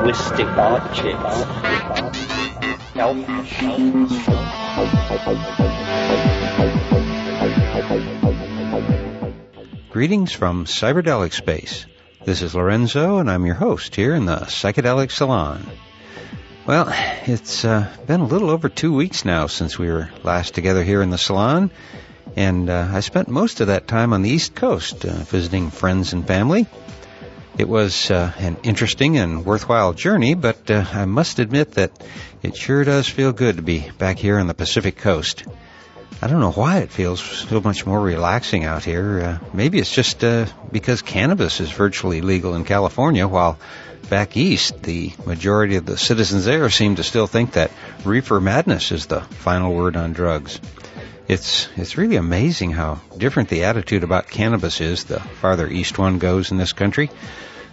linguistic. 0.00 0.46
Greetings 9.90 10.32
from 10.32 10.64
Cyberdelic 10.64 11.32
Space. 11.32 11.86
This 12.24 12.42
is 12.42 12.54
Lorenzo, 12.54 13.18
and 13.18 13.30
I'm 13.30 13.44
your 13.44 13.54
host 13.54 13.94
here 13.94 14.14
in 14.14 14.24
the 14.26 14.36
Psychedelic 14.36 15.10
Salon. 15.10 15.66
Well, 16.66 16.86
it's 17.26 17.64
uh, 17.64 17.90
been 18.06 18.20
a 18.20 18.26
little 18.26 18.50
over 18.50 18.68
two 18.68 18.94
weeks 18.94 19.24
now 19.24 19.48
since 19.48 19.78
we 19.78 19.88
were 19.88 20.10
last 20.22 20.54
together 20.54 20.84
here 20.84 21.02
in 21.02 21.10
the 21.10 21.18
salon, 21.18 21.70
and 22.36 22.70
uh, 22.70 22.88
I 22.92 23.00
spent 23.00 23.28
most 23.28 23.60
of 23.60 23.66
that 23.66 23.88
time 23.88 24.12
on 24.12 24.22
the 24.22 24.30
East 24.30 24.54
Coast 24.54 25.04
uh, 25.04 25.10
visiting 25.10 25.70
friends 25.70 26.12
and 26.12 26.26
family. 26.26 26.66
It 27.60 27.68
was 27.68 28.10
uh, 28.10 28.32
an 28.38 28.56
interesting 28.62 29.18
and 29.18 29.44
worthwhile 29.44 29.92
journey, 29.92 30.32
but 30.32 30.70
uh, 30.70 30.82
I 30.94 31.04
must 31.04 31.38
admit 31.38 31.72
that 31.72 31.92
it 32.42 32.56
sure 32.56 32.84
does 32.84 33.06
feel 33.06 33.32
good 33.34 33.56
to 33.56 33.62
be 33.62 33.86
back 33.98 34.16
here 34.16 34.38
on 34.38 34.46
the 34.46 34.54
Pacific 34.54 34.96
Coast. 34.96 35.44
I 36.22 36.28
don't 36.28 36.40
know 36.40 36.52
why 36.52 36.78
it 36.78 36.90
feels 36.90 37.20
so 37.20 37.60
much 37.60 37.84
more 37.84 38.00
relaxing 38.00 38.64
out 38.64 38.82
here. 38.82 39.20
Uh, 39.20 39.38
maybe 39.52 39.78
it's 39.78 39.92
just 39.92 40.24
uh, 40.24 40.46
because 40.72 41.02
cannabis 41.02 41.60
is 41.60 41.70
virtually 41.70 42.22
legal 42.22 42.54
in 42.54 42.64
California, 42.64 43.28
while 43.28 43.58
back 44.08 44.38
east, 44.38 44.82
the 44.82 45.12
majority 45.26 45.76
of 45.76 45.84
the 45.84 45.98
citizens 45.98 46.46
there 46.46 46.70
seem 46.70 46.96
to 46.96 47.02
still 47.02 47.26
think 47.26 47.52
that 47.52 47.70
reefer 48.06 48.40
madness 48.40 48.90
is 48.90 49.04
the 49.04 49.20
final 49.20 49.74
word 49.74 49.96
on 49.96 50.14
drugs. 50.14 50.58
It's 51.28 51.68
it's 51.76 51.98
really 51.98 52.16
amazing 52.16 52.70
how 52.72 53.02
different 53.18 53.50
the 53.50 53.64
attitude 53.64 54.02
about 54.02 54.30
cannabis 54.30 54.80
is 54.80 55.04
the 55.04 55.20
farther 55.20 55.68
east 55.68 55.98
one 55.98 56.18
goes 56.18 56.50
in 56.52 56.56
this 56.56 56.72
country. 56.72 57.10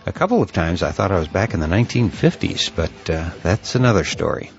A 0.07 0.13
couple 0.13 0.41
of 0.41 0.53
times 0.53 0.83
I 0.83 0.91
thought 0.91 1.11
I 1.11 1.19
was 1.19 1.27
back 1.27 1.53
in 1.53 1.59
the 1.59 1.67
1950s, 1.67 2.73
but 2.73 3.09
uh, 3.09 3.29
that's 3.43 3.75
another 3.75 4.05
story. 4.05 4.51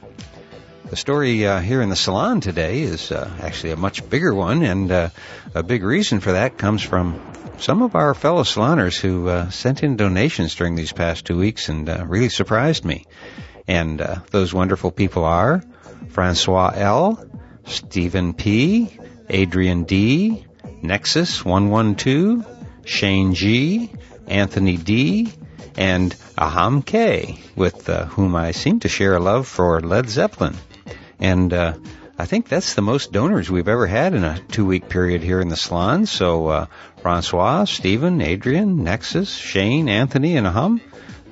The 0.90 0.96
story 0.96 1.46
uh, 1.46 1.60
here 1.60 1.80
in 1.80 1.88
the 1.88 1.96
salon 1.96 2.42
today 2.42 2.82
is 2.82 3.10
uh, 3.10 3.30
actually 3.40 3.70
a 3.70 3.76
much 3.76 4.06
bigger 4.10 4.34
one, 4.34 4.62
and 4.62 4.92
uh, 4.92 5.08
a 5.54 5.62
big 5.62 5.84
reason 5.84 6.20
for 6.20 6.32
that 6.32 6.58
comes 6.58 6.82
from 6.82 7.18
some 7.56 7.80
of 7.80 7.94
our 7.94 8.12
fellow 8.12 8.42
saloners 8.42 9.00
who 9.00 9.26
uh, 9.26 9.48
sent 9.48 9.82
in 9.82 9.96
donations 9.96 10.54
during 10.54 10.74
these 10.74 10.92
past 10.92 11.24
two 11.24 11.38
weeks 11.38 11.70
and 11.70 11.88
uh, 11.88 12.04
really 12.06 12.28
surprised 12.28 12.84
me. 12.84 13.06
And 13.66 14.02
uh, 14.02 14.16
those 14.30 14.52
wonderful 14.52 14.90
people 14.90 15.24
are 15.24 15.64
Francois 16.10 16.72
L., 16.74 17.24
Stephen 17.64 18.34
P., 18.34 18.94
Adrian 19.30 19.84
D., 19.84 20.44
Nexus 20.82 21.42
112, 21.42 22.46
Shane 22.84 23.32
G., 23.32 23.90
Anthony 24.28 24.76
D., 24.76 25.32
and 25.78 26.12
Aham 26.36 26.84
K., 26.84 27.38
with 27.54 27.86
whom 27.86 28.34
I 28.34 28.50
seem 28.50 28.80
to 28.80 28.88
share 28.88 29.14
a 29.14 29.20
love 29.20 29.46
for 29.46 29.80
Led 29.80 30.10
Zeppelin. 30.10 30.56
And 31.20 31.52
uh, 31.52 31.74
I 32.18 32.26
think 32.26 32.48
that's 32.48 32.74
the 32.74 32.82
most 32.82 33.12
donors 33.12 33.48
we've 33.48 33.68
ever 33.68 33.86
had 33.86 34.12
in 34.12 34.24
a 34.24 34.40
two 34.50 34.66
week 34.66 34.88
period 34.88 35.22
here 35.22 35.40
in 35.40 35.48
the 35.48 35.56
salon. 35.56 36.06
So, 36.06 36.48
uh, 36.48 36.66
Francois, 37.00 37.64
Stephen, 37.66 38.20
Adrian, 38.20 38.82
Nexus, 38.82 39.32
Shane, 39.32 39.88
Anthony, 39.88 40.36
and 40.36 40.48
Aham, 40.48 40.80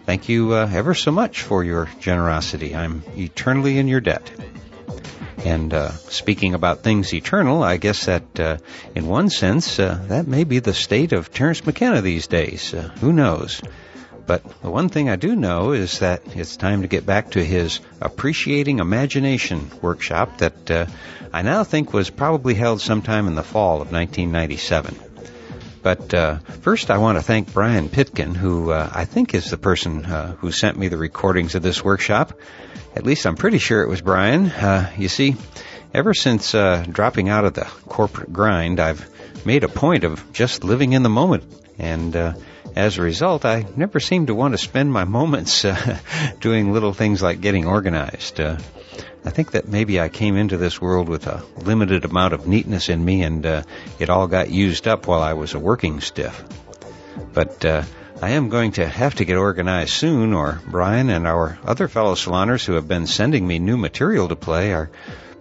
thank 0.05 0.29
you 0.29 0.55
uh, 0.55 0.71
ever 0.73 0.95
so 0.95 1.11
much 1.11 1.43
for 1.43 1.65
your 1.65 1.89
generosity. 1.99 2.77
I'm 2.77 3.03
eternally 3.17 3.79
in 3.79 3.89
your 3.89 4.01
debt. 4.01 4.31
And 5.45 5.75
uh, 5.75 5.91
speaking 5.91 6.55
about 6.55 6.85
things 6.85 7.13
eternal, 7.13 7.65
I 7.65 7.79
guess 7.79 8.07
that 8.07 8.39
uh, 8.39 8.59
in 8.95 9.09
one 9.09 9.29
sense, 9.29 9.81
uh, 9.81 10.05
that 10.07 10.29
may 10.29 10.45
be 10.45 10.61
the 10.61 10.73
state 10.73 11.13
of 11.13 11.33
Terence 11.33 11.67
McKenna 11.67 12.01
these 12.01 12.29
days. 12.29 12.73
Uh, 12.73 12.91
who 13.01 13.13
knows? 13.13 13.61
But 14.27 14.43
the 14.61 14.71
one 14.71 14.89
thing 14.89 15.09
I 15.09 15.17
do 15.17 15.37
know 15.37 15.73
is 15.73 16.01
that 16.01 16.37
it's 16.37 16.56
time 16.56 16.83
to 16.83 16.89
get 16.89 17.06
back 17.06 17.31
to 17.33 17.45
his 17.45 17.81
Appreciating 18.00 18.81
Imagination 18.81 19.71
workshop 19.81 20.39
that 20.39 20.71
uh, 20.71 20.87
I 21.33 21.43
now 21.43 21.62
think 21.62 21.93
was 21.93 22.11
probably 22.11 22.55
held 22.55 22.81
sometime 22.81 23.28
in 23.28 23.37
the 23.37 23.45
fall 23.45 23.81
of 23.83 23.93
1997. 23.93 24.97
But 25.83 26.12
uh, 26.12 26.39
first, 26.62 26.91
I 26.91 26.99
want 26.99 27.19
to 27.19 27.23
thank 27.23 27.53
Brian 27.53 27.89
Pitkin, 27.89 28.34
who 28.34 28.73
uh, 28.73 28.91
I 28.93 29.05
think 29.05 29.34
is 29.34 29.50
the 29.50 29.56
person 29.56 30.05
uh, 30.05 30.33
who 30.37 30.50
sent 30.50 30.77
me 30.77 30.89
the 30.89 30.97
recordings 30.97 31.55
of 31.55 31.62
this 31.62 31.84
workshop. 31.84 32.33
At 32.97 33.05
least 33.05 33.27
I'm 33.27 33.37
pretty 33.37 33.59
sure 33.59 33.83
it 33.83 33.89
was 33.89 34.00
Brian. 34.00 34.47
Uh, 34.47 34.91
you 34.99 35.06
see, 35.06 35.37
ever 35.95 36.15
since 36.15 36.53
uh, 36.53 36.84
dropping 36.91 37.29
out 37.29 37.45
of 37.45 37.55
the 37.55 37.67
corporate 37.87 38.33
grind, 38.33 38.81
I've 38.81 39.09
made 39.47 39.62
a 39.62 39.69
point 39.69 40.03
of 40.03 40.33
just 40.33 40.65
living 40.65 40.93
in 40.93 41.05
the 41.05 41.09
moment 41.09 41.45
and 41.79 42.17
as 42.76 42.98
a 42.98 43.03
result, 43.03 43.47
I 43.47 43.64
never 43.75 44.00
seem 44.00 44.26
to 44.26 44.34
want 44.34 44.53
to 44.53 44.59
spend 44.59 44.92
my 44.92 45.04
moments 45.04 45.64
uh, 45.64 45.98
doing 46.41 46.72
little 46.72 46.92
things 46.92 47.22
like 47.22 47.41
getting 47.41 47.66
organized. 47.66 48.38
Uh, 48.38 48.59
I 49.25 49.31
think 49.31 49.53
that 49.53 49.66
maybe 49.66 49.98
I 49.98 50.10
came 50.10 50.37
into 50.37 50.59
this 50.59 50.81
world 50.81 51.09
with 51.09 51.26
a 51.26 51.42
limited 51.56 52.04
amount 52.04 52.34
of 52.34 52.47
neatness 52.47 52.91
in 52.91 53.03
me, 53.03 53.22
and 53.22 53.44
uh, 53.44 53.62
it 53.98 54.10
all 54.10 54.26
got 54.28 54.50
used 54.50 54.87
up 54.87 55.06
while 55.06 55.22
I 55.22 55.32
was 55.32 55.54
a 55.54 55.59
working 55.59 56.03
stiff. 56.03 56.44
But 57.32 57.64
uh, 57.64 57.82
I 58.20 58.31
am 58.31 58.50
going 58.50 58.72
to 58.72 58.87
have 58.87 59.14
to 59.16 59.25
get 59.25 59.37
organized 59.37 59.91
soon, 59.91 60.34
or 60.34 60.60
Brian 60.66 61.08
and 61.08 61.26
our 61.26 61.58
other 61.64 61.88
fellow 61.88 62.14
saloners 62.14 62.64
who 62.64 62.75
have 62.75 62.87
been 62.87 63.06
sending 63.06 63.47
me 63.47 63.58
new 63.58 63.78
material 63.78 64.28
to 64.28 64.37
play 64.37 64.75
are 64.75 64.91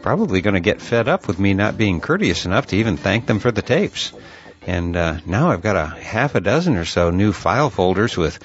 probably 0.02 0.40
going 0.40 0.53
to 0.53 0.62
get 0.62 0.81
fed 0.81 1.09
up 1.09 1.28
with 1.28 1.38
me 1.38 1.53
not 1.53 1.78
being 1.78 2.00
courteous 2.00 2.46
enough 2.46 2.67
to 2.67 2.78
even 2.78 2.96
thank 2.96 3.25
them 3.25 3.40
for 3.40 3.52
the 3.52 3.62
tapes. 3.62 4.13
And 4.66 4.96
uh, 4.96 5.20
now 5.26 5.52
I've 5.52 5.62
got 5.62 5.76
a 5.76 5.86
half 5.86 6.36
a 6.36 6.42
dozen 6.42 6.76
or 6.78 6.86
so 6.86 7.12
new 7.12 7.31
file 7.31 7.70
folders 7.70 8.18
with 8.18 8.40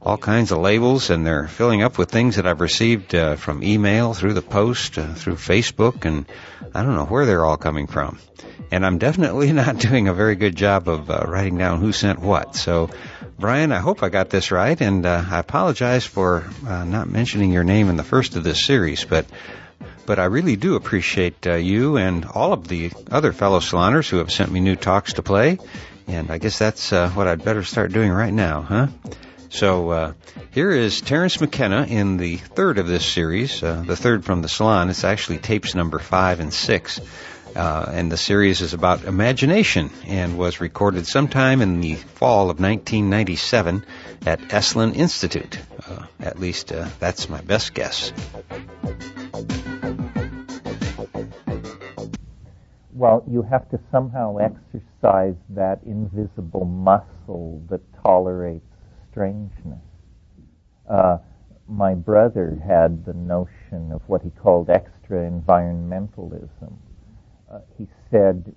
all 0.00 0.16
kinds 0.16 0.52
of 0.52 0.58
labels, 0.58 1.10
and 1.10 1.26
they're 1.26 1.48
filling 1.48 1.82
up 1.82 1.98
with 1.98 2.10
things 2.10 2.36
that 2.36 2.46
I've 2.46 2.60
received 2.60 3.14
uh, 3.14 3.36
from 3.36 3.64
email, 3.64 4.14
through 4.14 4.34
the 4.34 4.42
post, 4.42 4.98
uh, 4.98 5.14
through 5.14 5.34
Facebook, 5.34 6.04
and 6.04 6.26
I 6.74 6.82
don't 6.82 6.94
know 6.94 7.06
where 7.06 7.26
they're 7.26 7.44
all 7.44 7.56
coming 7.56 7.88
from. 7.88 8.18
And 8.70 8.86
I'm 8.86 8.98
definitely 8.98 9.52
not 9.64 9.78
doing 9.78 10.06
a 10.06 10.14
very 10.14 10.36
good 10.36 10.54
job 10.54 10.88
of 10.88 11.10
uh, 11.10 11.24
writing 11.26 11.58
down 11.58 11.80
who 11.80 11.92
sent 11.92 12.20
what. 12.20 12.54
So, 12.54 12.90
Brian, 13.38 13.72
I 13.72 13.80
hope 13.80 14.02
I 14.02 14.08
got 14.08 14.30
this 14.30 14.50
right, 14.52 14.80
and 14.80 15.04
uh, 15.04 15.24
I 15.28 15.40
apologize 15.40 16.06
for 16.06 16.44
uh, 16.66 16.84
not 16.84 17.10
mentioning 17.10 17.52
your 17.52 17.64
name 17.64 17.88
in 17.88 17.96
the 17.96 18.04
first 18.04 18.36
of 18.36 18.44
this 18.44 18.64
series, 18.64 19.04
but 19.04 19.26
but 20.06 20.18
I 20.18 20.24
really 20.24 20.56
do 20.56 20.76
appreciate 20.76 21.46
uh, 21.46 21.54
you 21.54 21.96
and 21.96 22.24
all 22.24 22.52
of 22.52 22.68
the 22.68 22.92
other 23.10 23.32
fellow 23.32 23.60
saloners 23.60 24.08
who 24.08 24.18
have 24.18 24.30
sent 24.30 24.50
me 24.50 24.60
new 24.60 24.76
talks 24.76 25.14
to 25.14 25.22
play. 25.22 25.58
And 26.06 26.30
I 26.30 26.38
guess 26.38 26.58
that's 26.58 26.92
uh, 26.92 27.10
what 27.10 27.26
I'd 27.26 27.44
better 27.44 27.64
start 27.64 27.92
doing 27.92 28.10
right 28.10 28.32
now, 28.32 28.62
huh? 28.62 28.86
So 29.48 29.90
uh, 29.90 30.12
here 30.52 30.70
is 30.70 31.00
Terence 31.00 31.40
McKenna 31.40 31.84
in 31.84 32.16
the 32.16 32.36
third 32.36 32.78
of 32.78 32.86
this 32.86 33.04
series, 33.04 33.62
uh, 33.62 33.82
the 33.86 33.96
third 33.96 34.24
from 34.24 34.42
the 34.42 34.48
salon. 34.48 34.90
It's 34.90 35.04
actually 35.04 35.38
tapes 35.38 35.74
number 35.74 35.98
five 35.98 36.40
and 36.40 36.52
six. 36.52 37.00
Uh, 37.54 37.90
and 37.90 38.12
the 38.12 38.18
series 38.18 38.60
is 38.60 38.74
about 38.74 39.04
imagination 39.04 39.90
and 40.06 40.36
was 40.36 40.60
recorded 40.60 41.06
sometime 41.06 41.62
in 41.62 41.80
the 41.80 41.94
fall 41.94 42.50
of 42.50 42.60
1997 42.60 43.86
at 44.26 44.40
Esalen 44.40 44.94
Institute. 44.94 45.58
Uh, 45.88 46.04
at 46.20 46.38
least 46.38 46.70
uh, 46.70 46.86
that's 46.98 47.30
my 47.30 47.40
best 47.40 47.72
guess. 47.72 48.12
Well, 52.96 53.22
you 53.28 53.42
have 53.42 53.68
to 53.70 53.78
somehow 53.92 54.38
exercise 54.38 55.34
that 55.50 55.80
invisible 55.84 56.64
muscle 56.64 57.62
that 57.68 57.80
tolerates 58.02 58.64
strangeness. 59.10 59.82
Uh, 60.88 61.18
my 61.68 61.94
brother 61.94 62.58
had 62.66 63.04
the 63.04 63.12
notion 63.12 63.92
of 63.92 64.00
what 64.06 64.22
he 64.22 64.30
called 64.30 64.70
extra 64.70 65.30
environmentalism. 65.30 66.72
Uh, 67.52 67.60
he 67.76 67.86
said 68.10 68.54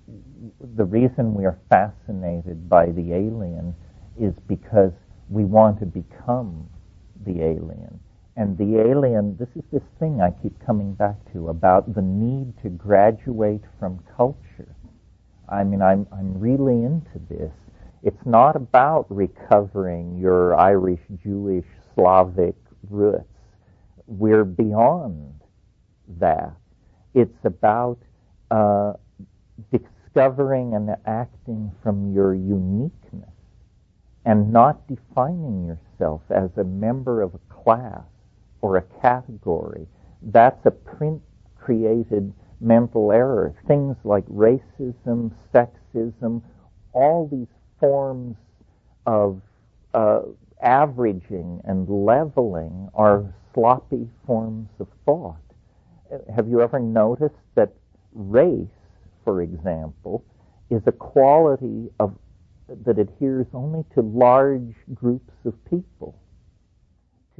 the 0.76 0.84
reason 0.84 1.34
we 1.34 1.44
are 1.44 1.58
fascinated 1.68 2.68
by 2.68 2.86
the 2.86 3.12
alien 3.12 3.74
is 4.18 4.32
because 4.48 4.92
we 5.28 5.44
want 5.44 5.78
to 5.78 5.86
become 5.86 6.66
the 7.26 7.42
alien. 7.42 8.00
And 8.40 8.56
the 8.56 8.80
alien, 8.80 9.36
this 9.36 9.50
is 9.54 9.62
this 9.70 9.82
thing 9.98 10.22
I 10.22 10.30
keep 10.30 10.58
coming 10.64 10.94
back 10.94 11.16
to 11.34 11.50
about 11.50 11.94
the 11.94 12.00
need 12.00 12.54
to 12.62 12.70
graduate 12.70 13.60
from 13.78 14.02
culture. 14.16 14.74
I 15.46 15.62
mean, 15.62 15.82
I'm, 15.82 16.06
I'm 16.10 16.40
really 16.40 16.82
into 16.82 17.20
this. 17.28 17.52
It's 18.02 18.24
not 18.24 18.56
about 18.56 19.04
recovering 19.10 20.16
your 20.16 20.58
Irish, 20.58 21.02
Jewish, 21.22 21.66
Slavic 21.94 22.56
roots. 22.88 23.28
We're 24.06 24.46
beyond 24.46 25.38
that. 26.18 26.56
It's 27.12 27.44
about 27.44 27.98
uh, 28.50 28.94
discovering 29.70 30.72
and 30.72 30.96
acting 31.04 31.72
from 31.82 32.14
your 32.14 32.32
uniqueness 32.34 33.34
and 34.24 34.50
not 34.50 34.88
defining 34.88 35.66
yourself 35.66 36.22
as 36.30 36.48
a 36.56 36.64
member 36.64 37.20
of 37.20 37.34
a 37.34 37.62
class 37.62 38.04
or 38.62 38.76
a 38.76 38.82
category. 39.00 39.86
That's 40.22 40.64
a 40.66 40.70
print 40.70 41.22
created 41.58 42.32
mental 42.60 43.12
error. 43.12 43.54
Things 43.66 43.96
like 44.04 44.26
racism, 44.26 45.32
sexism, 45.54 46.42
all 46.92 47.28
these 47.30 47.48
forms 47.78 48.36
of 49.06 49.40
uh, 49.94 50.20
averaging 50.62 51.60
and 51.64 51.88
leveling 51.88 52.88
are 52.94 53.32
sloppy 53.54 54.08
forms 54.26 54.68
of 54.78 54.88
thought. 55.04 55.36
Have 56.34 56.48
you 56.48 56.60
ever 56.60 56.78
noticed 56.78 57.34
that 57.54 57.72
race, 58.12 58.66
for 59.24 59.42
example, 59.42 60.24
is 60.70 60.82
a 60.86 60.92
quality 60.92 61.90
of 61.98 62.14
that 62.84 62.98
adheres 62.98 63.46
only 63.52 63.84
to 63.94 64.02
large 64.02 64.74
groups 64.94 65.32
of 65.44 65.54
people? 65.64 66.16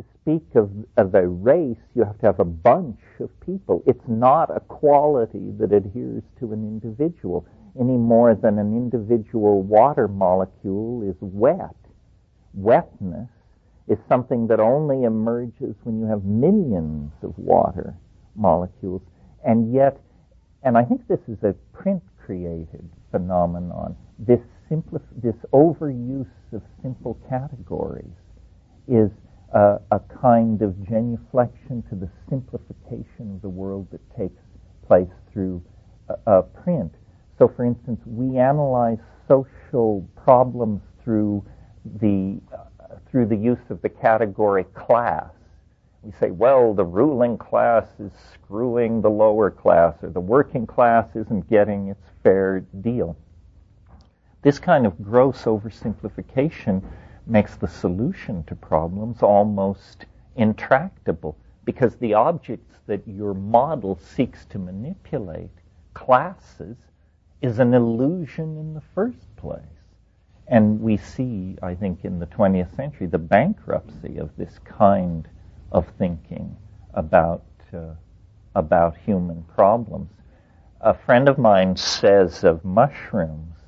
To 0.00 0.06
speak 0.23 0.55
of, 0.55 0.70
of 0.97 1.14
a 1.14 1.29
race, 1.29 1.76
you 1.94 2.05
have 2.05 2.19
to 2.20 2.26
have 2.26 2.41
a 2.41 2.44
bunch 2.44 3.00
of 3.19 3.29
people. 3.41 3.82
It's 3.87 4.08
not 4.08 4.49
a 4.49 4.61
quality 4.61 5.52
that 5.58 5.73
adheres 5.75 6.23
to 6.38 6.55
an 6.55 6.64
individual 6.64 7.44
any 7.79 7.99
more 7.99 8.35
than 8.35 8.58
an 8.58 8.75
individual 8.75 9.61
water 9.61 10.08
molecule 10.08 11.02
is 11.02 11.17
wet. 11.20 11.76
Wetness 12.55 13.29
is 13.88 13.99
something 14.08 14.47
that 14.47 14.58
only 14.58 15.05
emerges 15.05 15.75
when 15.82 16.00
you 16.00 16.06
have 16.06 16.25
millions 16.25 17.12
of 17.23 17.37
water 17.37 17.94
molecules. 18.35 19.03
And 19.44 19.70
yet, 19.70 20.00
and 20.62 20.79
I 20.79 20.85
think 20.85 21.06
this 21.08 21.20
is 21.29 21.43
a 21.43 21.53
print 21.76 22.03
created 22.25 22.88
phenomenon, 23.11 23.96
this, 24.19 24.41
simplif- 24.70 25.20
this 25.23 25.37
overuse 25.53 26.26
of 26.55 26.62
simple 26.81 27.19
categories 27.29 28.17
is 28.88 29.11
a, 29.52 29.79
a 29.91 30.00
kind 30.20 30.62
of 30.62 30.75
genuflection 30.85 31.82
to 31.88 31.94
the 31.94 32.08
simplification 32.29 33.32
of 33.35 33.43
the 33.43 33.49
world 33.49 33.88
that 33.91 34.00
takes 34.17 34.41
place 34.87 35.11
through 35.32 35.62
a 36.26 36.43
print. 36.43 36.93
So, 37.38 37.49
for 37.49 37.64
instance, 37.64 38.00
we 38.05 38.38
analyze 38.38 38.99
social 39.29 40.06
problems 40.17 40.82
through 41.02 41.44
the 42.00 42.41
uh, 42.52 42.97
through 43.11 43.26
the 43.26 43.37
use 43.37 43.70
of 43.70 43.81
the 43.82 43.88
category 43.88 44.64
class. 44.64 45.31
We 46.03 46.12
say, 46.19 46.31
well, 46.31 46.75
the 46.75 46.85
ruling 46.85 47.38
class 47.38 47.87
is 47.99 48.12
screwing 48.35 49.00
the 49.00 49.11
lower 49.11 49.50
class, 49.50 49.94
or 50.03 50.11
the 50.11 50.20
working 50.20 50.67
class 50.67 51.08
isn't 51.14 51.49
getting 51.49 51.88
its 51.88 52.05
fair 52.23 52.61
deal. 52.81 53.17
This 54.43 54.58
kind 54.58 54.87
of 54.87 55.03
gross 55.03 55.43
oversimplification 55.43 56.82
makes 57.26 57.56
the 57.56 57.69
solution 57.69 58.44
to 58.44 58.55
problems 58.55 59.22
almost 59.22 60.06
intractable 60.37 61.37
because 61.64 61.96
the 61.96 62.14
objects 62.14 62.78
that 62.87 63.06
your 63.06 63.34
model 63.34 63.96
seeks 63.96 64.44
to 64.46 64.58
manipulate, 64.58 65.50
classes, 65.94 66.76
is 67.43 67.58
an 67.58 67.75
illusion 67.75 68.56
in 68.56 68.75
the 68.75 68.82
first 68.94 69.37
place. 69.37 69.62
And 70.49 70.81
we 70.81 70.96
see, 70.96 71.56
I 71.62 71.75
think, 71.75 72.05
in 72.05 72.19
the 72.19 72.26
20th 72.26 72.75
century, 72.75 73.06
the 73.06 73.19
bankruptcy 73.19 74.19
of 74.19 74.37
this 74.37 74.58
kind 74.64 75.28
of 75.70 75.87
thinking 75.99 76.56
about, 76.94 77.44
uh, 77.72 77.94
about 78.56 78.96
human 78.96 79.44
problems. 79.44 80.11
A 80.81 80.93
friend 80.93 81.28
of 81.28 81.38
mine 81.38 81.76
says 81.76 82.43
of 82.43 82.64
mushrooms 82.64 83.60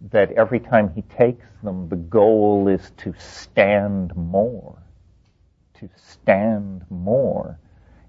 that 0.00 0.32
every 0.32 0.60
time 0.60 0.92
he 0.94 1.02
takes 1.02 1.46
them, 1.62 1.88
the 1.88 1.96
goal 1.96 2.68
is 2.68 2.92
to 2.98 3.14
stand 3.18 4.14
more. 4.16 4.78
To 5.80 5.88
stand 5.96 6.84
more. 6.90 7.58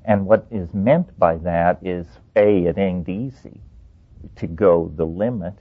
And 0.05 0.25
what 0.25 0.47
is 0.51 0.73
meant 0.73 1.17
by 1.19 1.37
that 1.37 1.79
is 1.83 2.07
A, 2.35 2.65
it 2.65 2.77
ain't 2.77 3.09
easy 3.09 3.59
to 4.35 4.47
go 4.47 4.91
the 4.95 5.05
limit, 5.05 5.53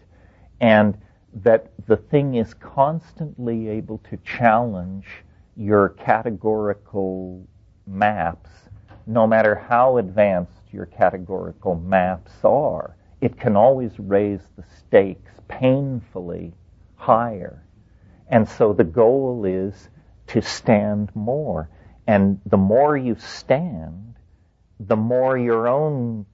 and 0.60 0.96
that 1.34 1.70
the 1.86 1.96
thing 1.96 2.34
is 2.34 2.54
constantly 2.54 3.69
able 3.69 3.98
to 4.10 4.16
challenge 4.19 5.06
your 5.56 5.90
categorical 5.90 7.46
maps, 7.86 8.50
no 9.06 9.26
matter 9.26 9.54
how 9.54 9.98
advanced 9.98 10.62
your 10.72 10.86
categorical 10.86 11.75
maps 11.75 12.32
are. 12.44 12.96
It 13.20 13.38
can 13.38 13.56
always 13.56 13.99
raise 13.99 14.41
the 14.56 14.65
stakes 14.79 15.32
painfully 15.49 16.55
higher. 16.97 17.65
And 18.29 18.49
so 18.49 18.73
the 18.73 18.85
goal 18.85 19.44
is 19.44 19.88
to 20.29 20.43
stand 20.43 21.11
more. 21.15 21.69
And 22.06 22.41
the 22.47 22.56
more 22.56 22.97
you 22.97 23.17
stand, 23.17 24.15
the 24.81 24.97
more 24.97 25.37
your 25.37 25.69
own 25.69 26.26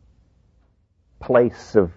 place 1.21 1.75
of 1.75 1.91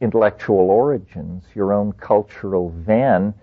intellectual 0.00 0.70
origins, 0.70 1.44
your 1.54 1.72
own 1.72 1.92
cultural 1.92 2.74
then, 2.86 3.34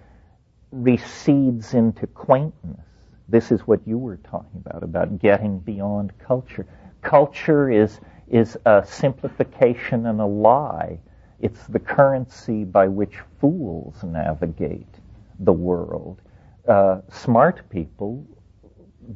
recedes 0.72 1.74
into 1.74 2.08
quaintness. 2.08 2.86
This 3.30 3.52
is 3.52 3.62
what 3.62 3.88
you 3.88 3.98
were 3.98 4.18
talking 4.18 4.64
about, 4.66 4.84
about 4.84 5.20
getting 5.20 5.60
beyond 5.60 6.18
culture. 6.20 6.66
Culture 7.02 7.70
is, 7.70 8.00
is 8.34 8.58
a 8.66 8.84
simplification 8.84 10.08
and 10.08 10.20
a 10.20 10.26
lie. 10.26 11.00
It's 11.40 11.68
the 11.68 11.80
currency 11.80 12.64
by 12.64 12.88
which 12.88 13.20
fools 13.40 14.04
navigate 14.04 14.96
the 15.40 15.54
world. 15.54 16.20
Uh, 16.68 17.02
smart 17.12 17.70
people 17.70 18.26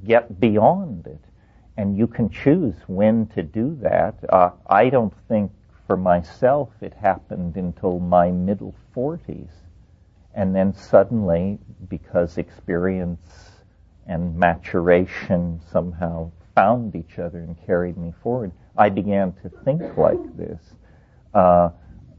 get 0.06 0.40
beyond 0.40 1.08
it, 1.08 1.24
and 1.78 1.98
you 1.98 2.06
can 2.06 2.30
choose 2.30 2.76
when 2.86 3.26
to 3.28 3.42
do 3.42 3.76
that. 3.82 4.16
Uh, 4.30 4.52
I 4.68 4.90
don't 4.90 5.14
think 5.28 5.52
for 5.88 5.98
myself, 5.98 6.70
it 6.82 6.94
happened 6.94 7.56
until 7.56 8.00
my 8.00 8.30
middle 8.30 8.76
40s. 8.96 9.50
And 10.36 10.56
then 10.56 10.76
suddenly, 10.76 11.58
because 11.90 12.38
experience 12.38 13.64
and 14.06 14.38
maturation 14.38 15.60
somehow 15.72 16.30
found 16.54 16.96
each 16.96 17.18
other 17.18 17.40
and 17.40 17.56
carried 17.66 17.98
me 17.98 18.14
forward, 18.22 18.52
I 18.78 18.90
began 18.90 19.34
to 19.44 19.50
think 19.64 19.98
like 19.98 20.38
this. 20.38 20.60
Uh, 21.34 21.70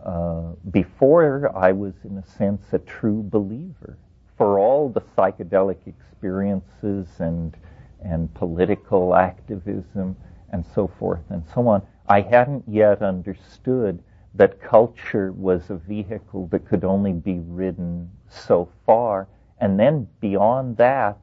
uh, 0.05 0.53
before, 0.71 1.57
I 1.57 1.73
was, 1.73 1.95
in 2.05 2.19
a 2.19 2.27
sense, 2.27 2.63
a 2.73 2.79
true 2.79 3.23
believer. 3.23 3.99
For 4.37 4.59
all 4.59 4.89
the 4.89 5.01
psychedelic 5.01 5.87
experiences 5.87 7.09
and, 7.19 7.57
and 8.03 8.33
political 8.35 9.15
activism 9.15 10.17
and 10.51 10.65
so 10.75 10.91
forth 10.99 11.23
and 11.31 11.43
so 11.55 11.67
on, 11.69 11.83
I 12.09 12.23
hadn't 12.23 12.65
yet 12.67 13.03
understood 13.03 14.03
that 14.35 14.61
culture 14.61 15.33
was 15.33 15.71
a 15.71 15.77
vehicle 15.77 16.47
that 16.49 16.67
could 16.67 16.85
only 16.85 17.13
be 17.13 17.41
ridden 17.41 18.11
so 18.29 18.69
far. 18.87 19.29
And 19.59 19.79
then 19.79 20.09
beyond 20.21 20.77
that 20.77 21.19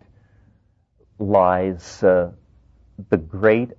lies 1.18 2.04
uh, 2.04 2.32
the 3.10 3.18
great 3.18 3.72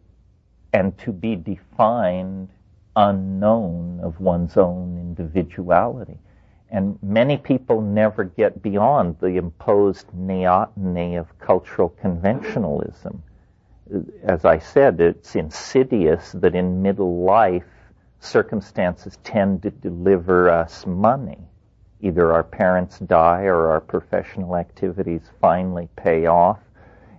and 0.77 0.97
to 0.99 1.13
be 1.13 1.37
defined 1.37 2.49
unknown 2.97 4.01
of 4.03 4.21
one's 4.21 4.57
own 4.57 4.99
individuality. 4.99 6.19
And 6.71 6.99
many 7.03 7.37
people 7.37 7.81
never 7.81 8.25
get 8.25 8.63
beyond 8.63 9.17
the 9.21 9.37
imposed 9.37 10.07
neoteny 10.09 11.19
of 11.19 11.39
cultural 11.39 11.95
conventionalism 12.03 13.21
as 14.25 14.45
I 14.45 14.59
said, 14.59 15.01
it's 15.01 15.37
insidious 15.37 16.33
that 16.33 16.55
in 16.55 16.83
middle 16.83 17.23
life, 17.23 17.65
circumstances 18.19 19.19
tend 19.23 19.63
to 19.63 19.71
deliver 19.71 20.51
us 20.51 20.87
money. 20.87 21.39
Either 22.01 22.33
our 22.33 22.43
parents 22.43 22.99
die 22.99 23.45
or 23.45 23.69
our 23.69 23.81
professional 23.81 24.57
activities 24.57 25.31
finally 25.41 25.89
pay 25.97 26.27
off. 26.27 26.59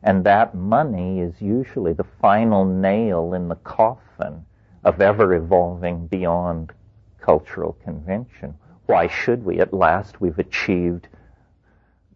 And 0.04 0.24
that 0.26 0.56
money 0.56 1.20
is 1.20 1.42
usually 1.42 1.94
the 1.94 2.06
final 2.22 2.66
nail 2.66 3.34
in 3.34 3.48
the 3.48 3.56
coffin 3.56 4.46
of 4.84 5.02
ever 5.02 5.34
evolving 5.34 6.08
beyond 6.08 6.72
cultural 7.20 7.74
convention. 7.84 8.56
Why 8.86 9.08
should 9.08 9.44
we? 9.44 9.60
At 9.60 9.74
last 9.74 10.22
we've 10.22 10.40
achieved 10.40 11.08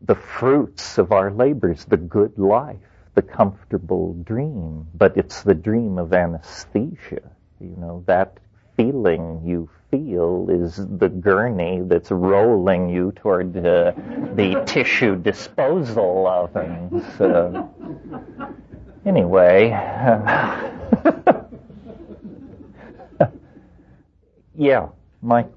the 0.02 0.16
fruits 0.16 0.98
of 0.98 1.12
our 1.12 1.32
labors, 1.32 1.86
the 1.86 1.98
good 1.98 2.38
life 2.38 2.80
the 3.14 3.22
comfortable 3.22 4.14
dream, 4.24 4.88
but 4.94 5.18
it's 5.18 5.44
the 5.44 5.54
dream 5.54 5.98
of 5.98 6.14
anesthesia. 6.14 7.22
You 7.60 7.76
know, 7.78 8.04
that 8.08 8.38
feeling 8.82 9.42
you 9.46 9.70
feel 9.92 10.48
is 10.50 10.78
the 10.98 11.10
gurney 11.10 11.82
that's 11.86 12.10
rolling 12.12 12.90
you 12.90 13.12
toward 13.16 13.56
uh, 13.58 13.92
the 14.36 14.62
tissue 14.66 15.16
disposal 15.16 16.26
ovens. 16.28 17.04
Uh, 17.20 17.68
anyway. 19.06 19.70
yeah, 24.58 24.88
Mike. 25.22 25.50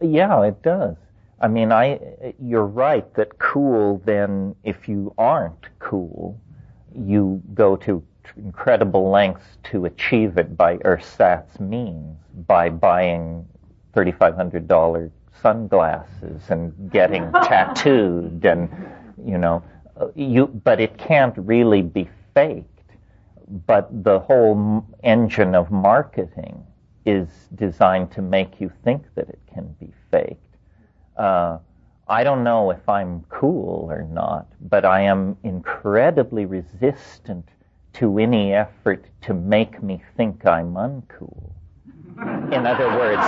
Yeah, 0.00 0.42
it 0.42 0.62
does. 0.62 0.96
I 1.40 1.48
mean, 1.48 1.72
I, 1.72 2.34
you're 2.42 2.66
right 2.66 3.12
that 3.14 3.38
cool 3.38 4.02
then, 4.04 4.54
if 4.64 4.88
you 4.88 5.14
aren't 5.18 5.68
cool, 5.78 6.38
you 6.94 7.42
go 7.54 7.76
to 7.76 8.02
incredible 8.36 9.10
lengths 9.10 9.58
to 9.64 9.84
achieve 9.86 10.38
it 10.38 10.56
by 10.56 10.76
ersatz 10.84 11.58
means, 11.58 12.16
by 12.46 12.68
buying 12.68 13.46
$3,500 13.94 15.10
sunglasses 15.42 16.42
and 16.48 16.90
getting 16.90 17.30
tattooed 17.44 18.44
and 18.44 18.68
you 19.24 19.38
know, 19.38 19.62
you, 20.14 20.46
but 20.46 20.80
it 20.80 20.96
can't 20.98 21.34
really 21.36 21.82
be 21.82 22.08
faked. 22.34 22.66
But 23.66 24.04
the 24.04 24.20
whole 24.20 24.86
engine 25.02 25.54
of 25.54 25.70
marketing 25.70 26.64
is 27.04 27.28
designed 27.54 28.12
to 28.12 28.22
make 28.22 28.60
you 28.60 28.70
think 28.84 29.04
that 29.14 29.28
it 29.28 29.40
can 29.52 29.74
be 29.80 29.92
faked. 30.10 30.56
Uh, 31.16 31.58
I 32.10 32.24
don't 32.24 32.42
know 32.42 32.72
if 32.72 32.88
I'm 32.88 33.24
cool 33.28 33.86
or 33.88 34.02
not, 34.02 34.48
but 34.60 34.84
I 34.84 35.02
am 35.02 35.36
incredibly 35.44 36.44
resistant 36.44 37.48
to 37.92 38.18
any 38.18 38.52
effort 38.52 39.04
to 39.22 39.32
make 39.32 39.80
me 39.80 40.02
think 40.16 40.44
I'm 40.44 40.74
uncool. 40.74 41.52
In 42.52 42.66
other 42.66 42.88
words, 42.88 43.22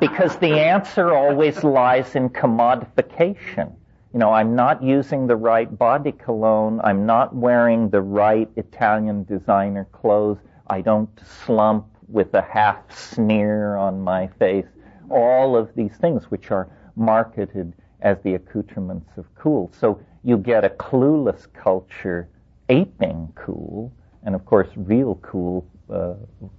because 0.00 0.36
the 0.38 0.58
answer 0.58 1.12
always 1.12 1.62
lies 1.62 2.16
in 2.16 2.30
commodification. 2.30 3.74
You 4.14 4.18
know, 4.18 4.32
I'm 4.32 4.56
not 4.56 4.82
using 4.82 5.26
the 5.26 5.36
right 5.36 5.76
body 5.78 6.12
cologne. 6.12 6.80
I'm 6.82 7.04
not 7.04 7.36
wearing 7.36 7.90
the 7.90 8.00
right 8.00 8.48
Italian 8.56 9.24
designer 9.24 9.86
clothes. 9.92 10.38
I 10.68 10.80
don't 10.80 11.10
slump 11.44 11.86
with 12.08 12.32
a 12.32 12.40
half 12.40 12.78
sneer 12.96 13.76
on 13.76 14.00
my 14.00 14.28
face. 14.38 14.64
All 15.10 15.56
of 15.56 15.74
these 15.74 15.96
things 15.96 16.30
which 16.30 16.50
are 16.50 16.68
marketed 16.96 17.72
as 18.00 18.18
the 18.22 18.34
accoutrements 18.34 19.10
of 19.16 19.32
cool. 19.34 19.70
So 19.78 20.00
you 20.22 20.36
get 20.36 20.64
a 20.64 20.68
clueless 20.68 21.46
culture 21.52 22.28
aping 22.68 23.32
cool, 23.34 23.92
and 24.24 24.34
of 24.34 24.44
course, 24.44 24.68
real 24.76 25.16
cool 25.16 25.66
uh, 25.92 26.14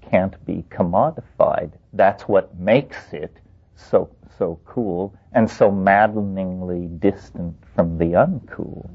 can't 0.10 0.44
be 0.46 0.64
commodified. 0.70 1.72
That's 1.94 2.24
what 2.24 2.58
makes 2.60 3.14
it 3.14 3.36
so 3.76 4.10
so 4.38 4.60
cool 4.66 5.16
and 5.32 5.50
so 5.50 5.72
maddeningly 5.72 6.88
distant 7.00 7.56
from 7.74 7.98
the 7.98 8.14
uncool. 8.14 8.90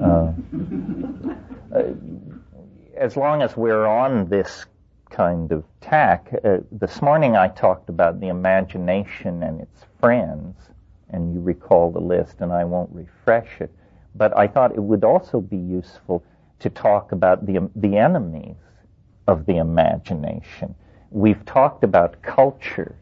Uh, 0.00 0.32
uh, 1.74 1.94
as 2.96 3.16
long 3.16 3.42
as 3.42 3.56
we're 3.56 3.86
on 3.86 4.28
this 4.28 4.66
kind 5.12 5.52
of 5.52 5.64
tack, 5.80 6.32
uh, 6.44 6.58
this 6.72 7.02
morning 7.02 7.36
I 7.36 7.48
talked 7.48 7.88
about 7.88 8.18
the 8.20 8.28
imagination 8.28 9.42
and 9.42 9.60
its 9.60 9.84
friends, 10.00 10.56
and 11.10 11.34
you 11.34 11.40
recall 11.40 11.92
the 11.92 12.00
list, 12.00 12.40
and 12.40 12.52
I 12.52 12.64
won't 12.64 12.90
refresh 12.92 13.60
it. 13.60 13.70
But 14.14 14.36
I 14.36 14.48
thought 14.48 14.74
it 14.74 14.82
would 14.82 15.04
also 15.04 15.40
be 15.40 15.58
useful 15.58 16.24
to 16.60 16.70
talk 16.70 17.12
about 17.12 17.46
the 17.46 17.70
the 17.76 17.98
enemies 17.98 18.56
of 19.28 19.46
the 19.46 19.58
imagination. 19.58 20.74
We've 21.10 21.44
talked 21.44 21.84
about 21.84 22.22
culture 22.22 22.96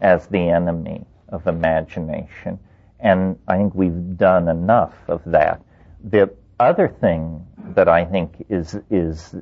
as 0.00 0.26
the 0.26 0.48
enemy 0.48 1.04
of 1.28 1.46
imagination, 1.46 2.58
and 3.00 3.38
I 3.46 3.58
think 3.58 3.74
we've 3.74 4.16
done 4.16 4.48
enough 4.48 4.94
of 5.08 5.20
that. 5.26 5.62
The 6.04 6.30
other 6.58 6.88
thing 6.88 7.46
that 7.74 7.88
I 7.88 8.04
think 8.04 8.46
is 8.48 8.78
is 8.90 9.34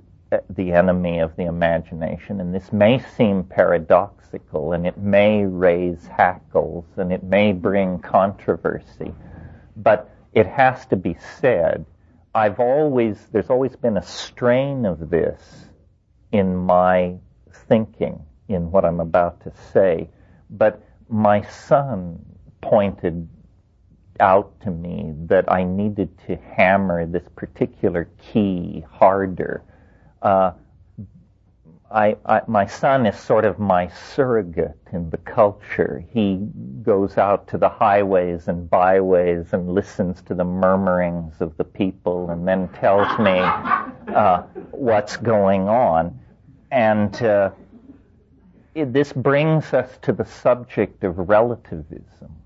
the 0.51 0.73
enemy 0.73 1.19
of 1.19 1.37
the 1.37 1.45
imagination, 1.45 2.41
and 2.41 2.55
this 2.55 2.73
may 2.73 2.99
seem 3.17 3.45
paradoxical, 3.45 4.73
and 4.73 4.87
it 4.87 4.97
may 4.97 5.45
raise 5.45 6.07
hackles, 6.07 6.85
and 6.97 7.13
it 7.13 7.23
may 7.23 7.53
bring 7.53 7.99
controversy, 7.99 9.13
but 9.77 10.11
it 10.33 10.47
has 10.47 10.87
to 10.87 10.97
be 10.97 11.17
said. 11.41 11.85
I've 12.35 12.61
always, 12.61 13.19
there's 13.33 13.51
always 13.51 13.75
been 13.75 13.97
a 13.97 14.03
strain 14.03 14.87
of 14.87 15.11
this 15.11 15.43
in 16.31 16.55
my 16.57 17.17
thinking, 17.69 18.23
in 18.49 18.71
what 18.71 18.85
I'm 18.85 19.01
about 19.01 19.43
to 19.45 19.53
say. 19.73 20.09
But 20.49 20.83
my 21.09 21.43
son 21.43 22.25
pointed 22.61 23.29
out 24.21 24.61
to 24.61 24.71
me 24.71 25.13
that 25.27 25.51
I 25.51 25.65
needed 25.65 26.11
to 26.27 26.37
hammer 26.37 27.07
this 27.07 27.27
particular 27.35 28.09
key 28.19 28.85
harder. 28.91 29.65
Uh, 30.23 30.53
I, 31.91 32.17
I, 32.25 32.43
my 32.47 32.67
son 32.67 33.05
is 33.05 33.19
sort 33.19 33.45
of 33.45 33.59
my 33.59 33.89
surrogate 33.89 34.79
in 34.93 35.11
the 35.11 35.17
culture. 35.17 36.05
He 36.13 36.37
goes 36.83 37.19
out 37.19 37.49
to 37.49 37.59
the 37.59 37.69
highways 37.69 38.47
and 38.47 38.71
byways 38.71 39.53
and 39.53 39.69
listens 39.75 40.23
to 40.23 40.35
the 40.35 40.45
murmurings 40.45 41.41
of 41.41 41.57
the 41.57 41.65
people 41.65 42.31
and 42.31 42.47
then 42.47 42.69
tells 42.69 43.19
me 43.19 43.41
uh, 44.15 44.43
what's 44.71 45.17
going 45.17 45.69
on. 45.69 46.17
And 46.71 47.21
uh, 47.25 47.51
it, 48.77 48.93
this 48.93 49.13
brings 49.13 49.75
us 49.75 49.91
to 50.03 50.13
the 50.13 50.25
subject 50.25 51.03
of 51.03 51.19
relativism. 51.19 52.37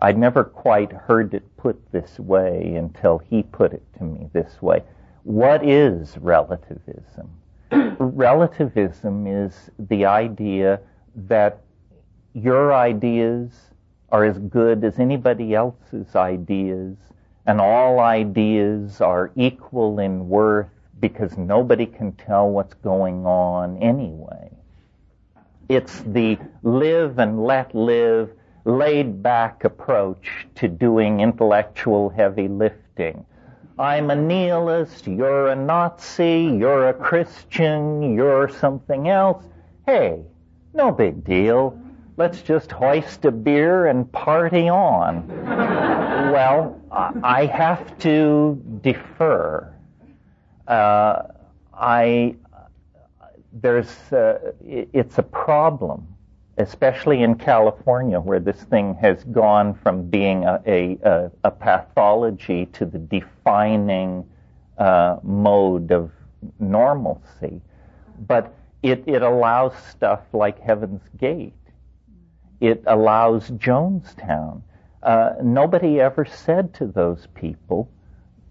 I'd 0.00 0.16
never 0.16 0.44
quite 0.44 0.92
heard 0.92 1.34
it 1.34 1.42
put 1.56 1.90
this 1.90 2.20
way 2.20 2.76
until 2.76 3.18
he 3.18 3.42
put 3.42 3.72
it 3.72 3.82
to 3.98 4.04
me 4.04 4.28
this 4.32 4.62
way. 4.62 4.84
What 5.28 5.62
is 5.62 6.16
relativism? 6.16 7.28
relativism 7.98 9.26
is 9.26 9.70
the 9.78 10.06
idea 10.06 10.80
that 11.14 11.60
your 12.32 12.72
ideas 12.72 13.52
are 14.08 14.24
as 14.24 14.38
good 14.38 14.84
as 14.84 14.98
anybody 14.98 15.54
else's 15.54 16.16
ideas, 16.16 16.96
and 17.44 17.60
all 17.60 18.00
ideas 18.00 19.02
are 19.02 19.30
equal 19.36 19.98
in 19.98 20.30
worth 20.30 20.70
because 20.98 21.36
nobody 21.36 21.84
can 21.84 22.12
tell 22.12 22.48
what's 22.48 22.72
going 22.72 23.26
on 23.26 23.76
anyway. 23.82 24.50
It's 25.68 26.00
the 26.06 26.38
live 26.62 27.18
and 27.18 27.44
let 27.44 27.74
live, 27.74 28.30
laid 28.64 29.22
back 29.22 29.64
approach 29.64 30.46
to 30.54 30.68
doing 30.68 31.20
intellectual 31.20 32.08
heavy 32.08 32.48
lifting. 32.48 33.26
I'm 33.78 34.10
a 34.10 34.16
nihilist, 34.16 35.06
you're 35.06 35.48
a 35.48 35.54
Nazi, 35.54 36.52
you're 36.58 36.88
a 36.88 36.94
Christian, 36.94 38.14
you're 38.14 38.48
something 38.48 39.08
else. 39.08 39.44
Hey, 39.86 40.20
no 40.74 40.90
big 40.90 41.22
deal. 41.22 41.80
Let's 42.16 42.42
just 42.42 42.72
hoist 42.72 43.24
a 43.24 43.30
beer 43.30 43.86
and 43.86 44.10
party 44.10 44.68
on. 44.68 45.28
well, 46.32 46.80
I 46.90 47.46
have 47.46 47.96
to 48.00 48.60
defer. 48.82 49.72
Uh, 50.66 51.22
I 51.72 52.34
there's 53.52 54.12
uh, 54.12 54.52
it's 54.66 55.18
a 55.18 55.22
problem 55.22 56.06
especially 56.58 57.22
in 57.22 57.36
California, 57.36 58.20
where 58.20 58.40
this 58.40 58.62
thing 58.64 58.94
has 59.00 59.24
gone 59.24 59.74
from 59.74 60.08
being 60.08 60.44
a, 60.44 60.60
a, 60.66 61.30
a 61.44 61.50
pathology 61.50 62.66
to 62.66 62.84
the 62.84 62.98
defining 62.98 64.28
uh, 64.76 65.16
mode 65.22 65.92
of 65.92 66.10
normalcy. 66.58 67.60
But 68.26 68.54
it, 68.82 69.04
it 69.06 69.22
allows 69.22 69.72
stuff 69.90 70.20
like 70.32 70.60
Heaven's 70.60 71.02
Gate. 71.16 71.52
It 72.60 72.82
allows 72.86 73.50
Jonestown. 73.50 74.62
Uh, 75.02 75.34
nobody 75.42 76.00
ever 76.00 76.24
said 76.24 76.74
to 76.74 76.86
those 76.86 77.28
people, 77.34 77.88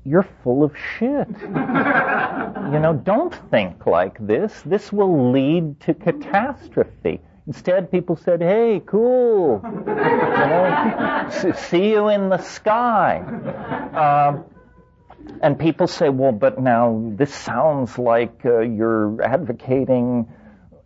you're 0.06 0.28
full 0.44 0.64
of 0.64 0.72
shit. 0.78 1.28
you 1.42 2.80
know, 2.80 3.00
don't 3.04 3.36
think 3.52 3.86
like 3.86 4.26
this. 4.26 4.62
This 4.66 4.94
will 4.94 5.32
lead 5.32 5.82
to 5.82 5.94
catastrophe. 5.94 7.20
Instead, 7.48 7.90
people 7.90 8.18
said, 8.18 8.42
"Hey, 8.42 8.82
cool, 8.86 9.62
you 9.64 9.94
know, 9.94 11.30
see 11.56 11.92
you 11.92 12.10
in 12.10 12.28
the 12.28 12.40
sky." 12.40 13.20
Um, 13.96 14.44
and 15.42 15.58
people 15.58 15.88
say, 15.88 16.10
"Well, 16.10 16.34
but 16.34 16.60
now 16.60 17.02
this 17.16 17.34
sounds 17.34 17.98
like 17.98 18.42
uh, 18.44 18.60
you're 18.60 19.22
advocating 19.24 20.28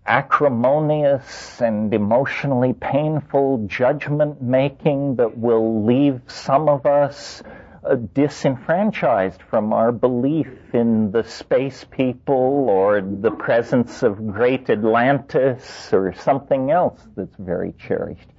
acrimonious 0.06 1.62
and 1.62 1.92
emotionally 1.94 2.74
painful 2.74 3.66
judgment 3.68 4.40
making 4.42 5.16
that 5.16 5.36
will 5.36 5.84
leave 5.84 6.22
some 6.28 6.70
of 6.70 6.86
us." 6.86 7.42
Uh, 7.84 7.96
disenfranchised 7.96 9.42
from 9.50 9.74
our 9.74 9.92
belief 9.92 10.48
in 10.74 11.12
the 11.12 11.24
space 11.24 11.84
people 11.90 12.68
or 12.70 13.02
the 13.02 13.32
presence 13.32 14.04
of 14.04 14.28
great 14.28 14.70
Atlantis 14.70 15.92
or 15.92 16.14
something 16.14 16.70
else 16.72 17.00
that's 17.16 17.36
very 17.38 17.74
cherished. 17.80 18.30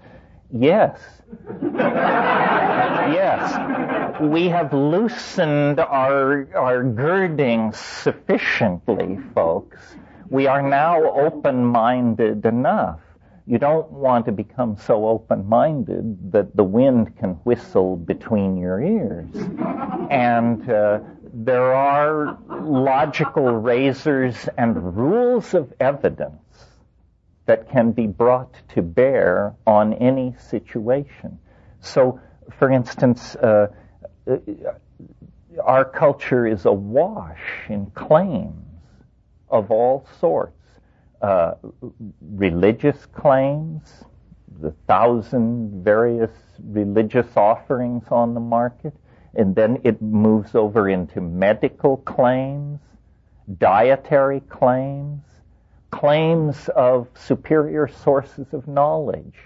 Yes. 0.53 1.01
yes. 3.11 4.21
We 4.21 4.49
have 4.49 4.73
loosened 4.73 5.81
our, 5.81 6.47
our 6.55 6.85
girdings 6.85 7.79
sufficiently, 7.79 9.19
folks. 9.35 9.79
We 10.29 10.47
are 10.47 10.63
now 10.63 11.11
open-minded 11.11 12.47
enough 12.47 13.01
you 13.47 13.59
don't 13.59 13.91
want 13.91 14.27
to 14.27 14.33
become 14.33 14.77
so 14.77 15.07
open-minded 15.07 16.33
that 16.33 16.55
the 16.57 16.65
wind 16.65 17.17
can 17.19 17.31
whistle 17.45 17.97
between 17.97 18.57
your 18.57 18.81
ears. 18.81 19.29
And 20.11 20.69
uh, 20.71 21.01
there 21.33 21.75
are 21.75 22.39
logical 22.49 23.51
razors 23.53 24.49
and 24.57 24.97
rules 24.97 25.55
of 25.55 25.73
evidence 25.81 26.39
that 27.47 27.71
can 27.71 27.93
be 27.93 28.07
brought 28.07 28.55
to 28.75 28.83
bear 28.83 29.55
on 29.67 29.95
any 29.95 30.37
situation. 30.39 31.39
So 31.81 32.21
for 32.59 32.71
instance, 32.71 33.35
uh, 33.37 33.69
uh, 34.31 34.37
our 35.63 35.85
culture 35.85 36.47
is 36.47 36.65
awash 36.65 37.41
in 37.69 37.87
claims 37.87 38.65
of 39.49 39.71
all 39.71 40.07
sorts. 40.21 40.57
Uh, 41.23 41.55
religious 42.21 43.07
claims, 43.07 44.05
the 44.61 44.73
thousand 44.89 45.85
various 45.85 46.33
religious 46.65 47.37
offerings 47.37 48.03
on 48.11 48.35
the 48.35 48.41
market, 48.41 48.93
and 49.37 49.55
then 49.55 49.81
it 49.85 50.03
moves 50.03 50.57
over 50.57 50.89
into 50.89 51.21
medical 51.21 51.99
claims, 51.99 52.81
dietary 53.59 54.41
claims, 54.41 55.23
claims 55.93 56.69
of 56.75 57.07
superior 57.15 57.87
sources 57.87 58.53
of 58.53 58.67
knowledge. 58.67 59.39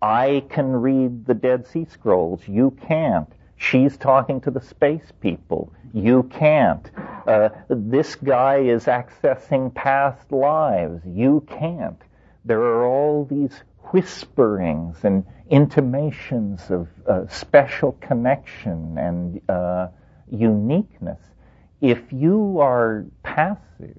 I 0.00 0.44
can 0.48 0.70
read 0.70 1.26
the 1.26 1.34
Dead 1.34 1.66
Sea 1.66 1.84
Scrolls. 1.84 2.42
You 2.46 2.76
can't. 2.86 3.32
She's 3.58 3.96
talking 3.96 4.40
to 4.42 4.50
the 4.50 4.60
space 4.60 5.12
people. 5.20 5.72
You 5.92 6.22
can't. 6.24 6.88
Uh, 7.26 7.50
this 7.68 8.14
guy 8.14 8.58
is 8.58 8.84
accessing 8.84 9.74
past 9.74 10.30
lives. 10.30 11.02
You 11.04 11.44
can't. 11.48 12.00
There 12.44 12.62
are 12.62 12.86
all 12.86 13.24
these 13.24 13.62
whisperings 13.92 15.04
and 15.04 15.24
intimations 15.50 16.70
of 16.70 16.88
uh, 17.06 17.26
special 17.26 17.92
connection 18.00 18.96
and 18.96 19.40
uh, 19.50 19.88
uniqueness. 20.30 21.20
If 21.80 22.12
you 22.12 22.60
are 22.60 23.06
passive 23.24 23.98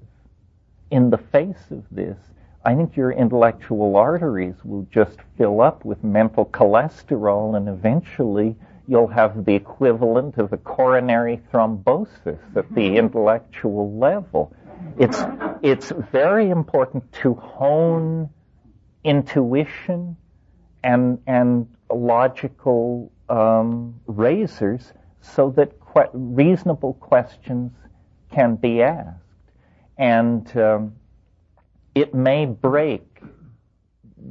in 0.90 1.10
the 1.10 1.18
face 1.18 1.70
of 1.70 1.84
this, 1.90 2.16
I 2.64 2.74
think 2.74 2.96
your 2.96 3.12
intellectual 3.12 3.96
arteries 3.96 4.56
will 4.64 4.86
just 4.90 5.18
fill 5.36 5.60
up 5.60 5.84
with 5.84 6.02
mental 6.02 6.46
cholesterol 6.46 7.56
and 7.56 7.68
eventually 7.68 8.56
you'll 8.90 9.06
have 9.06 9.44
the 9.44 9.54
equivalent 9.54 10.36
of 10.36 10.52
a 10.52 10.56
coronary 10.56 11.40
thrombosis 11.52 12.40
at 12.56 12.74
the 12.74 12.96
intellectual 12.96 13.96
level. 13.96 14.52
It's, 14.98 15.22
it's 15.62 15.92
very 16.10 16.50
important 16.50 17.12
to 17.22 17.34
hone 17.34 18.28
intuition 19.04 20.16
and, 20.82 21.20
and 21.28 21.68
logical 21.88 23.12
um, 23.28 23.94
razors 24.08 24.92
so 25.20 25.50
that 25.50 25.70
que- 25.80 26.10
reasonable 26.12 26.94
questions 26.94 27.70
can 28.32 28.56
be 28.56 28.82
asked. 28.82 29.22
And 29.98 30.56
um, 30.56 30.94
it 31.94 32.12
may 32.12 32.44
break 32.44 33.22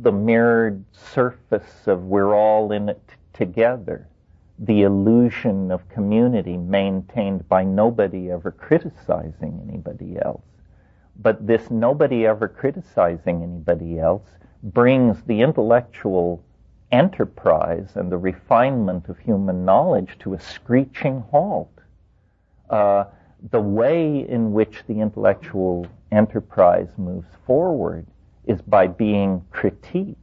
the 0.01 0.11
mirrored 0.11 0.83
surface 1.13 1.87
of 1.87 2.03
we're 2.03 2.35
all 2.35 2.73
in 2.73 2.89
it 2.89 3.09
together, 3.31 4.09
the 4.59 4.81
illusion 4.81 5.71
of 5.71 5.87
community 5.89 6.57
maintained 6.57 7.47
by 7.47 7.63
nobody 7.63 8.29
ever 8.29 8.51
criticizing 8.51 9.65
anybody 9.67 10.17
else. 10.21 10.43
But 11.21 11.47
this 11.47 11.71
nobody 11.71 12.25
ever 12.25 12.47
criticizing 12.47 13.41
anybody 13.43 13.99
else 13.99 14.27
brings 14.63 15.21
the 15.23 15.41
intellectual 15.41 16.43
enterprise 16.91 17.91
and 17.95 18.11
the 18.11 18.17
refinement 18.17 19.09
of 19.09 19.17
human 19.19 19.63
knowledge 19.63 20.17
to 20.19 20.33
a 20.33 20.39
screeching 20.39 21.21
halt. 21.31 21.71
Uh, 22.69 23.05
the 23.51 23.61
way 23.61 24.27
in 24.27 24.51
which 24.51 24.83
the 24.87 24.99
intellectual 24.99 25.87
enterprise 26.11 26.89
moves 26.97 27.27
forward 27.45 28.05
is 28.45 28.61
by 28.61 28.87
being 28.87 29.41
critiqued, 29.53 30.15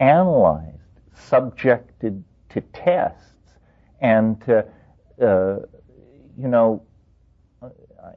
analyzed, 0.00 0.78
subjected 1.14 2.22
to 2.50 2.60
tests, 2.60 3.33
and 4.00 4.42
uh, 4.48 5.56
you 6.36 6.48
know, 6.48 6.82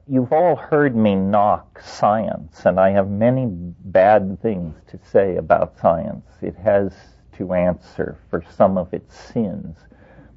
you've 0.06 0.32
all 0.32 0.56
heard 0.56 0.96
me 0.96 1.14
knock 1.14 1.80
science, 1.80 2.66
and 2.66 2.78
I 2.78 2.90
have 2.90 3.08
many 3.08 3.46
bad 3.46 4.40
things 4.42 4.74
to 4.88 4.98
say 5.10 5.36
about 5.36 5.78
science. 5.78 6.26
It 6.42 6.56
has 6.56 6.92
to 7.36 7.54
answer 7.54 8.18
for 8.28 8.44
some 8.56 8.76
of 8.76 8.92
its 8.92 9.16
sins. 9.16 9.76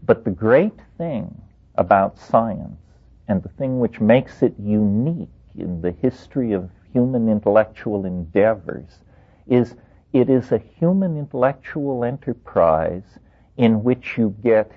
But 0.03 0.23
the 0.23 0.31
great 0.31 0.79
thing 0.97 1.41
about 1.75 2.17
science, 2.17 2.79
and 3.27 3.41
the 3.41 3.49
thing 3.49 3.79
which 3.79 3.99
makes 3.99 4.41
it 4.43 4.53
unique 4.59 5.29
in 5.57 5.81
the 5.81 5.91
history 5.91 6.53
of 6.53 6.69
human 6.93 7.29
intellectual 7.29 8.05
endeavors, 8.05 8.99
is 9.47 9.75
it 10.13 10.29
is 10.29 10.51
a 10.51 10.57
human 10.57 11.17
intellectual 11.17 12.03
enterprise 12.03 13.19
in 13.57 13.83
which 13.83 14.17
you 14.17 14.35
get 14.43 14.71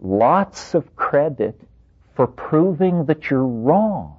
lots 0.00 0.74
of 0.74 0.94
credit 0.96 1.60
for 2.14 2.26
proving 2.26 3.04
that 3.06 3.30
you're 3.30 3.46
wrong. 3.46 4.16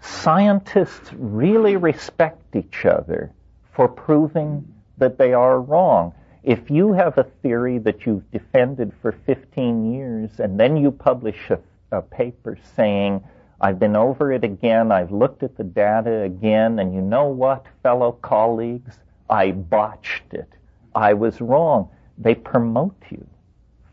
Scientists 0.00 1.12
really 1.14 1.76
respect 1.76 2.56
each 2.56 2.84
other 2.84 3.32
for 3.72 3.88
proving 3.88 4.66
that 4.98 5.18
they 5.18 5.32
are 5.32 5.60
wrong. 5.60 6.12
If 6.42 6.70
you 6.70 6.92
have 6.92 7.16
a 7.16 7.24
theory 7.24 7.78
that 7.78 8.04
you've 8.04 8.30
defended 8.30 8.92
for 9.00 9.12
15 9.12 9.94
years 9.94 10.40
and 10.40 10.60
then 10.60 10.76
you 10.76 10.90
publish 10.90 11.50
a, 11.50 11.58
a 11.90 12.02
paper 12.02 12.58
saying, 12.76 13.24
I've 13.60 13.78
been 13.78 13.96
over 13.96 14.32
it 14.32 14.44
again, 14.44 14.92
I've 14.92 15.10
looked 15.10 15.42
at 15.42 15.56
the 15.56 15.64
data 15.64 16.22
again, 16.22 16.78
and 16.80 16.94
you 16.94 17.00
know 17.00 17.28
what, 17.28 17.64
fellow 17.82 18.12
colleagues? 18.12 18.98
I 19.30 19.52
botched 19.52 20.34
it. 20.34 20.48
I 20.94 21.14
was 21.14 21.40
wrong. 21.40 21.88
They 22.18 22.34
promote 22.34 22.96
you 23.10 23.26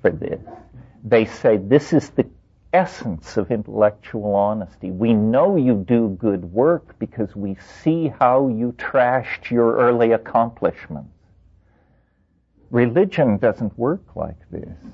for 0.01 0.11
this 0.11 0.39
they 1.03 1.25
say 1.25 1.57
this 1.57 1.93
is 1.93 2.09
the 2.11 2.25
essence 2.73 3.37
of 3.37 3.51
intellectual 3.51 4.33
honesty. 4.35 4.91
We 4.91 5.13
know 5.13 5.57
you 5.57 5.83
do 5.87 6.15
good 6.19 6.45
work 6.45 6.97
because 6.99 7.35
we 7.35 7.57
see 7.83 8.13
how 8.19 8.47
you 8.47 8.73
trashed 8.77 9.51
your 9.51 9.77
early 9.77 10.11
accomplishments. 10.13 11.09
Religion 12.69 13.37
doesn't 13.37 13.77
work 13.77 14.15
like 14.15 14.37
this. 14.49 14.69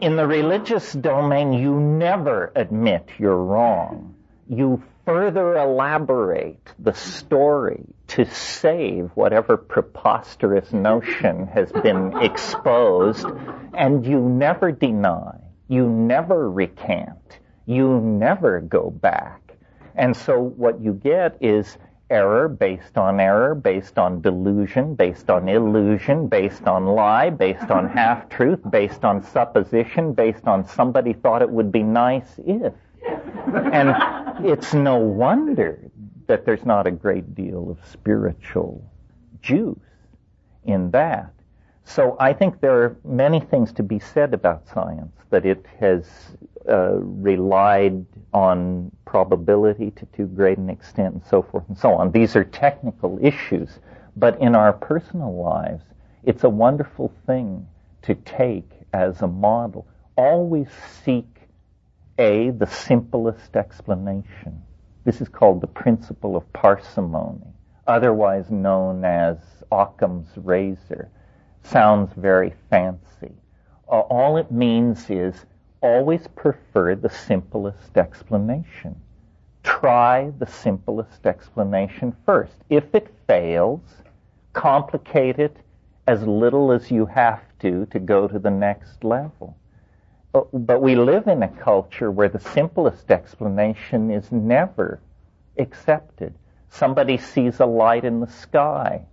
In 0.00 0.14
the 0.14 0.26
religious 0.26 0.92
domain, 0.92 1.52
you 1.52 1.80
never 1.80 2.52
admit 2.54 3.08
you're 3.18 3.42
wrong. 3.42 4.14
You 4.48 4.80
further 5.08 5.56
elaborate 5.56 6.74
the 6.78 6.92
story 6.92 7.82
to 8.06 8.26
save 8.26 9.10
whatever 9.14 9.56
preposterous 9.56 10.70
notion 10.70 11.46
has 11.46 11.72
been 11.72 12.12
exposed, 12.20 13.24
and 13.72 14.04
you 14.04 14.20
never 14.20 14.70
deny, 14.70 15.34
you 15.66 15.88
never 15.88 16.50
recant, 16.50 17.38
you 17.64 17.98
never 18.02 18.60
go 18.60 18.90
back. 18.90 19.56
And 19.94 20.14
so 20.14 20.38
what 20.42 20.78
you 20.82 20.92
get 20.92 21.38
is 21.40 21.78
error 22.10 22.46
based 22.46 22.98
on 22.98 23.18
error, 23.18 23.54
based 23.54 23.98
on 23.98 24.20
delusion, 24.20 24.94
based 24.94 25.30
on 25.30 25.48
illusion, 25.48 26.28
based 26.28 26.64
on 26.64 26.84
lie, 26.84 27.30
based 27.30 27.70
on 27.70 27.88
half 27.88 28.28
truth, 28.28 28.60
based 28.68 29.06
on 29.06 29.22
supposition, 29.22 30.12
based 30.12 30.46
on 30.46 30.68
somebody 30.68 31.14
thought 31.14 31.40
it 31.40 31.48
would 31.48 31.72
be 31.72 31.82
nice 31.82 32.28
if. 32.46 32.74
And 33.72 33.94
it's 34.44 34.74
no 34.74 34.96
wonder 34.96 35.90
that 36.26 36.44
there's 36.44 36.64
not 36.64 36.86
a 36.86 36.90
great 36.90 37.34
deal 37.34 37.70
of 37.70 37.78
spiritual 37.88 38.84
juice 39.40 39.78
in 40.64 40.90
that. 40.90 41.32
So 41.84 42.16
I 42.20 42.34
think 42.34 42.60
there 42.60 42.82
are 42.82 42.96
many 43.04 43.40
things 43.40 43.72
to 43.72 43.82
be 43.82 43.98
said 43.98 44.34
about 44.34 44.68
science, 44.68 45.16
that 45.30 45.46
it 45.46 45.64
has 45.80 46.06
uh, 46.68 46.98
relied 47.00 48.04
on 48.34 48.92
probability 49.06 49.90
to 49.92 50.06
too 50.06 50.26
great 50.26 50.58
an 50.58 50.68
extent 50.68 51.14
and 51.14 51.24
so 51.24 51.40
forth 51.40 51.64
and 51.68 51.78
so 51.78 51.94
on. 51.94 52.12
These 52.12 52.36
are 52.36 52.44
technical 52.44 53.18
issues, 53.22 53.78
but 54.16 54.38
in 54.38 54.54
our 54.54 54.74
personal 54.74 55.34
lives, 55.34 55.82
it's 56.24 56.44
a 56.44 56.50
wonderful 56.50 57.10
thing 57.26 57.66
to 58.02 58.14
take 58.14 58.70
as 58.92 59.22
a 59.22 59.26
model. 59.26 59.86
Always 60.16 60.68
seek 61.02 61.37
a, 62.18 62.50
the 62.50 62.66
simplest 62.66 63.56
explanation. 63.56 64.62
This 65.04 65.20
is 65.20 65.28
called 65.28 65.60
the 65.60 65.66
principle 65.66 66.36
of 66.36 66.52
parsimony, 66.52 67.46
otherwise 67.86 68.50
known 68.50 69.04
as 69.04 69.38
Occam's 69.70 70.28
razor. 70.36 71.10
Sounds 71.62 72.12
very 72.14 72.52
fancy. 72.70 73.32
Uh, 73.88 74.00
all 74.00 74.36
it 74.36 74.50
means 74.50 75.08
is 75.08 75.46
always 75.80 76.26
prefer 76.28 76.94
the 76.94 77.08
simplest 77.08 77.96
explanation. 77.96 79.00
Try 79.62 80.30
the 80.38 80.46
simplest 80.46 81.26
explanation 81.26 82.16
first. 82.26 82.54
If 82.68 82.94
it 82.94 83.14
fails, 83.26 83.80
complicate 84.52 85.38
it 85.38 85.56
as 86.06 86.22
little 86.26 86.72
as 86.72 86.90
you 86.90 87.06
have 87.06 87.42
to 87.60 87.86
to 87.86 87.98
go 87.98 88.26
to 88.26 88.38
the 88.38 88.50
next 88.50 89.04
level. 89.04 89.56
Uh, 90.34 90.42
but 90.52 90.82
we 90.82 90.94
live 90.94 91.26
in 91.26 91.42
a 91.42 91.48
culture 91.48 92.10
where 92.10 92.28
the 92.28 92.40
simplest 92.40 93.10
explanation 93.10 94.10
is 94.10 94.30
never 94.30 95.00
accepted. 95.58 96.34
Somebody 96.68 97.16
sees 97.16 97.60
a 97.60 97.66
light 97.66 98.04
in 98.04 98.20
the 98.20 98.26
sky. 98.26 99.06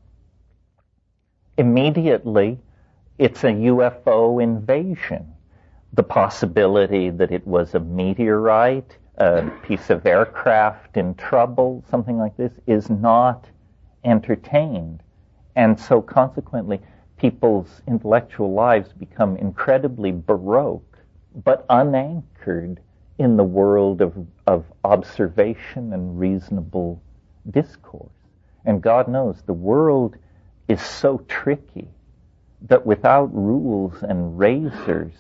Immediately, 1.58 2.60
it's 3.18 3.44
a 3.46 3.52
UFO 3.52 4.44
invasion. 4.44 5.34
The 5.94 6.04
possibility 6.04 7.10
that 7.12 7.32
it 7.32 7.48
was 7.48 7.74
a 7.74 7.80
meteorite, 7.80 8.98
a 9.18 9.50
piece 9.64 9.90
of 9.90 10.06
aircraft 10.06 10.98
in 10.98 11.16
trouble, 11.16 11.86
something 11.90 12.18
like 12.18 12.36
this, 12.36 12.52
is 12.68 12.90
not 12.90 13.46
entertained. 14.04 15.02
And 15.56 15.80
so 15.80 16.02
consequently, 16.02 16.82
people's 17.18 17.82
intellectual 17.88 18.54
lives 18.54 18.92
become 18.92 19.38
incredibly 19.38 20.12
baroque, 20.12 20.95
but 21.44 21.66
unanchored 21.70 22.80
in 23.18 23.38
the 23.38 23.44
world 23.44 24.02
of, 24.02 24.14
of 24.48 24.66
observation 24.84 25.94
and 25.94 26.20
reasonable 26.20 27.02
discourse. 27.52 28.12
And 28.66 28.82
God 28.82 29.08
knows 29.08 29.42
the 29.46 29.54
world 29.54 30.16
is 30.68 30.82
so 30.82 31.20
tricky 31.28 31.88
that 32.64 32.86
without 32.86 33.34
rules 33.34 34.02
and 34.02 34.38
razors, 34.38 35.14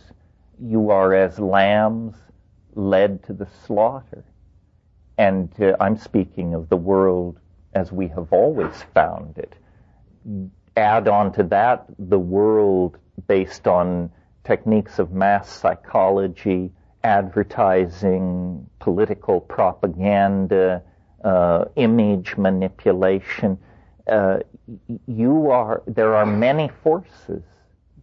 you 0.59 0.89
are 0.89 1.13
as 1.13 1.37
lambs 1.39 2.15
led 2.75 3.23
to 3.23 3.33
the 3.33 3.47
slaughter. 3.65 4.23
And 5.17 5.49
uh, 5.61 5.75
I'm 5.79 5.97
speaking 5.97 6.53
of 6.53 6.69
the 6.69 6.77
world 6.77 7.39
as 7.73 7.91
we 7.91 8.07
have 8.09 8.31
always 8.31 8.83
found 8.93 9.37
it. 9.37 9.53
Add 10.77 11.07
on 11.07 11.31
to 11.33 11.43
that 11.43 11.85
the 11.99 12.19
world 12.19 12.97
based 13.27 13.67
on 13.67 14.11
techniques 14.45 14.99
of 14.99 15.11
mass 15.11 15.49
psychology, 15.49 16.71
advertising, 17.03 18.67
political 18.79 19.41
propaganda, 19.41 20.83
uh, 21.23 21.65
image 21.75 22.37
manipulation. 22.37 23.57
Uh, 24.07 24.37
you 25.07 25.49
are 25.49 25.81
there 25.87 26.15
are 26.15 26.25
many 26.25 26.69
forces 26.83 27.43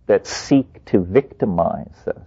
that 0.06 0.26
seek 0.26 0.84
to 0.84 0.98
victimize 0.98 2.06
us, 2.06 2.26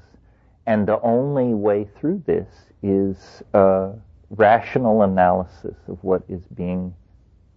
and 0.65 0.87
the 0.87 0.99
only 1.01 1.53
way 1.53 1.87
through 1.99 2.23
this 2.25 2.47
is 2.81 3.43
uh, 3.53 3.91
rational 4.29 5.01
analysis 5.01 5.75
of 5.87 6.03
what 6.03 6.23
is 6.29 6.43
being 6.55 6.93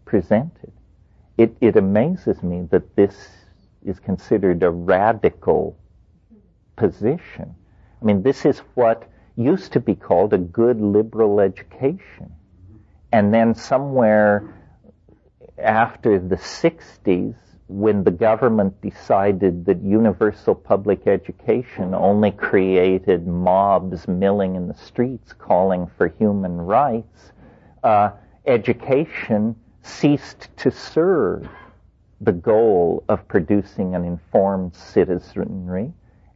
presented. 0.04 0.72
It, 1.36 1.56
it 1.60 1.76
amazes 1.76 2.42
me 2.42 2.66
that 2.70 2.96
this 2.96 3.28
is 3.84 4.00
considered 4.00 4.62
a 4.62 4.70
radical 4.70 5.78
position. 6.78 7.54
I 8.00 8.04
mean, 8.04 8.22
this 8.22 8.46
is 8.46 8.60
what 8.74 9.10
used 9.36 9.72
to 9.72 9.80
be 9.80 9.94
called 9.94 10.32
a 10.32 10.38
good 10.38 10.80
liberal 10.80 11.40
education. 11.40 12.32
And 13.12 13.34
then 13.34 13.54
somewhere 13.54 14.54
after 15.58 16.18
the 16.18 16.36
60s, 16.36 17.34
when 17.68 18.02
the 18.02 18.10
government 18.10 18.80
decided 18.80 19.66
that 19.66 19.82
universal 19.82 20.54
public 20.54 21.06
education 21.06 21.94
only 21.94 22.30
created 22.30 23.26
mobs 23.26 24.08
milling 24.08 24.56
in 24.56 24.68
the 24.68 24.74
streets 24.74 25.34
calling 25.34 25.86
for 25.98 26.08
human 26.08 26.56
rights, 26.56 27.32
uh, 27.82 28.10
education 28.46 29.54
ceased 29.82 30.48
to 30.56 30.70
serve 30.70 31.46
the 32.20 32.32
goal 32.32 33.04
of 33.08 33.26
producing 33.28 33.94
an 33.94 34.04
informed 34.04 34.74
citizenry, 34.74 35.92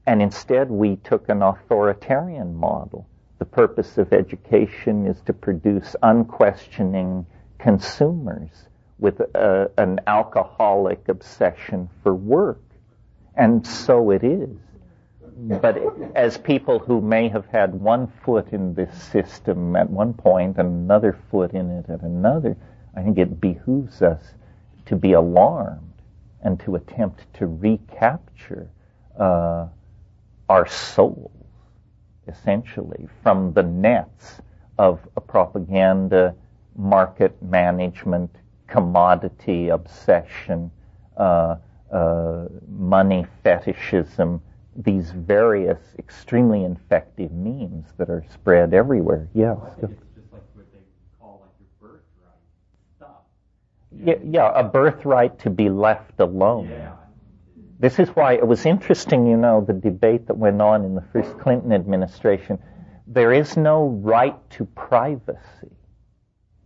and 0.07 0.21
instead 0.21 0.71
we 0.71 0.97
took 0.97 1.29
an 1.29 1.43
authoritarian 1.43 2.55
model. 2.55 3.07
The 3.38 3.45
purpose 3.45 3.99
of 3.99 4.12
education 4.12 5.07
is 5.07 5.21
to 5.23 5.33
produce 5.33 5.95
unquestioning 6.03 7.27
consumers 7.59 8.51
with 8.99 9.21
a, 9.21 9.71
an 9.79 10.01
alcoholic 10.07 11.09
obsession 11.09 11.88
for 12.03 12.15
work. 12.15 12.62
And 13.35 13.67
so 13.67 14.11
it 14.11 14.23
is. 14.23 14.57
But 15.37 15.79
as 16.15 16.37
people 16.37 16.79
who 16.79 17.01
may 17.01 17.29
have 17.29 17.47
had 17.47 17.75
one 17.75 18.12
foot 18.25 18.53
in 18.53 18.75
this 18.75 19.03
system 19.05 19.75
at 19.77 19.88
one 19.88 20.12
point 20.12 20.59
and 20.59 20.69
another 20.69 21.19
foot 21.31 21.53
in 21.53 21.71
it 21.71 21.88
at 21.88 22.03
another, 22.03 22.57
I 22.95 23.03
think 23.03 23.19
it 23.19 23.41
behooves 23.41 24.03
us 24.03 24.23
to 24.87 24.97
be 24.97 25.12
alarmed 25.15 25.95
and 26.43 26.61
to 26.61 26.75
attempt 26.77 27.33
to 27.35 27.47
recapture 27.47 28.69
uh, 29.19 29.69
our 30.53 30.67
souls, 30.69 31.33
essentially, 32.29 33.09
from 33.23 33.55
the 33.55 33.62
nets 33.62 34.43
of 34.79 35.01
a 35.17 35.21
propaganda, 35.21 36.35
market 36.77 37.33
management, 37.43 38.31
commodity 38.67 39.71
obsession, 39.71 40.71
uh, 41.17 41.57
uh, 41.91 42.49
money 42.69 43.25
fetishism, 43.43 44.43
these 44.77 45.11
various 45.12 45.81
extremely 45.99 46.65
infective 46.65 47.33
memes 47.33 47.87
that 47.97 48.11
are 48.11 48.25
spread 48.31 48.75
everywhere. 48.75 49.29
Yeah. 49.33 49.57
Yeah, 54.05 54.15
yeah, 54.25 54.53
a 54.55 54.65
birthright 54.65 55.38
to 55.41 55.51
be 55.51 55.71
left 55.71 56.21
alone. 56.21 56.69
Yeah. 56.69 56.93
This 57.83 57.99
is 57.99 58.11
why 58.11 58.35
it 58.35 58.47
was 58.47 58.64
interesting, 58.64 59.27
you 59.27 59.37
know, 59.37 59.61
the 59.61 59.73
debate 59.73 60.29
that 60.29 60.37
went 60.37 60.62
on 60.62 60.85
in 60.85 60.95
the 60.95 61.03
first 61.12 61.37
Clinton 61.40 61.73
administration. 61.73 62.61
There 63.09 63.33
is 63.33 63.57
no 63.57 63.88
right 63.88 64.37
to 64.51 64.66
privacy 64.66 65.73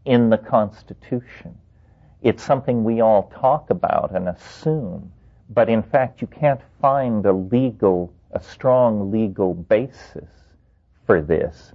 in 0.05 0.29
the 0.29 0.37
Constitution. 0.37 1.57
It's 2.21 2.43
something 2.43 2.85
we 2.85 3.01
all 3.01 3.33
talk 3.35 3.71
about 3.71 4.15
and 4.15 4.29
assume, 4.29 5.11
but 5.49 5.71
in 5.71 5.83
fact, 5.83 6.21
you 6.21 6.27
can't 6.27 6.61
find 6.83 7.25
a 7.25 7.33
legal, 7.33 8.13
a 8.33 8.43
strong 8.43 9.11
legal 9.11 9.55
basis 9.55 10.29
for 11.07 11.23
this. 11.23 11.73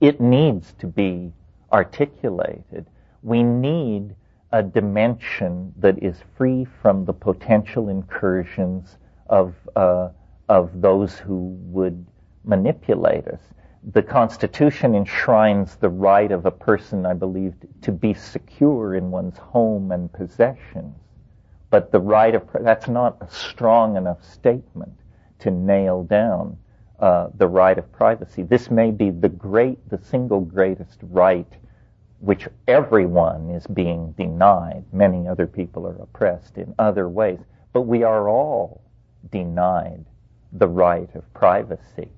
It 0.00 0.20
needs 0.20 0.72
to 0.80 0.88
be 0.88 1.32
articulated. 1.72 2.86
We 3.22 3.44
need 3.44 4.16
a 4.52 4.62
dimension 4.62 5.72
that 5.78 6.02
is 6.02 6.16
free 6.36 6.66
from 6.82 7.04
the 7.04 7.12
potential 7.12 7.88
incursions 7.88 8.98
of 9.28 9.54
uh, 9.76 10.08
of 10.48 10.80
those 10.80 11.18
who 11.18 11.56
would 11.64 12.06
manipulate 12.44 13.26
us. 13.28 13.40
The 13.92 14.02
Constitution 14.02 14.94
enshrines 14.94 15.76
the 15.76 15.88
right 15.88 16.30
of 16.30 16.46
a 16.46 16.50
person, 16.50 17.06
I 17.06 17.14
believe, 17.14 17.54
to 17.80 17.92
be 17.92 18.14
secure 18.14 18.94
in 18.94 19.10
one's 19.10 19.38
home 19.38 19.90
and 19.90 20.12
possessions. 20.12 20.94
But 21.70 21.90
the 21.90 22.00
right 22.00 22.34
of 22.34 22.42
that's 22.60 22.88
not 22.88 23.16
a 23.20 23.28
strong 23.30 23.96
enough 23.96 24.22
statement 24.22 24.92
to 25.40 25.50
nail 25.50 26.04
down 26.04 26.58
uh, 27.00 27.28
the 27.34 27.48
right 27.48 27.78
of 27.78 27.90
privacy. 27.90 28.42
This 28.42 28.70
may 28.70 28.90
be 28.90 29.10
the 29.10 29.28
great, 29.28 29.88
the 29.88 29.98
single 29.98 30.40
greatest 30.40 30.98
right 31.02 31.52
which 32.22 32.46
everyone 32.68 33.50
is 33.50 33.66
being 33.66 34.12
denied. 34.12 34.84
Many 34.92 35.26
other 35.26 35.48
people 35.48 35.88
are 35.88 35.96
oppressed 35.96 36.56
in 36.56 36.72
other 36.78 37.08
ways, 37.08 37.40
but 37.72 37.82
we 37.82 38.04
are 38.04 38.28
all 38.28 38.80
denied 39.32 40.04
the 40.52 40.68
right 40.68 41.12
of 41.16 41.34
privacy. 41.34 42.08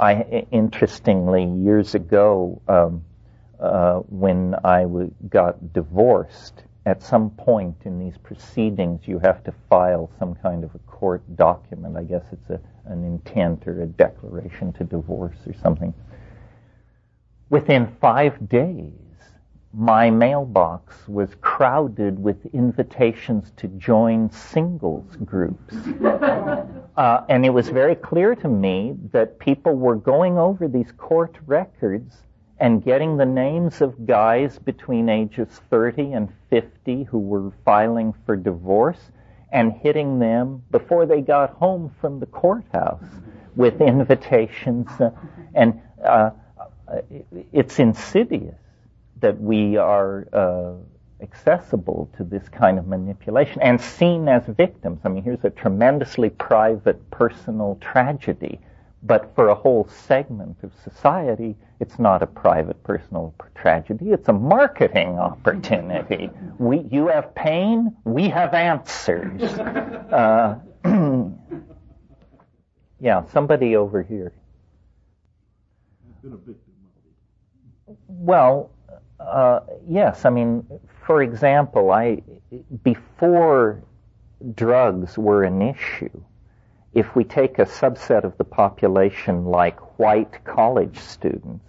I, 0.00 0.44
interestingly, 0.50 1.44
years 1.44 1.94
ago, 1.94 2.60
um, 2.66 3.04
uh, 3.60 4.00
when 4.08 4.56
I 4.64 4.82
w- 4.82 5.14
got 5.28 5.72
divorced, 5.72 6.64
at 6.84 7.00
some 7.00 7.30
point 7.30 7.76
in 7.84 8.00
these 8.00 8.18
proceedings, 8.18 9.06
you 9.06 9.20
have 9.20 9.44
to 9.44 9.52
file 9.70 10.10
some 10.18 10.34
kind 10.34 10.64
of 10.64 10.74
a 10.74 10.78
court 10.80 11.22
document. 11.36 11.96
I 11.96 12.02
guess 12.02 12.24
it's 12.32 12.50
a, 12.50 12.60
an 12.86 13.04
intent 13.04 13.68
or 13.68 13.82
a 13.82 13.86
declaration 13.86 14.72
to 14.74 14.84
divorce 14.84 15.36
or 15.46 15.54
something. 15.54 15.94
Within 17.50 17.86
five 18.00 18.48
days, 18.48 18.94
my 19.74 20.08
mailbox 20.08 21.06
was 21.06 21.34
crowded 21.40 22.18
with 22.18 22.46
invitations 22.54 23.52
to 23.56 23.68
join 23.68 24.30
singles 24.30 25.16
groups. 25.24 25.74
uh, 26.96 27.24
and 27.28 27.44
it 27.44 27.50
was 27.50 27.68
very 27.68 27.94
clear 27.94 28.34
to 28.34 28.48
me 28.48 28.96
that 29.12 29.38
people 29.38 29.74
were 29.74 29.96
going 29.96 30.38
over 30.38 30.68
these 30.68 30.90
court 30.96 31.36
records 31.46 32.16
and 32.60 32.82
getting 32.82 33.16
the 33.16 33.26
names 33.26 33.80
of 33.82 34.06
guys 34.06 34.58
between 34.58 35.08
ages 35.08 35.60
30 35.70 36.12
and 36.12 36.32
50 36.50 37.04
who 37.04 37.18
were 37.18 37.52
filing 37.64 38.14
for 38.24 38.36
divorce 38.36 38.98
and 39.52 39.72
hitting 39.72 40.18
them 40.18 40.62
before 40.70 41.06
they 41.06 41.20
got 41.20 41.50
home 41.50 41.94
from 42.00 42.20
the 42.20 42.26
courthouse 42.26 43.04
with 43.54 43.80
invitations. 43.80 44.88
Uh, 44.98 45.10
and 45.54 45.80
uh, 46.04 46.30
it's 47.52 47.78
insidious 47.78 48.56
that 49.20 49.40
we 49.40 49.76
are 49.76 50.26
uh, 50.32 50.72
accessible 51.22 52.10
to 52.16 52.24
this 52.24 52.48
kind 52.48 52.78
of 52.78 52.86
manipulation 52.86 53.60
and 53.62 53.80
seen 53.80 54.28
as 54.28 54.44
victims. 54.46 55.00
I 55.04 55.08
mean, 55.08 55.22
here's 55.22 55.44
a 55.44 55.50
tremendously 55.50 56.30
private, 56.30 57.10
personal 57.10 57.78
tragedy, 57.80 58.60
but 59.02 59.34
for 59.34 59.48
a 59.48 59.54
whole 59.54 59.86
segment 59.88 60.56
of 60.62 60.72
society, 60.82 61.56
it's 61.80 61.98
not 61.98 62.22
a 62.22 62.26
private, 62.26 62.82
personal 62.84 63.34
tragedy. 63.54 64.10
It's 64.10 64.28
a 64.28 64.32
marketing 64.32 65.18
opportunity. 65.18 66.30
We, 66.58 66.80
you 66.90 67.08
have 67.08 67.34
pain, 67.34 67.96
we 68.04 68.28
have 68.28 68.54
answers. 68.54 69.42
Uh, 70.08 70.58
Yeah, 73.00 73.24
somebody 73.32 73.76
over 73.76 74.02
here. 74.02 74.32
Well, 78.08 78.70
uh, 79.20 79.60
yes. 79.88 80.24
I 80.24 80.30
mean, 80.30 80.66
for 81.06 81.22
example, 81.22 81.90
I 81.90 82.22
before 82.82 83.82
drugs 84.54 85.18
were 85.18 85.42
an 85.42 85.62
issue, 85.62 86.22
if 86.94 87.14
we 87.14 87.24
take 87.24 87.58
a 87.58 87.64
subset 87.64 88.24
of 88.24 88.36
the 88.38 88.44
population 88.44 89.44
like 89.44 89.98
white 89.98 90.44
college 90.44 90.98
students, 90.98 91.64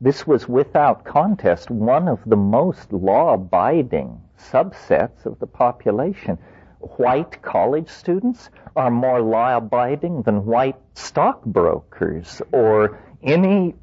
this 0.00 0.26
was 0.26 0.48
without 0.48 1.04
contest 1.04 1.70
one 1.70 2.08
of 2.08 2.20
the 2.26 2.36
most 2.36 2.92
law-abiding 2.92 4.20
subsets 4.38 5.24
of 5.24 5.38
the 5.38 5.46
population. 5.46 6.38
White 6.80 7.40
college 7.40 7.88
students 7.88 8.50
are 8.76 8.90
more 8.90 9.22
law-abiding 9.22 10.22
than 10.22 10.44
white 10.44 10.76
stockbrokers 10.94 12.42
or 12.52 12.98
any 13.22 13.74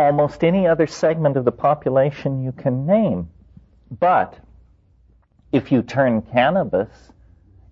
almost 0.00 0.42
any 0.42 0.66
other 0.66 0.86
segment 0.86 1.36
of 1.36 1.44
the 1.44 1.52
population 1.52 2.42
you 2.42 2.52
can 2.52 2.86
name. 2.86 3.28
But 3.90 4.38
if 5.52 5.70
you 5.70 5.82
turn 5.82 6.22
cannabis 6.22 6.88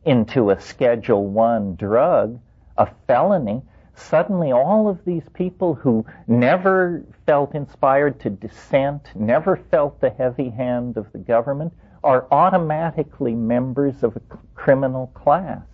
into 0.05 0.51
a 0.51 0.61
Schedule 0.61 1.27
One 1.27 1.75
drug, 1.75 2.39
a 2.77 2.89
felony, 3.07 3.63
suddenly 3.95 4.53
all 4.53 4.89
of 4.89 5.05
these 5.05 5.27
people 5.33 5.75
who 5.75 6.05
never 6.27 7.03
felt 7.25 7.55
inspired 7.55 8.21
to 8.21 8.31
dissent, 8.31 9.09
never 9.15 9.57
felt 9.57 10.01
the 10.01 10.11
heavy 10.11 10.51
hand 10.51 10.99
of 10.99 11.11
the 11.13 11.19
government, 11.19 11.73
are 12.05 12.27
automatically 12.31 13.35
members 13.35 14.03
of 14.03 14.17
a 14.17 14.37
criminal 14.55 15.09
class. 15.15 15.65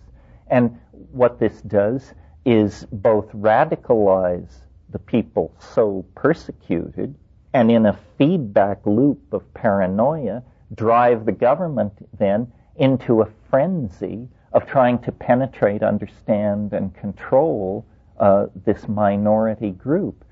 And 0.47 0.79
what 1.11 1.39
this 1.39 1.61
does 1.61 2.13
is 2.45 2.85
both 2.91 3.31
radicalize 3.33 4.64
the 4.95 4.99
people 4.99 5.53
so 5.59 6.05
persecuted 6.15 7.13
and 7.53 7.69
in 7.69 7.85
a 7.85 7.99
feedback 8.17 8.79
loop 8.85 9.19
of 9.33 9.53
paranoia 9.53 10.41
drive 10.73 11.25
the 11.25 11.33
government 11.33 11.91
then 12.17 12.49
into 12.77 13.21
a 13.21 13.27
frenzy 13.49 14.29
of 14.53 14.65
trying 14.65 14.97
to 14.99 15.11
penetrate, 15.11 15.83
understand, 15.83 16.71
and 16.71 16.95
control 16.95 17.85
uh, 18.21 18.45
this 18.63 18.87
minority 18.87 19.71
group. 19.71 20.23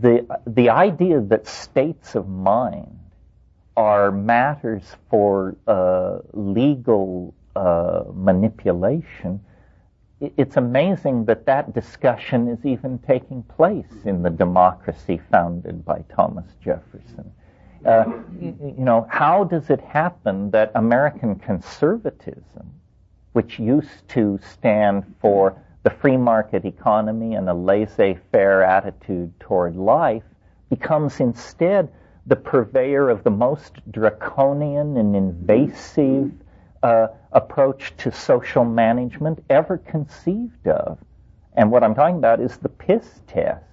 The, 0.00 0.26
the 0.46 0.70
idea 0.70 1.20
that 1.20 1.46
states 1.46 2.14
of 2.14 2.26
mind 2.30 2.98
are 3.76 4.10
matters 4.10 4.84
for 5.10 5.54
uh, 5.66 6.20
legal 6.32 7.34
uh, 7.54 8.04
manipulation 8.14 9.40
it's 10.20 10.56
amazing 10.56 11.24
that 11.26 11.46
that 11.46 11.74
discussion 11.74 12.48
is 12.48 12.64
even 12.64 12.98
taking 13.00 13.42
place 13.44 14.04
in 14.04 14.22
the 14.22 14.30
democracy 14.30 15.20
founded 15.30 15.84
by 15.84 16.04
Thomas 16.14 16.46
Jefferson. 16.62 17.32
Uh, 17.86 18.04
you, 18.40 18.74
know, 18.78 19.06
how 19.08 19.44
does 19.44 19.70
it 19.70 19.80
happen 19.80 20.50
that 20.50 20.72
American 20.74 21.36
conservatism, 21.36 22.72
which 23.32 23.60
used 23.60 24.08
to 24.08 24.38
stand 24.42 25.04
for 25.20 25.56
the 25.84 25.90
free 25.90 26.16
market 26.16 26.64
economy 26.64 27.34
and 27.34 27.48
a 27.48 27.54
laissez-faire 27.54 28.64
attitude 28.64 29.32
toward 29.38 29.76
life, 29.76 30.24
becomes 30.68 31.20
instead 31.20 31.88
the 32.26 32.34
purveyor 32.34 33.08
of 33.08 33.22
the 33.22 33.30
most 33.30 33.76
draconian 33.92 34.96
and 34.96 35.14
invasive 35.14 36.32
uh, 36.82 37.08
approach 37.32 37.96
to 37.98 38.12
social 38.12 38.64
management 38.64 39.44
ever 39.50 39.78
conceived 39.78 40.68
of. 40.68 40.98
And 41.54 41.70
what 41.70 41.82
I'm 41.82 41.94
talking 41.94 42.16
about 42.16 42.40
is 42.40 42.56
the 42.56 42.68
piss 42.68 43.20
test. 43.26 43.64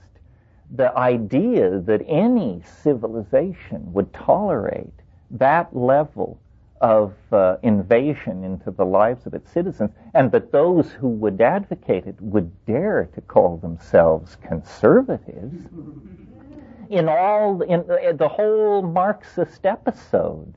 The 0.71 0.95
idea 0.97 1.79
that 1.81 2.01
any 2.07 2.63
civilization 2.81 3.93
would 3.93 4.11
tolerate 4.13 4.93
that 5.31 5.75
level 5.75 6.39
of 6.81 7.13
uh, 7.31 7.57
invasion 7.63 8.43
into 8.43 8.71
the 8.71 8.85
lives 8.85 9.25
of 9.25 9.33
its 9.33 9.51
citizens, 9.51 9.91
and 10.13 10.31
that 10.31 10.51
those 10.51 10.91
who 10.91 11.07
would 11.07 11.39
advocate 11.41 12.05
it 12.05 12.19
would 12.19 12.51
dare 12.65 13.09
to 13.13 13.21
call 13.21 13.57
themselves 13.57 14.35
conservatives. 14.37 15.67
In 16.89 17.09
all, 17.09 17.63
in 17.63 17.83
the 17.87 18.27
whole 18.27 18.83
Marxist 18.83 19.65
episode, 19.65 20.53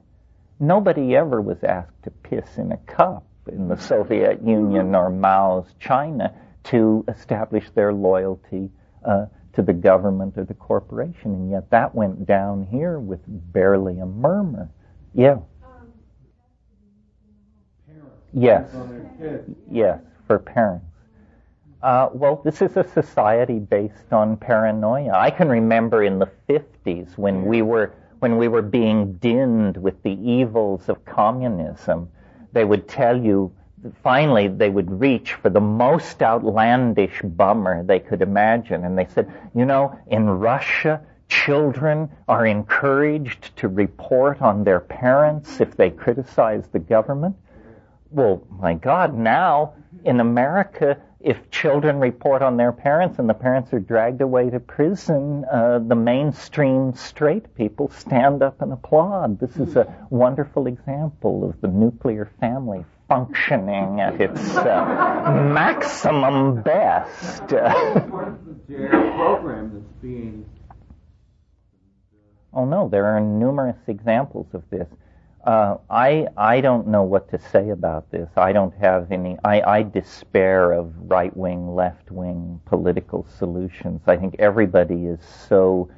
Nobody 0.61 1.15
ever 1.15 1.41
was 1.41 1.63
asked 1.63 2.03
to 2.05 2.11
piss 2.11 2.59
in 2.59 2.73
a 2.73 2.77
cup 2.79 3.25
in 3.51 3.69
the 3.69 3.77
Soviet 3.77 4.43
Union 4.45 4.95
or 4.95 5.09
Mao's 5.11 5.73
China 5.79 6.35
to 6.65 7.05
establish 7.09 7.71
their 7.71 7.93
loyalty 7.93 8.71
uh, 9.05 9.27
to 9.53 9.63
the 9.63 9.73
government 9.73 10.37
or 10.37 10.45
the 10.45 10.55
corporation, 10.55 11.33
and 11.33 11.51
yet 11.51 11.71
that 11.71 11.95
went 11.95 12.27
down 12.27 12.67
here 12.71 12.99
with 12.99 13.21
barely 13.27 13.99
a 14.01 14.07
murmur. 14.07 14.69
Yeah. 15.15 15.39
Yes. 18.33 18.71
Yes, 19.71 20.01
for 20.27 20.39
parents. 20.39 20.85
Uh, 21.83 22.09
well, 22.13 22.43
this 22.45 22.61
is 22.61 22.77
a 22.77 22.85
society 22.85 23.61
based 23.61 24.13
on 24.13 24.37
paranoia. 24.37 25.13
I 25.13 25.31
can 25.31 25.49
remember 25.49 26.03
in 26.03 26.19
the 26.19 26.29
50s 26.49 27.17
when 27.17 27.45
we 27.45 27.63
were 27.63 27.95
when 28.21 28.37
we 28.37 28.49
were 28.49 28.63
being 28.63 29.15
dinned 29.15 29.77
with 29.77 30.03
the 30.03 30.19
evils 30.21 30.89
of 30.89 31.05
communism, 31.05 32.09
they 32.53 32.65
would 32.65 32.89
tell 32.89 33.17
you, 33.17 33.53
finally, 34.03 34.49
they 34.49 34.71
would 34.71 34.91
reach 35.01 35.35
for 35.35 35.51
the 35.51 35.61
most 35.61 36.23
outlandish 36.23 37.21
bummer 37.23 37.85
they 37.85 38.01
could 38.01 38.23
imagine. 38.23 38.85
And 38.85 38.99
they 38.99 39.07
said, 39.07 39.33
you 39.55 39.65
know, 39.65 39.99
in 40.09 40.29
Russia, 40.29 41.01
children 41.29 42.11
are 42.27 42.47
encouraged 42.47 43.55
to 43.57 43.69
report 43.69 44.43
on 44.43 44.65
their 44.65 44.81
parents 44.81 45.61
if 45.61 45.77
they 45.77 45.91
criticize 45.91 46.67
the 46.73 46.79
government. 46.79 47.37
Well, 48.11 48.43
my 48.51 48.75
God, 48.75 49.15
now 49.15 49.75
in 50.05 50.21
America, 50.21 50.99
if 51.21 51.51
children 51.51 51.99
report 51.99 52.43
on 52.43 52.57
their 52.57 52.71
parents 52.71 53.19
and 53.19 53.29
the 53.29 53.35
parents 53.35 53.73
are 53.73 53.81
dragged 53.81 54.21
away 54.21 54.51
to 54.51 54.61
prison, 54.61 55.45
uh, 55.51 55.81
the 55.81 55.97
mainstream 55.97 56.95
straight 56.95 57.55
people 57.57 57.91
stand 57.91 58.43
up 58.43 58.63
and 58.63 58.73
applaud. 58.73 59.41
This 59.41 59.57
is 59.57 59.75
a 59.75 60.07
wonderful 60.11 60.69
example 60.69 61.49
of 61.49 61.61
the 61.61 61.69
nuclear 61.69 62.31
family 62.39 62.85
functioning 63.09 64.01
at 64.01 64.21
its 64.21 64.57
uh, 64.57 65.51
maximum 65.53 66.63
best. 66.63 67.49
program 68.69 69.71
that's 69.75 69.93
being. 70.01 70.45
Oh 72.53 72.65
no, 72.65 72.89
there 72.89 73.07
are 73.07 73.21
numerous 73.21 73.79
examples 73.89 74.47
of 74.53 74.63
this. 74.71 74.87
Uh, 75.49 75.79
I 75.89 76.27
I 76.37 76.61
don't 76.61 76.89
know 76.89 77.05
what 77.05 77.31
to 77.31 77.39
say 77.39 77.71
about 77.71 78.11
this. 78.11 78.29
I 78.37 78.53
don't 78.53 78.75
have 78.83 79.11
any. 79.11 79.39
I, 79.43 79.63
I 79.63 79.83
despair 79.83 80.73
of 80.73 80.93
right 81.11 81.35
wing, 81.35 81.75
left 81.75 82.11
wing 82.11 82.61
political 82.67 83.27
solutions. 83.39 84.03
I 84.07 84.19
think 84.19 84.37
everybody 84.39 85.07
is 85.07 85.21
so 85.49 85.89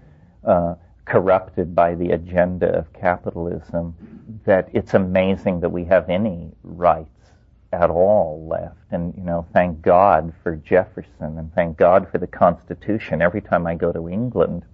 uh, 0.45 0.77
corrupted 1.05 1.75
by 1.75 1.97
the 1.97 2.13
agenda 2.13 2.69
of 2.79 2.93
capitalism 2.93 3.97
that 4.45 4.69
it's 4.73 4.95
amazing 4.95 5.59
that 5.59 5.71
we 5.73 5.85
have 5.85 6.09
any 6.09 6.53
rights 6.63 7.33
at 7.73 7.91
all 7.91 8.47
left. 8.47 8.77
And 8.93 9.13
you 9.17 9.25
know, 9.25 9.45
thank 9.53 9.83
God 9.83 10.33
for 10.45 10.55
Jefferson 10.55 11.39
and 11.39 11.53
thank 11.57 11.77
God 11.77 12.09
for 12.09 12.19
the 12.19 12.29
Constitution. 12.29 13.21
Every 13.21 13.41
time 13.41 13.67
I 13.67 13.75
go 13.75 13.91
to 13.91 14.09
England, 14.09 14.65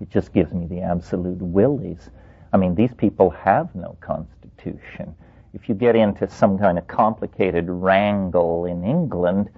it 0.00 0.10
just 0.10 0.32
gives 0.32 0.52
me 0.52 0.66
the 0.66 0.80
absolute 0.80 1.42
willies 1.42 2.08
I 2.52 2.56
mean, 2.56 2.74
these 2.74 2.92
people 2.94 3.30
have 3.30 3.74
no 3.74 3.96
constitution. 4.00 5.14
If 5.52 5.68
you 5.68 5.74
get 5.74 5.96
into 5.96 6.28
some 6.28 6.58
kind 6.58 6.78
of 6.78 6.86
complicated 6.86 7.66
wrangle 7.68 8.66
in 8.66 8.84
England, 8.84 9.50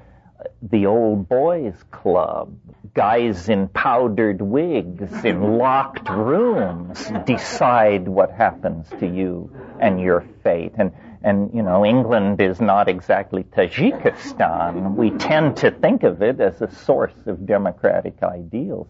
the 0.63 0.87
old 0.87 1.29
boys 1.29 1.75
club, 1.91 2.55
guys 2.95 3.49
in 3.49 3.69
powdered 3.69 4.41
wigs 4.41 5.25
in 5.25 5.59
locked 5.59 6.09
rooms 6.09 7.11
decide 7.27 8.09
what 8.09 8.31
happens 8.31 8.89
to 9.01 9.07
you 9.07 9.51
and 9.81 10.01
your 10.01 10.25
fate. 10.43 10.73
And, 10.77 10.93
and, 11.23 11.53
you 11.55 11.63
know, 11.63 11.85
England 11.85 12.41
is 12.41 12.61
not 12.61 12.89
exactly 12.89 13.45
Tajikistan. 13.45 14.95
We 14.95 15.11
tend 15.11 15.59
to 15.59 15.71
think 15.71 16.03
of 16.03 16.23
it 16.23 16.41
as 16.41 16.61
a 16.61 16.71
source 16.71 17.15
of 17.27 17.47
democratic 17.47 18.23
ideals. 18.23 18.89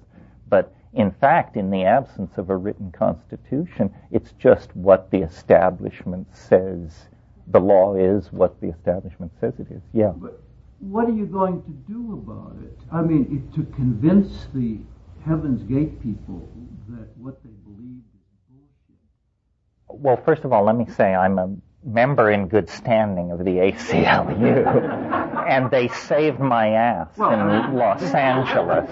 But 0.49 0.75
in 0.94 1.11
fact, 1.11 1.57
in 1.57 1.70
the 1.70 1.85
absence 1.85 2.37
of 2.37 2.50
a 2.50 2.57
written 2.57 2.92
constitution, 2.92 3.92
it's 4.11 4.33
just 4.33 4.74
what 4.76 5.11
the 5.11 5.22
establishment 5.22 6.26
says 6.35 7.09
the 7.48 7.61
law 7.61 7.94
is, 7.94 8.31
what 8.33 8.61
the 8.61 8.68
establishment 8.68 9.33
says 9.40 9.55
it 9.59 9.68
is. 9.70 9.83
Yeah. 9.92 10.12
But 10.14 10.40
what 10.81 11.09
are 11.09 11.12
you 11.12 11.26
going 11.26 11.62
to 11.62 11.70
do 11.92 12.12
about 12.12 12.57
it? 12.62 12.78
I 12.92 13.00
mean, 13.02 13.50
to 13.55 13.62
convince 13.74 14.48
the 14.55 14.78
Heaven's 15.24 15.62
Gate 15.62 16.02
people 16.02 16.48
that 16.88 17.09
what 17.16 17.42
they 17.42 17.50
believe 17.64 18.02
is 18.14 18.31
bullshit. 18.50 20.02
Well, 20.02 20.20
first 20.24 20.44
of 20.44 20.52
all, 20.52 20.64
let 20.64 20.76
me 20.76 20.87
say 20.87 21.14
I'm 21.14 21.38
a 21.38 21.55
member 21.85 22.31
in 22.31 22.49
good 22.49 22.68
standing 22.68 23.31
of 23.31 23.38
the 23.40 23.57
ACLU. 23.59 25.23
and 25.49 25.71
they 25.71 25.88
saved 25.88 26.38
my 26.40 26.68
ass 26.68 27.09
in 27.18 27.75
Los 27.75 28.03
Angeles. 28.03 28.90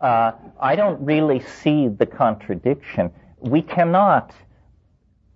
Uh, 0.00 0.32
I 0.60 0.76
don't 0.76 1.04
really 1.04 1.40
see 1.40 1.88
the 1.88 2.06
contradiction. 2.06 3.10
We 3.40 3.62
cannot 3.62 4.32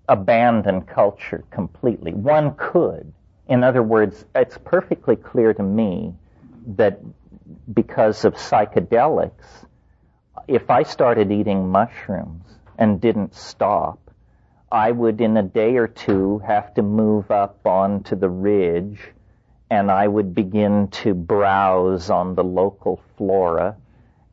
abandon 0.08 0.82
culture 0.82 1.44
completely. 1.50 2.12
One 2.14 2.54
could. 2.56 3.12
In 3.46 3.62
other 3.62 3.82
words, 3.82 4.24
it's 4.34 4.58
perfectly 4.58 5.16
clear 5.16 5.54
to 5.54 5.62
me 5.62 6.14
that 6.76 7.00
because 7.72 8.24
of 8.24 8.34
psychedelics, 8.34 9.66
if 10.46 10.70
I 10.70 10.82
started 10.82 11.30
eating 11.30 11.68
mushrooms 11.68 12.44
and 12.78 13.00
didn't 13.00 13.34
stop, 13.34 14.07
I 14.70 14.90
would 14.90 15.20
in 15.20 15.36
a 15.36 15.42
day 15.42 15.76
or 15.76 15.88
two 15.88 16.38
have 16.40 16.74
to 16.74 16.82
move 16.82 17.30
up 17.30 17.66
onto 17.66 18.14
the 18.16 18.28
ridge 18.28 19.00
and 19.70 19.90
I 19.90 20.08
would 20.08 20.34
begin 20.34 20.88
to 20.88 21.14
browse 21.14 22.10
on 22.10 22.34
the 22.34 22.44
local 22.44 23.00
flora 23.16 23.76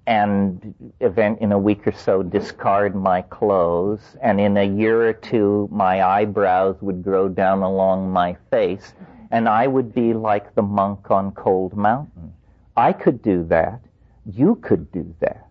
and 0.07 0.75
event 0.99 1.39
in 1.39 1.51
a 1.51 1.57
week 1.57 1.87
or 1.87 1.91
so 1.91 2.21
discard 2.21 2.95
my 2.95 3.21
clothes 3.21 4.17
and 4.21 4.39
in 4.39 4.57
a 4.57 4.63
year 4.63 5.07
or 5.07 5.13
two 5.13 5.69
my 5.71 6.03
eyebrows 6.03 6.75
would 6.81 7.03
grow 7.03 7.29
down 7.29 7.61
along 7.61 8.11
my 8.11 8.35
face 8.51 8.93
and 9.31 9.49
I 9.49 9.67
would 9.67 9.93
be 9.93 10.13
like 10.13 10.53
the 10.53 10.61
monk 10.61 11.09
on 11.11 11.31
Cold 11.31 11.75
Mountain. 11.75 12.33
I 12.77 12.93
could 12.93 13.21
do 13.21 13.43
that. 13.45 13.79
You 14.25 14.55
could 14.55 14.91
do 14.91 15.15
that. 15.21 15.44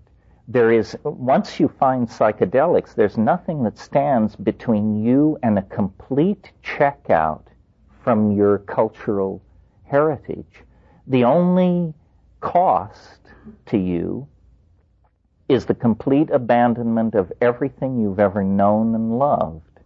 There 0.46 0.70
is, 0.70 0.96
once 1.04 1.59
you 1.59 1.68
find 1.68 2.07
psychedelics, 2.07 2.94
there's 2.94 3.16
nothing 3.16 3.62
that 3.62 3.78
stands 3.78 4.37
between 4.37 5.02
you 5.02 5.38
and 5.42 5.59
a 5.59 5.62
complete 5.62 6.52
checkout 6.62 7.44
from 8.02 8.33
your 8.33 8.59
cultural 8.59 9.40
heritage. 9.85 10.62
The 11.07 11.24
only 11.24 11.94
cost 12.40 13.20
to 13.66 13.78
you 13.78 14.28
is 15.48 15.64
the 15.64 15.74
complete 15.74 16.30
abandonment 16.30 17.14
of 17.14 17.33
everything 17.40 18.00
you've 18.00 18.20
ever 18.20 18.42
known 18.42 18.94
and 18.94 19.18
loved. 19.18 19.80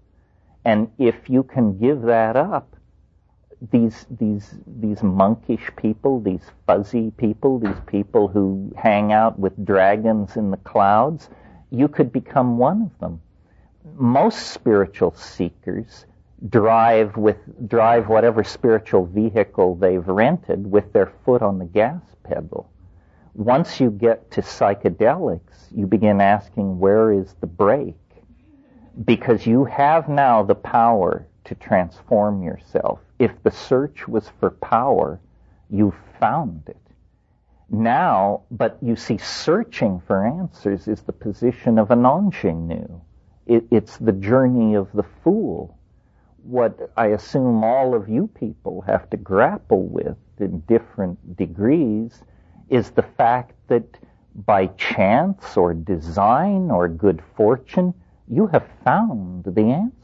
And 0.64 0.90
if 0.98 1.30
you 1.30 1.44
can 1.44 1.78
give 1.78 2.02
that 2.02 2.36
up, 2.36 2.74
these 3.60 4.06
these 4.10 4.54
these 4.66 5.02
monkish 5.02 5.70
people, 5.76 6.20
these 6.20 6.44
fuzzy 6.66 7.10
people, 7.12 7.58
these 7.58 7.80
people 7.86 8.28
who 8.28 8.72
hang 8.76 9.12
out 9.12 9.38
with 9.38 9.64
dragons 9.64 10.36
in 10.36 10.50
the 10.50 10.56
clouds, 10.58 11.28
you 11.70 11.88
could 11.88 12.12
become 12.12 12.58
one 12.58 12.82
of 12.82 12.98
them. 13.00 13.20
Most 13.96 14.48
spiritual 14.48 15.12
seekers 15.14 16.06
drive 16.48 17.16
with 17.16 17.36
drive 17.68 18.08
whatever 18.08 18.44
spiritual 18.44 19.06
vehicle 19.06 19.74
they've 19.74 20.06
rented 20.06 20.70
with 20.70 20.92
their 20.92 21.12
foot 21.24 21.42
on 21.42 21.58
the 21.58 21.64
gas 21.64 22.02
pedal. 22.22 22.70
Once 23.34 23.80
you 23.80 23.90
get 23.90 24.30
to 24.30 24.42
psychedelics, 24.42 25.66
you 25.74 25.86
begin 25.86 26.20
asking 26.20 26.78
where 26.78 27.12
is 27.12 27.34
the 27.40 27.46
brake? 27.46 27.94
Because 29.04 29.46
you 29.46 29.64
have 29.64 30.08
now 30.08 30.42
the 30.42 30.54
power 30.54 31.26
to 31.48 31.54
transform 31.54 32.42
yourself. 32.42 33.00
If 33.18 33.42
the 33.42 33.50
search 33.50 34.06
was 34.06 34.30
for 34.38 34.50
power, 34.50 35.18
you 35.70 35.94
found 36.20 36.62
it. 36.66 36.76
Now, 37.70 38.42
but 38.50 38.76
you 38.82 38.96
see, 38.96 39.16
searching 39.16 40.00
for 40.06 40.26
answers 40.26 40.88
is 40.88 41.00
the 41.02 41.12
position 41.12 41.78
of 41.78 41.90
an 41.90 42.04
ingenue. 42.04 43.00
It, 43.46 43.64
it's 43.70 43.96
the 43.96 44.12
journey 44.12 44.74
of 44.74 44.92
the 44.92 45.06
fool. 45.24 45.78
What 46.42 46.92
I 46.98 47.08
assume 47.08 47.64
all 47.64 47.94
of 47.94 48.10
you 48.10 48.26
people 48.26 48.82
have 48.82 49.08
to 49.10 49.16
grapple 49.16 49.86
with 49.86 50.18
in 50.38 50.60
different 50.60 51.36
degrees 51.36 52.22
is 52.68 52.90
the 52.90 53.02
fact 53.16 53.54
that 53.68 53.98
by 54.34 54.66
chance 54.76 55.56
or 55.56 55.72
design 55.72 56.70
or 56.70 56.88
good 56.88 57.22
fortune, 57.36 57.94
you 58.28 58.46
have 58.48 58.68
found 58.84 59.44
the 59.44 59.62
answer 59.62 59.97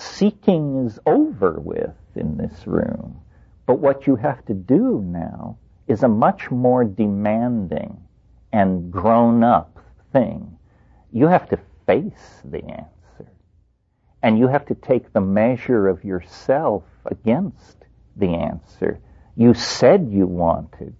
seeking 0.00 0.86
is 0.86 0.98
over 1.06 1.58
with 1.60 1.94
in 2.14 2.36
this 2.36 2.66
room. 2.66 3.20
But 3.66 3.78
what 3.78 4.06
you 4.06 4.16
have 4.16 4.44
to 4.46 4.54
do 4.54 5.00
now 5.04 5.58
is 5.86 6.02
a 6.02 6.08
much 6.08 6.50
more 6.50 6.84
demanding 6.84 8.00
and 8.52 8.90
grown 8.90 9.44
up 9.44 9.78
thing. 10.12 10.58
You 11.12 11.26
have 11.26 11.48
to 11.50 11.58
face 11.86 12.40
the 12.44 12.64
answer. 12.64 13.32
And 14.22 14.38
you 14.38 14.48
have 14.48 14.66
to 14.66 14.74
take 14.74 15.12
the 15.12 15.20
measure 15.20 15.88
of 15.88 16.04
yourself 16.04 16.84
against 17.04 17.76
the 18.16 18.34
answer. 18.34 19.00
You 19.36 19.54
said 19.54 20.08
you 20.10 20.26
wanted 20.26 20.94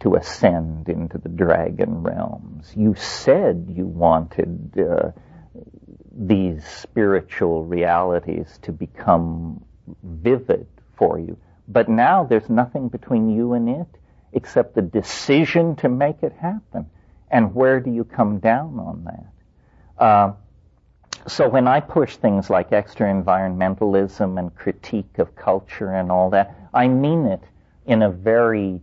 to 0.00 0.14
ascend 0.16 0.88
into 0.88 1.18
the 1.18 1.28
dragon 1.28 2.02
realms. 2.02 2.72
You 2.76 2.94
said 2.94 3.66
you 3.74 3.86
wanted 3.86 4.78
uh, 4.78 5.12
these 6.16 6.64
spiritual 6.64 7.64
realities 7.64 8.58
to 8.62 8.72
become 8.72 9.64
vivid 10.02 10.66
for 10.96 11.18
you. 11.18 11.36
But 11.68 11.88
now 11.88 12.24
there's 12.24 12.48
nothing 12.48 12.88
between 12.88 13.30
you 13.30 13.54
and 13.54 13.68
it 13.68 13.86
except 14.32 14.74
the 14.74 14.82
decision 14.82 15.76
to 15.76 15.88
make 15.88 16.22
it 16.22 16.32
happen. 16.32 16.86
And 17.30 17.54
where 17.54 17.80
do 17.80 17.90
you 17.90 18.04
come 18.04 18.38
down 18.38 18.78
on 18.78 19.04
that? 19.04 20.04
Uh, 20.04 20.32
so 21.26 21.48
when 21.48 21.66
I 21.66 21.80
push 21.80 22.16
things 22.16 22.50
like 22.50 22.72
extra 22.72 23.12
environmentalism 23.12 24.38
and 24.38 24.54
critique 24.54 25.18
of 25.18 25.34
culture 25.34 25.92
and 25.92 26.12
all 26.12 26.30
that, 26.30 26.54
I 26.72 26.88
mean 26.88 27.26
it 27.26 27.42
in 27.86 28.02
a 28.02 28.10
very 28.10 28.80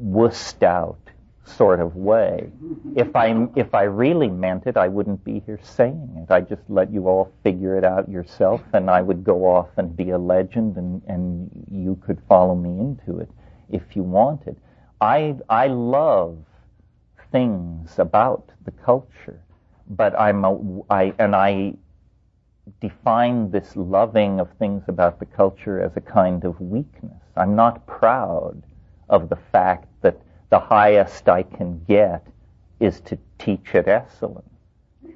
wussed 0.00 0.62
out 0.62 1.09
sort 1.56 1.80
of 1.80 1.96
way. 1.96 2.50
If 2.96 3.14
I 3.14 3.48
if 3.56 3.74
I 3.74 3.82
really 3.82 4.28
meant 4.28 4.66
it, 4.66 4.76
I 4.76 4.88
wouldn't 4.88 5.24
be 5.24 5.42
here 5.46 5.60
saying 5.62 6.10
it. 6.22 6.30
I 6.32 6.40
just 6.40 6.62
let 6.68 6.92
you 6.92 7.08
all 7.08 7.32
figure 7.42 7.76
it 7.76 7.84
out 7.84 8.08
yourself, 8.08 8.62
and 8.72 8.90
I 8.90 9.02
would 9.02 9.24
go 9.24 9.44
off 9.46 9.68
and 9.76 9.96
be 9.96 10.10
a 10.10 10.18
legend, 10.18 10.76
and 10.76 11.02
and 11.06 11.50
you 11.70 11.96
could 12.06 12.20
follow 12.28 12.54
me 12.54 12.80
into 12.80 13.20
it 13.20 13.30
if 13.68 13.82
you 13.94 14.02
wanted. 14.02 14.56
I 15.00 15.36
I 15.48 15.68
love 15.68 16.38
things 17.32 17.98
about 17.98 18.50
the 18.64 18.72
culture, 18.72 19.40
but 19.88 20.18
I'm 20.18 20.44
a, 20.44 20.82
I 20.90 21.14
and 21.18 21.34
I 21.34 21.74
define 22.80 23.50
this 23.50 23.76
loving 23.76 24.40
of 24.40 24.48
things 24.58 24.84
about 24.88 25.18
the 25.18 25.26
culture 25.26 25.82
as 25.82 25.96
a 25.96 26.00
kind 26.00 26.44
of 26.44 26.60
weakness. 26.60 27.22
I'm 27.36 27.56
not 27.56 27.86
proud 27.86 28.62
of 29.08 29.28
the 29.28 29.38
fact 29.50 29.88
that 30.02 30.20
the 30.50 30.60
highest 30.60 31.28
I 31.28 31.44
can 31.44 31.82
get 31.88 32.26
is 32.80 33.00
to 33.02 33.18
teach 33.38 33.74
at 33.74 33.86
Esalen. 33.86 34.42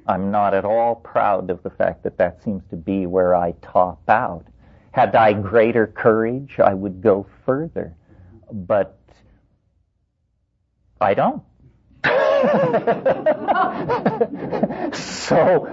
I'm 0.07 0.31
not 0.31 0.53
at 0.53 0.65
all 0.65 0.95
proud 0.95 1.49
of 1.49 1.63
the 1.63 1.69
fact 1.69 2.03
that 2.03 2.17
that 2.17 2.43
seems 2.43 2.63
to 2.69 2.75
be 2.75 3.05
where 3.05 3.35
I 3.35 3.53
top 3.61 4.01
out. 4.09 4.45
Had 4.91 5.15
I 5.15 5.33
greater 5.33 5.87
courage, 5.87 6.59
I 6.59 6.73
would 6.73 7.01
go 7.01 7.25
further. 7.45 7.95
But 8.51 8.99
I 11.01 11.15
don't. 11.15 11.41
so 14.95 15.67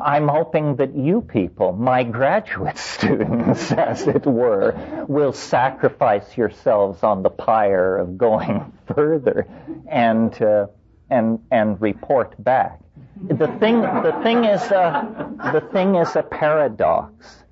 I'm 0.00 0.28
hoping 0.28 0.76
that 0.76 0.94
you 0.94 1.22
people, 1.22 1.72
my 1.72 2.02
graduate 2.04 2.78
students, 2.96 3.72
as 3.72 4.06
it 4.06 4.26
were, 4.26 4.74
will 5.08 5.32
sacrifice 5.32 6.36
yourselves 6.36 7.02
on 7.02 7.22
the 7.22 7.30
pyre 7.30 7.96
of 7.96 8.18
going 8.18 8.72
further 8.94 9.46
and 9.88 10.40
uh, 10.42 10.66
and 11.08 11.40
and 11.50 11.80
report 11.80 12.42
back. 12.42 12.80
The 13.28 13.48
thing 13.58 13.80
the 13.80 14.18
thing 14.22 14.44
is 14.44 14.62
a, 14.70 15.32
the 15.52 15.60
thing 15.72 15.94
is 15.94 16.14
a 16.16 16.22
paradox, 16.22 17.44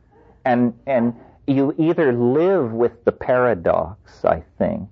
and 0.44 0.74
and 0.86 1.14
you 1.46 1.74
either 1.78 2.12
live 2.12 2.72
with 2.72 3.04
the 3.04 3.12
paradox, 3.12 4.24
I 4.24 4.44
think, 4.58 4.88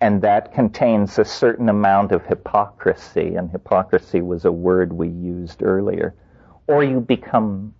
and 0.00 0.22
that 0.22 0.54
contains 0.54 1.18
a 1.18 1.24
certain 1.24 1.68
amount 1.68 2.12
of 2.12 2.26
hypocrisy, 2.26 3.36
and 3.36 3.50
hypocrisy 3.50 4.20
was 4.20 4.44
a 4.44 4.52
word 4.52 4.92
we 4.92 5.08
used 5.08 5.62
earlier 5.62 6.14
or 6.66 6.84
you 6.84 7.00
become 7.00 7.74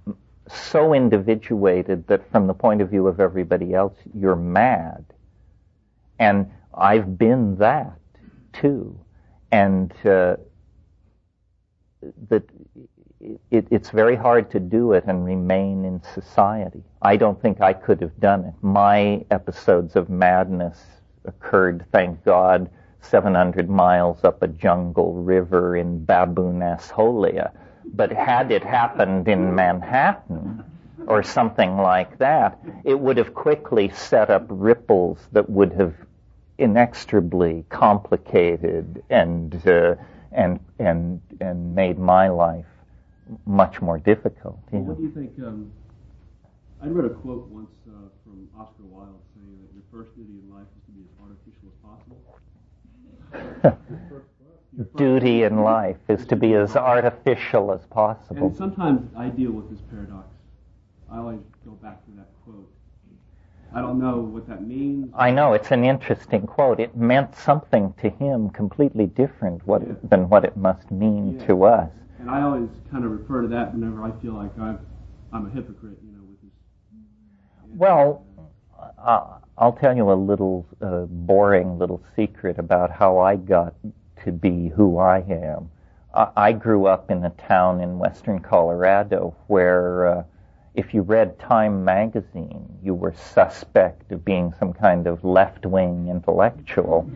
so 0.49 0.93
individuated 0.93 2.07
that 2.09 2.31
from 2.31 2.47
the 2.47 2.55
point 2.55 2.83
of 2.83 2.91
view 2.91 3.07
of 3.07 3.21
everybody 3.21 3.75
else, 3.75 3.95
you're 4.15 4.37
mad. 4.37 5.05
And 6.19 6.51
I've 6.75 7.17
been 7.19 7.57
that 7.57 7.99
too. 8.53 8.99
And 9.51 9.93
uh, 10.05 10.37
that 12.29 12.43
it, 13.51 13.67
it's 13.71 13.91
very 13.91 14.17
hard 14.17 14.51
to 14.51 14.61
do 14.61 14.93
it 14.93 15.05
and 15.07 15.25
remain 15.25 15.85
in 15.85 16.03
society. 16.15 16.83
I 17.01 17.17
don't 17.17 17.41
think 17.41 17.61
I 17.61 17.73
could 17.73 18.01
have 18.01 18.19
done 18.19 18.45
it. 18.45 18.55
My 18.63 19.25
episodes 19.31 19.95
of 19.95 20.11
madness 20.11 20.79
occurred, 21.25 21.87
thank 21.93 22.25
God, 22.25 22.69
700 23.01 23.69
miles 23.69 24.25
up 24.25 24.43
a 24.43 24.49
jungle 24.49 25.15
river 25.15 25.77
in 25.77 26.05
Baboon 26.05 26.61
Holia 26.61 27.53
but 27.95 28.13
had 28.13 28.51
it 28.51 28.63
happened 28.65 29.29
in 29.29 29.55
Manhattan, 29.55 30.65
or 31.07 31.23
something 31.23 31.77
like 31.77 32.19
that, 32.19 32.59
it 32.85 32.99
would 32.99 33.17
have 33.17 33.35
quickly 33.35 33.89
set 33.91 34.31
up 34.31 34.47
ripples 34.49 35.19
that 35.33 35.49
would 35.49 35.73
have 35.73 35.95
inextricably 36.59 37.65
complicated 37.71 39.03
and 39.11 39.67
uh, 39.67 39.95
and 40.33 40.61
and 40.79 41.21
and 41.41 41.75
made 41.75 41.99
my 41.99 42.29
life 42.29 42.67
much 43.47 43.81
more 43.81 43.99
difficult. 43.99 44.59
Well, 44.71 44.83
what 44.83 44.97
do 44.99 45.03
you 45.03 45.11
think? 45.11 45.33
Um, 45.45 45.73
I 46.81 46.87
read 46.87 47.05
a 47.05 47.15
quote 47.15 47.49
once 47.49 47.71
uh, 47.89 48.09
from 48.25 48.49
Oscar 48.59 48.83
Wilde 48.85 49.21
saying 49.35 49.59
that 49.63 49.73
your 49.75 49.85
first 49.91 50.15
duty 50.17 50.39
in 50.43 50.51
life 50.53 50.67
is 50.77 50.83
to 50.87 50.93
be 50.93 51.03
as 51.03 51.13
artificial 51.23 51.69
as 51.71 51.77
possible. 51.83 52.19
duty 54.97 55.43
in 55.43 55.63
life 55.63 55.99
is 56.09 56.27
to 56.27 56.37
be 56.37 56.55
as 56.55 56.77
artificial 56.77 57.73
as 57.73 57.85
possible. 57.87 58.47
And 58.47 58.57
sometimes 58.57 59.11
I 59.17 59.29
deal 59.29 59.53
with 59.53 59.71
this 59.71 59.81
paradox. 59.91 60.29
I 61.11 61.19
always 61.19 61.41
go 61.65 61.73
back 61.73 62.05
to 62.07 62.11
that 62.13 62.29
quote. 62.45 62.71
I 63.75 63.81
don't 63.81 63.99
know 63.99 64.19
what 64.19 64.47
that 64.49 64.67
means. 64.67 65.11
I 65.17 65.31
know 65.31 65.55
it's 65.55 65.71
an 65.71 65.85
interesting 65.85 66.47
quote. 66.47 66.79
It 66.79 66.97
meant 66.97 67.35
something 67.37 67.95
to 68.03 68.11
him 68.11 68.51
completely 68.51 69.07
different 69.07 69.67
what, 69.67 69.83
yeah. 69.83 69.95
than 70.03 70.29
what 70.29 70.45
it 70.45 70.57
must 70.57 70.91
mean 70.91 71.39
yeah. 71.39 71.47
to 71.47 71.65
us. 71.65 71.91
And 72.19 72.31
I 72.31 72.43
always 72.43 72.69
kind 72.91 73.05
of 73.05 73.11
refer 73.11 73.43
to 73.43 73.49
that 73.49 73.75
whenever 73.75 74.05
I 74.05 74.11
feel 74.21 74.35
like 74.35 74.57
i 74.59 74.77
am 75.37 75.47
a 75.47 75.51
hypocrite, 75.51 75.99
you 76.05 76.13
know, 76.13 76.23
with 76.23 76.41
this. 76.43 76.51
Well, 77.75 78.25
uh, 78.99 79.39
I'll 79.57 79.73
tell 79.73 79.97
you 79.97 80.11
a 80.11 80.15
little 80.15 80.67
uh, 80.81 81.07
boring 81.09 81.79
little 81.79 82.03
secret 82.15 82.59
about 82.59 82.91
how 82.91 83.19
I 83.19 83.37
got 83.37 83.75
to 84.25 84.33
be 84.33 84.69
who 84.69 84.99
I 84.99 85.19
am. 85.29 85.71
I 86.15 86.53
grew 86.53 86.87
up 86.87 87.11
in 87.11 87.25
a 87.25 87.31
town 87.31 87.81
in 87.81 87.99
western 87.99 88.41
Colorado 88.41 89.35
where 89.47 90.07
uh, 90.07 90.25
if 90.75 90.95
you 90.95 91.03
read 91.03 91.39
Time 91.39 91.85
magazine, 91.85 92.79
you 92.83 92.95
were 92.95 93.13
suspect 93.13 94.13
of 94.13 94.25
being 94.25 94.55
some 94.59 94.73
kind 94.73 95.07
of 95.07 95.25
left-wing 95.25 96.09
intellectual. 96.09 97.11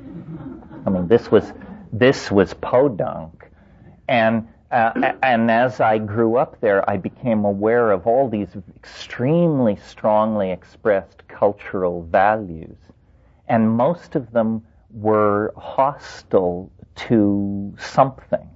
I 0.86 0.90
mean, 0.90 1.08
this 1.08 1.30
was 1.30 1.52
this 1.92 2.30
was 2.30 2.54
podunk, 2.54 3.50
and 4.08 4.48
uh, 4.70 5.12
and 5.22 5.50
as 5.50 5.80
I 5.80 5.98
grew 5.98 6.36
up 6.36 6.60
there, 6.60 6.88
I 6.88 6.96
became 6.96 7.44
aware 7.44 7.90
of 7.90 8.06
all 8.06 8.28
these 8.28 8.48
extremely 8.76 9.76
strongly 9.76 10.50
expressed 10.50 11.26
cultural 11.28 12.02
values, 12.02 12.76
and 13.48 13.70
most 13.70 14.16
of 14.16 14.32
them 14.32 14.66
were 14.90 15.52
hostile 15.56 16.70
to 16.96 17.74
something. 17.78 18.48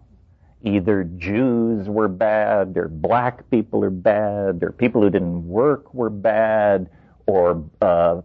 Either 0.63 1.05
Jews 1.05 1.89
were 1.89 2.09
bad, 2.09 2.77
or 2.77 2.89
black 2.89 3.49
people 3.51 3.83
are 3.85 3.91
bad, 3.91 4.63
or 4.63 4.73
people 4.73 5.01
who 5.01 5.11
didn't 5.11 5.47
work 5.47 5.95
were 5.95 6.11
bad, 6.11 6.91
or 7.27 7.65
uh, 7.81 8.21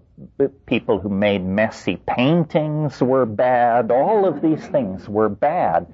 people 0.66 1.00
who 1.00 1.10
made 1.10 1.46
messy 1.46 1.98
paintings 2.08 3.02
were 3.02 3.26
bad. 3.26 3.92
All 3.92 4.26
of 4.26 4.42
these 4.42 4.66
things 4.68 5.08
were 5.08 5.30
bad. 5.30 5.88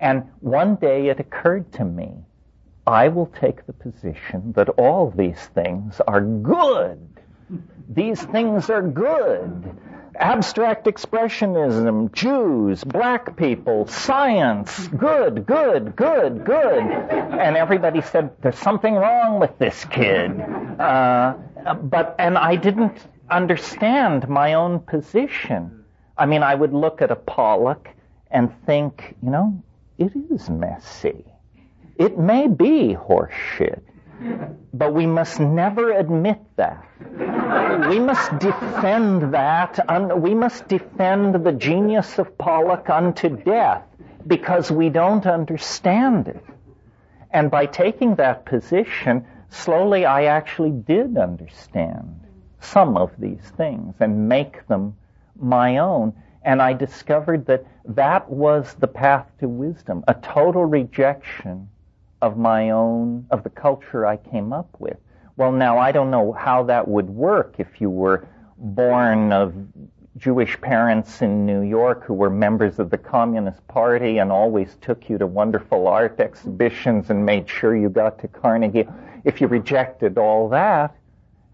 And 0.00 0.24
one 0.40 0.76
day 0.76 1.08
it 1.08 1.20
occurred 1.20 1.72
to 1.74 1.84
me, 1.84 2.12
I 2.86 3.08
will 3.08 3.26
take 3.26 3.66
the 3.66 3.72
position 3.72 4.52
that 4.56 4.68
all 4.70 5.10
these 5.10 5.40
things 5.54 6.00
are 6.06 6.20
good. 6.20 7.13
These 7.88 8.22
things 8.22 8.70
are 8.70 8.82
good 8.82 9.74
abstract 10.16 10.86
expressionism, 10.86 12.12
Jews, 12.12 12.84
black 12.84 13.36
people, 13.36 13.86
science, 13.86 14.88
good, 14.88 15.46
good, 15.46 15.96
good, 15.96 16.44
good. 16.44 16.82
And 16.82 17.56
everybody 17.56 18.00
said, 18.00 18.30
there's 18.40 18.58
something 18.58 18.94
wrong 18.94 19.40
with 19.40 19.58
this 19.58 19.84
kid. 19.86 20.40
Uh, 20.40 21.34
but, 21.82 22.14
and 22.18 22.38
I 22.38 22.56
didn't 22.56 22.98
understand 23.30 24.28
my 24.28 24.54
own 24.54 24.80
position. 24.80 25.84
I 26.16 26.26
mean, 26.26 26.42
I 26.42 26.54
would 26.54 26.72
look 26.72 27.02
at 27.02 27.10
a 27.10 27.16
Pollock 27.16 27.88
and 28.30 28.52
think, 28.66 29.16
you 29.22 29.30
know, 29.30 29.62
it 29.98 30.12
is 30.30 30.48
messy. 30.48 31.24
It 31.96 32.18
may 32.18 32.48
be 32.48 32.94
horseshit. 32.94 33.82
But 34.72 34.94
we 34.94 35.06
must 35.06 35.40
never 35.40 35.92
admit 35.92 36.38
that. 36.56 36.84
We 37.88 37.98
must 38.00 38.38
defend 38.38 39.34
that. 39.34 39.78
We 40.20 40.34
must 40.34 40.68
defend 40.68 41.44
the 41.44 41.52
genius 41.52 42.18
of 42.18 42.36
Pollock 42.38 42.90
unto 42.90 43.28
death 43.28 43.82
because 44.26 44.70
we 44.70 44.88
don't 44.88 45.26
understand 45.26 46.28
it. 46.28 46.44
And 47.30 47.50
by 47.50 47.66
taking 47.66 48.14
that 48.16 48.46
position, 48.46 49.26
slowly 49.50 50.06
I 50.06 50.24
actually 50.24 50.70
did 50.70 51.18
understand 51.18 52.20
some 52.60 52.96
of 52.96 53.12
these 53.18 53.52
things 53.56 53.94
and 54.00 54.28
make 54.28 54.66
them 54.68 54.96
my 55.38 55.78
own. 55.78 56.14
And 56.42 56.62
I 56.62 56.72
discovered 56.72 57.46
that 57.46 57.66
that 57.86 58.30
was 58.30 58.74
the 58.74 58.86
path 58.86 59.26
to 59.40 59.48
wisdom, 59.48 60.04
a 60.08 60.14
total 60.14 60.64
rejection 60.64 61.68
of 62.24 62.38
my 62.38 62.70
own, 62.70 63.26
of 63.30 63.42
the 63.42 63.50
culture 63.50 64.06
I 64.06 64.16
came 64.16 64.50
up 64.54 64.74
with. 64.78 64.96
Well, 65.36 65.52
now 65.52 65.76
I 65.76 65.92
don't 65.92 66.10
know 66.10 66.32
how 66.32 66.62
that 66.64 66.88
would 66.88 67.10
work 67.10 67.56
if 67.58 67.82
you 67.82 67.90
were 67.90 68.26
born 68.56 69.30
of 69.30 69.52
Jewish 70.16 70.58
parents 70.62 71.20
in 71.20 71.44
New 71.44 71.60
York 71.60 72.02
who 72.02 72.14
were 72.14 72.30
members 72.30 72.78
of 72.78 72.88
the 72.88 72.96
Communist 72.96 73.66
Party 73.68 74.16
and 74.18 74.32
always 74.32 74.76
took 74.80 75.10
you 75.10 75.18
to 75.18 75.26
wonderful 75.26 75.86
art 75.86 76.18
exhibitions 76.18 77.10
and 77.10 77.26
made 77.26 77.46
sure 77.46 77.76
you 77.76 77.90
got 77.90 78.18
to 78.20 78.28
Carnegie. 78.28 78.88
If 79.24 79.42
you 79.42 79.46
rejected 79.46 80.16
all 80.16 80.48
that, 80.48 80.96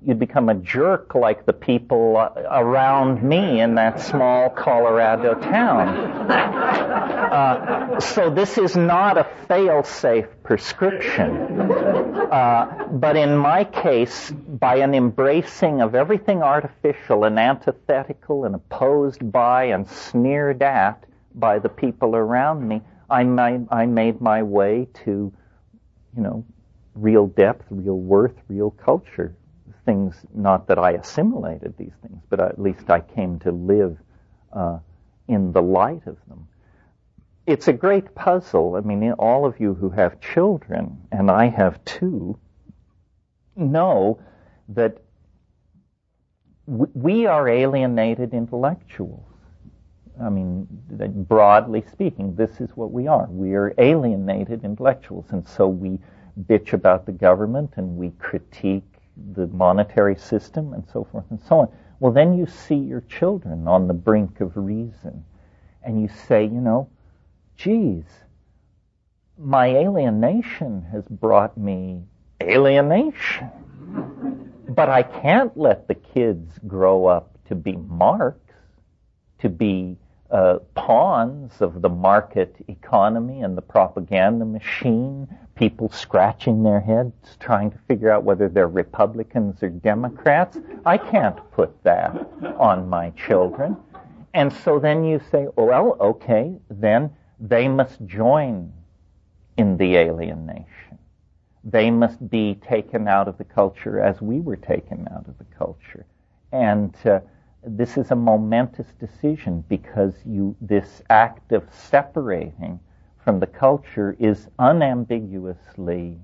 you'd 0.02 0.18
become 0.18 0.48
a 0.48 0.54
jerk 0.54 1.14
like 1.14 1.44
the 1.44 1.52
people 1.52 2.16
around 2.50 3.22
me 3.22 3.60
in 3.60 3.74
that 3.74 4.00
small 4.00 4.50
Colorado 4.50 5.34
town. 5.34 6.70
Uh, 7.30 8.00
so 8.00 8.28
this 8.28 8.58
is 8.58 8.74
not 8.74 9.16
a 9.16 9.24
fail-safe 9.46 10.26
prescription. 10.42 11.70
Uh, 11.70 12.88
but 12.90 13.16
in 13.16 13.36
my 13.36 13.62
case, 13.62 14.32
by 14.32 14.76
an 14.76 14.94
embracing 14.94 15.80
of 15.80 15.94
everything 15.94 16.42
artificial 16.42 17.22
and 17.22 17.38
antithetical 17.38 18.46
and 18.46 18.56
opposed 18.56 19.30
by 19.30 19.64
and 19.64 19.88
sneered 19.88 20.60
at 20.60 21.04
by 21.36 21.60
the 21.60 21.68
people 21.68 22.16
around 22.16 22.66
me, 22.66 22.82
I, 23.08 23.20
I 23.70 23.86
made 23.86 24.20
my 24.20 24.42
way 24.42 24.88
to, 25.04 25.32
you 26.16 26.22
know, 26.22 26.44
real 26.96 27.28
depth, 27.28 27.64
real 27.70 27.98
worth, 27.98 28.34
real 28.48 28.72
culture 28.72 29.36
things, 29.90 30.14
not 30.32 30.68
that 30.68 30.78
I 30.78 30.92
assimilated 30.92 31.74
these 31.76 31.96
things, 32.00 32.22
but 32.28 32.38
at 32.38 32.60
least 32.60 32.88
I 32.90 33.00
came 33.00 33.40
to 33.40 33.50
live 33.50 33.98
uh, 34.52 34.78
in 35.26 35.50
the 35.50 35.62
light 35.62 36.06
of 36.06 36.16
them. 36.28 36.46
It's 37.46 37.66
a 37.66 37.72
great 37.72 38.14
puzzle. 38.14 38.76
I 38.76 38.82
mean, 38.82 39.12
all 39.14 39.44
of 39.44 39.58
you 39.58 39.74
who 39.74 39.90
have 39.90 40.20
children, 40.20 40.96
and 41.10 41.28
I 41.28 41.46
have 41.48 41.84
two, 41.84 42.38
know 43.56 44.20
that 44.68 44.98
we 46.66 47.26
are 47.26 47.48
alienated 47.48 48.32
intellectuals. 48.32 49.26
I 50.22 50.28
mean, 50.28 50.68
broadly 51.28 51.82
speaking, 51.90 52.36
this 52.36 52.60
is 52.60 52.70
what 52.76 52.92
we 52.92 53.08
are. 53.08 53.26
We 53.28 53.54
are 53.54 53.74
alienated 53.78 54.62
intellectuals, 54.62 55.26
and 55.30 55.44
so 55.48 55.66
we 55.66 55.98
bitch 56.48 56.74
about 56.74 57.06
the 57.06 57.12
government 57.12 57.72
and 57.76 57.96
we 57.96 58.10
critique 58.18 58.89
the 59.32 59.46
monetary 59.48 60.16
system 60.16 60.72
and 60.72 60.84
so 60.92 61.04
forth 61.04 61.24
and 61.30 61.40
so 61.40 61.60
on. 61.60 61.68
Well, 61.98 62.12
then 62.12 62.36
you 62.36 62.46
see 62.46 62.76
your 62.76 63.02
children 63.02 63.68
on 63.68 63.86
the 63.86 63.94
brink 63.94 64.40
of 64.40 64.56
reason 64.56 65.24
and 65.82 66.00
you 66.00 66.08
say, 66.28 66.44
you 66.44 66.60
know, 66.60 66.88
geez, 67.56 68.04
my 69.38 69.68
alienation 69.68 70.82
has 70.90 71.06
brought 71.08 71.56
me 71.56 72.02
alienation. 72.42 73.50
But 74.68 74.88
I 74.88 75.02
can't 75.02 75.56
let 75.56 75.88
the 75.88 75.94
kids 75.94 76.52
grow 76.66 77.06
up 77.06 77.36
to 77.48 77.54
be 77.54 77.72
marks, 77.72 78.54
to 79.40 79.48
be 79.48 79.96
uh, 80.30 80.58
pawns 80.74 81.60
of 81.60 81.82
the 81.82 81.88
market 81.88 82.54
economy 82.68 83.42
and 83.42 83.56
the 83.56 83.62
propaganda 83.62 84.44
machine, 84.44 85.28
people 85.54 85.90
scratching 85.90 86.62
their 86.62 86.80
heads 86.80 87.36
trying 87.40 87.70
to 87.70 87.78
figure 87.88 88.10
out 88.10 88.24
whether 88.24 88.48
they're 88.48 88.68
Republicans 88.68 89.62
or 89.62 89.68
Democrats. 89.68 90.58
I 90.86 90.98
can't 90.98 91.38
put 91.50 91.82
that 91.82 92.28
on 92.58 92.88
my 92.88 93.10
children. 93.10 93.76
And 94.32 94.52
so 94.52 94.78
then 94.78 95.04
you 95.04 95.20
say, 95.30 95.48
well, 95.56 95.96
okay, 96.00 96.54
then 96.70 97.10
they 97.40 97.66
must 97.66 98.04
join 98.06 98.72
in 99.56 99.76
the 99.76 99.96
alienation. 99.96 100.98
They 101.64 101.90
must 101.90 102.30
be 102.30 102.54
taken 102.54 103.08
out 103.08 103.28
of 103.28 103.36
the 103.36 103.44
culture 103.44 104.00
as 104.00 104.20
we 104.22 104.40
were 104.40 104.56
taken 104.56 105.08
out 105.12 105.26
of 105.28 105.36
the 105.38 105.44
culture. 105.58 106.06
And 106.52 106.94
uh, 107.04 107.20
this 107.62 107.98
is 107.98 108.10
a 108.10 108.16
momentous 108.16 108.86
decision 108.98 109.64
because 109.68 110.14
you, 110.24 110.56
this 110.60 111.02
act 111.10 111.52
of 111.52 111.64
separating 111.72 112.80
from 113.22 113.38
the 113.38 113.46
culture 113.46 114.16
is 114.18 114.48
unambiguously 114.58 116.18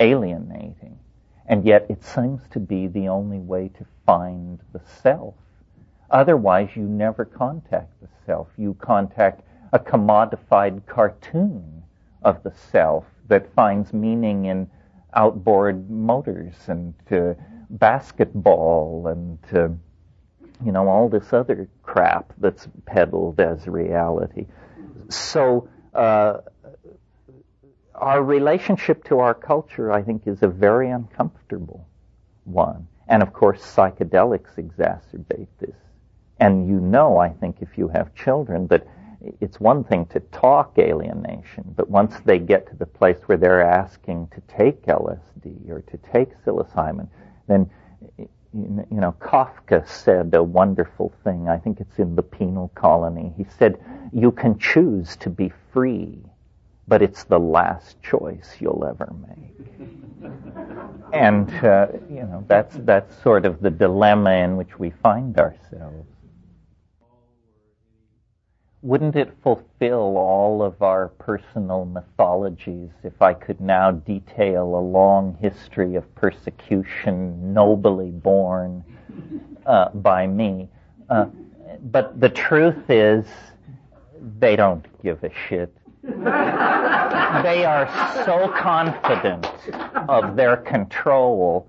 alienating. 0.00 0.98
And 1.46 1.64
yet 1.64 1.86
it 1.88 2.02
seems 2.02 2.42
to 2.50 2.58
be 2.58 2.88
the 2.88 3.08
only 3.08 3.38
way 3.38 3.68
to 3.68 3.86
find 4.04 4.60
the 4.72 4.80
self. 5.02 5.34
Otherwise, 6.10 6.74
you 6.74 6.82
never 6.82 7.24
contact 7.24 8.00
the 8.00 8.08
self. 8.24 8.48
You 8.56 8.74
contact 8.74 9.42
a 9.72 9.78
commodified 9.78 10.84
cartoon 10.86 11.82
of 12.22 12.42
the 12.42 12.52
self 12.52 13.04
that 13.28 13.52
finds 13.54 13.92
meaning 13.92 14.46
in 14.46 14.68
outboard 15.14 15.88
motors 15.88 16.54
and 16.68 16.94
uh, 17.10 17.34
basketball 17.70 19.06
and 19.08 19.38
uh, 19.52 19.68
you 20.64 20.72
know 20.72 20.88
all 20.88 21.08
this 21.08 21.32
other 21.32 21.68
crap 21.82 22.32
that's 22.38 22.68
peddled 22.86 23.40
as 23.40 23.66
reality. 23.66 24.46
So 25.08 25.68
uh, 25.94 26.38
our 27.94 28.22
relationship 28.22 29.04
to 29.04 29.18
our 29.20 29.34
culture, 29.34 29.92
I 29.92 30.02
think, 30.02 30.26
is 30.26 30.42
a 30.42 30.48
very 30.48 30.90
uncomfortable 30.90 31.86
one. 32.44 32.86
And 33.08 33.22
of 33.22 33.32
course, 33.32 33.60
psychedelics 33.62 34.56
exacerbate 34.56 35.48
this. 35.60 35.76
And 36.38 36.68
you 36.68 36.80
know, 36.80 37.18
I 37.18 37.30
think, 37.30 37.58
if 37.60 37.78
you 37.78 37.88
have 37.88 38.14
children, 38.14 38.66
that 38.68 38.86
it's 39.40 39.58
one 39.58 39.84
thing 39.84 40.06
to 40.06 40.20
talk 40.20 40.78
alienation, 40.78 41.72
but 41.76 41.88
once 41.88 42.14
they 42.24 42.38
get 42.38 42.68
to 42.68 42.76
the 42.76 42.86
place 42.86 43.18
where 43.26 43.38
they're 43.38 43.62
asking 43.62 44.28
to 44.34 44.40
take 44.42 44.84
LSD 44.86 45.70
or 45.70 45.80
to 45.80 45.96
take 46.12 46.28
psilocybin, 46.44 47.08
then 47.48 47.70
you 48.56 49.00
know, 49.00 49.14
Kafka 49.20 49.86
said 49.86 50.34
a 50.34 50.42
wonderful 50.42 51.12
thing. 51.24 51.48
I 51.48 51.58
think 51.58 51.80
it's 51.80 51.98
in 51.98 52.16
the 52.16 52.22
penal 52.22 52.70
colony. 52.74 53.32
He 53.36 53.44
said, 53.58 53.78
"You 54.12 54.32
can 54.32 54.58
choose 54.58 55.16
to 55.16 55.30
be 55.30 55.52
free, 55.72 56.22
but 56.88 57.02
it's 57.02 57.24
the 57.24 57.38
last 57.38 58.00
choice 58.02 58.56
you'll 58.58 58.84
ever 58.84 59.12
make." 59.28 60.32
and 61.12 61.50
uh, 61.64 61.88
you 62.08 62.22
know, 62.22 62.44
that's 62.48 62.76
that's 62.78 63.22
sort 63.22 63.44
of 63.46 63.60
the 63.60 63.70
dilemma 63.70 64.32
in 64.32 64.56
which 64.56 64.78
we 64.78 64.90
find 64.90 65.38
ourselves 65.38 66.06
wouldn't 68.86 69.16
it 69.16 69.36
fulfill 69.42 70.16
all 70.16 70.62
of 70.62 70.80
our 70.80 71.08
personal 71.08 71.84
mythologies 71.84 72.90
if 73.02 73.20
I 73.20 73.34
could 73.34 73.60
now 73.60 73.90
detail 73.90 74.62
a 74.62 74.80
long 74.80 75.36
history 75.40 75.96
of 75.96 76.14
persecution 76.14 77.52
nobly 77.52 78.10
borne 78.12 78.84
uh, 79.66 79.88
by 79.88 80.28
me? 80.28 80.68
Uh, 81.10 81.26
but 81.90 82.20
the 82.20 82.28
truth 82.28 82.88
is, 82.88 83.26
they 84.38 84.54
don't 84.54 84.86
give 85.02 85.24
a 85.24 85.30
shit. 85.48 85.76
they 86.04 87.64
are 87.64 87.88
so 88.24 88.52
confident 88.56 89.50
of 90.08 90.36
their 90.36 90.58
control 90.58 91.68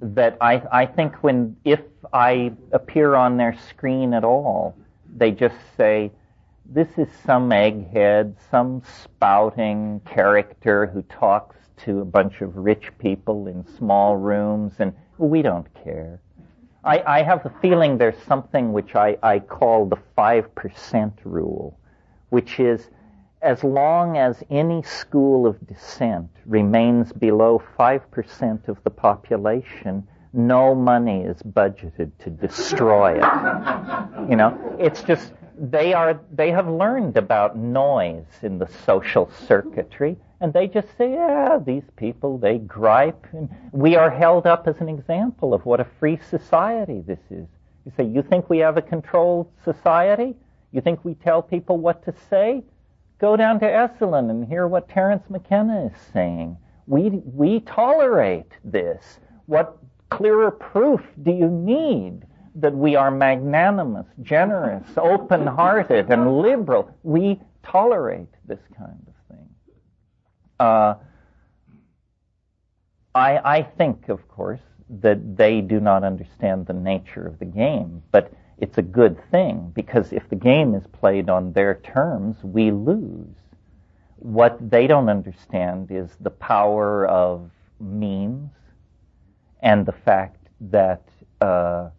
that 0.00 0.38
I, 0.40 0.62
I 0.72 0.86
think 0.86 1.22
when 1.22 1.56
if 1.66 1.80
I 2.14 2.52
appear 2.72 3.16
on 3.16 3.36
their 3.36 3.54
screen 3.68 4.14
at 4.14 4.24
all, 4.24 4.74
they 5.14 5.30
just 5.30 5.56
say, 5.76 6.10
this 6.66 6.88
is 6.96 7.08
some 7.24 7.50
egghead, 7.50 8.34
some 8.50 8.82
spouting 9.02 10.00
character 10.04 10.86
who 10.86 11.02
talks 11.02 11.56
to 11.84 12.00
a 12.00 12.04
bunch 12.04 12.40
of 12.40 12.56
rich 12.56 12.90
people 12.98 13.46
in 13.46 13.66
small 13.76 14.16
rooms, 14.16 14.74
and 14.78 14.92
we 15.18 15.42
don't 15.42 15.66
care. 15.82 16.20
I, 16.84 17.02
I 17.06 17.22
have 17.22 17.44
a 17.46 17.52
feeling 17.62 17.98
there's 17.98 18.22
something 18.26 18.72
which 18.72 18.94
I, 18.94 19.16
I 19.22 19.38
call 19.38 19.86
the 19.86 19.98
5% 20.16 21.12
rule, 21.24 21.78
which 22.30 22.60
is 22.60 22.90
as 23.44 23.62
long 23.62 24.16
as 24.16 24.42
any 24.50 24.82
school 24.82 25.46
of 25.46 25.66
dissent 25.66 26.30
remains 26.46 27.12
below 27.12 27.62
5% 27.78 28.68
of 28.68 28.82
the 28.84 28.90
population, 28.90 30.06
no 30.32 30.74
money 30.74 31.22
is 31.22 31.42
budgeted 31.42 32.10
to 32.18 32.30
destroy 32.30 33.18
it. 33.18 34.30
You 34.30 34.36
know, 34.36 34.76
it's 34.78 35.02
just, 35.02 35.32
they 35.58 35.92
are 35.92 36.20
they 36.32 36.50
have 36.50 36.68
learned 36.68 37.16
about 37.16 37.56
noise 37.56 38.26
in 38.42 38.58
the 38.58 38.68
social 38.84 39.30
circuitry 39.30 40.16
and 40.40 40.52
they 40.52 40.66
just 40.66 40.88
say 40.96 41.12
yeah 41.12 41.58
these 41.64 41.84
people 41.96 42.38
they 42.38 42.58
gripe. 42.58 43.26
And 43.32 43.48
we 43.72 43.96
are 43.96 44.10
held 44.10 44.46
up 44.46 44.66
as 44.66 44.76
an 44.80 44.88
example 44.88 45.54
of 45.54 45.64
what 45.64 45.80
a 45.80 45.86
free 45.98 46.18
society 46.28 47.02
this 47.06 47.20
is. 47.30 47.46
You 47.84 47.92
say 47.96 48.04
you 48.04 48.22
think 48.22 48.50
we 48.50 48.58
have 48.58 48.76
a 48.76 48.82
controlled 48.82 49.50
society? 49.62 50.34
You 50.72 50.80
think 50.80 51.04
we 51.04 51.14
tell 51.14 51.42
people 51.42 51.78
what 51.78 52.04
to 52.04 52.14
say? 52.28 52.64
Go 53.20 53.36
down 53.36 53.60
to 53.60 53.66
Esalen 53.66 54.30
and 54.30 54.46
hear 54.46 54.66
what 54.66 54.88
Terence 54.88 55.30
McKenna 55.30 55.86
is 55.86 56.00
saying. 56.12 56.56
We 56.86 57.10
we 57.10 57.60
tolerate 57.60 58.52
this. 58.64 59.20
What 59.46 59.78
clearer 60.10 60.50
proof 60.50 61.00
do 61.22 61.30
you 61.30 61.48
need 61.48 62.22
that 62.54 62.74
we 62.74 62.96
are 62.96 63.10
magnanimous, 63.10 64.06
generous, 64.22 64.86
open 64.96 65.46
hearted, 65.46 66.10
and 66.10 66.38
liberal. 66.38 66.90
We 67.02 67.40
tolerate 67.62 68.28
this 68.46 68.60
kind 68.76 69.06
of 69.06 69.36
thing. 69.36 69.48
Uh, 70.60 70.94
I, 73.14 73.58
I 73.58 73.62
think, 73.62 74.08
of 74.08 74.26
course, 74.28 74.60
that 75.00 75.36
they 75.36 75.60
do 75.60 75.80
not 75.80 76.04
understand 76.04 76.66
the 76.66 76.72
nature 76.72 77.26
of 77.26 77.38
the 77.38 77.44
game, 77.44 78.02
but 78.12 78.32
it's 78.58 78.78
a 78.78 78.82
good 78.82 79.18
thing 79.30 79.72
because 79.74 80.12
if 80.12 80.28
the 80.28 80.36
game 80.36 80.74
is 80.74 80.86
played 80.86 81.28
on 81.28 81.52
their 81.52 81.76
terms, 81.76 82.36
we 82.42 82.70
lose. 82.70 83.36
What 84.16 84.70
they 84.70 84.86
don't 84.86 85.08
understand 85.08 85.90
is 85.90 86.10
the 86.20 86.30
power 86.30 87.06
of 87.06 87.50
memes 87.80 88.50
and 89.60 89.84
the 89.84 89.92
fact 89.92 90.46
that 90.60 91.02
uh, 91.40 91.90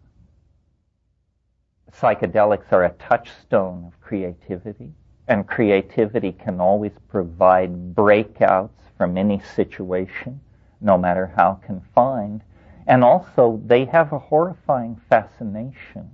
psychedelics 2.00 2.72
are 2.72 2.84
a 2.84 2.90
touchstone 2.90 3.86
of 3.86 4.00
creativity, 4.00 4.92
and 5.28 5.46
creativity 5.46 6.32
can 6.32 6.60
always 6.60 6.92
provide 7.08 7.94
breakouts 7.94 8.70
from 8.96 9.16
any 9.16 9.40
situation, 9.54 10.40
no 10.80 10.98
matter 10.98 11.32
how 11.36 11.54
confined. 11.64 12.42
And 12.86 13.02
also, 13.02 13.60
they 13.64 13.84
have 13.86 14.12
a 14.12 14.18
horrifying 14.18 15.00
fascination 15.08 16.10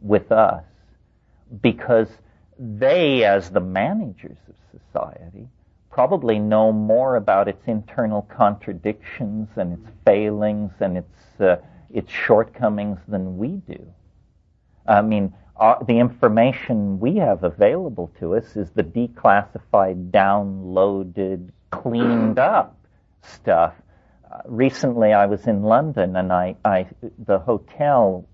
with 0.00 0.32
us 0.32 0.64
because 1.62 2.08
they, 2.58 3.24
as 3.24 3.50
the 3.50 3.60
managers 3.60 4.36
of 4.48 4.54
society, 4.80 5.48
probably 5.90 6.38
know 6.38 6.72
more 6.72 7.16
about 7.16 7.48
its 7.48 7.62
internal 7.66 8.22
contradictions 8.22 9.48
and 9.56 9.74
its 9.74 9.94
failings 10.04 10.72
and 10.80 10.98
its, 10.98 11.40
uh, 11.40 11.56
its 11.92 12.10
shortcomings 12.10 12.98
than 13.06 13.38
we 13.38 13.48
do. 13.68 13.86
I 14.86 15.02
mean, 15.02 15.32
uh, 15.56 15.82
the 15.84 15.98
information 15.98 16.98
we 16.98 17.16
have 17.16 17.44
available 17.44 18.12
to 18.18 18.34
us 18.34 18.56
is 18.56 18.70
the 18.70 18.82
declassified, 18.82 20.10
downloaded, 20.10 21.50
cleaned 21.70 22.38
up 22.40 22.76
stuff. 23.22 23.74
Uh, 24.30 24.40
recently, 24.46 25.12
I 25.12 25.26
was 25.26 25.46
in 25.46 25.62
London, 25.62 26.16
and 26.16 26.32
I, 26.32 26.56
I, 26.64 26.86
the 27.24 27.38
hotel, 27.38 28.26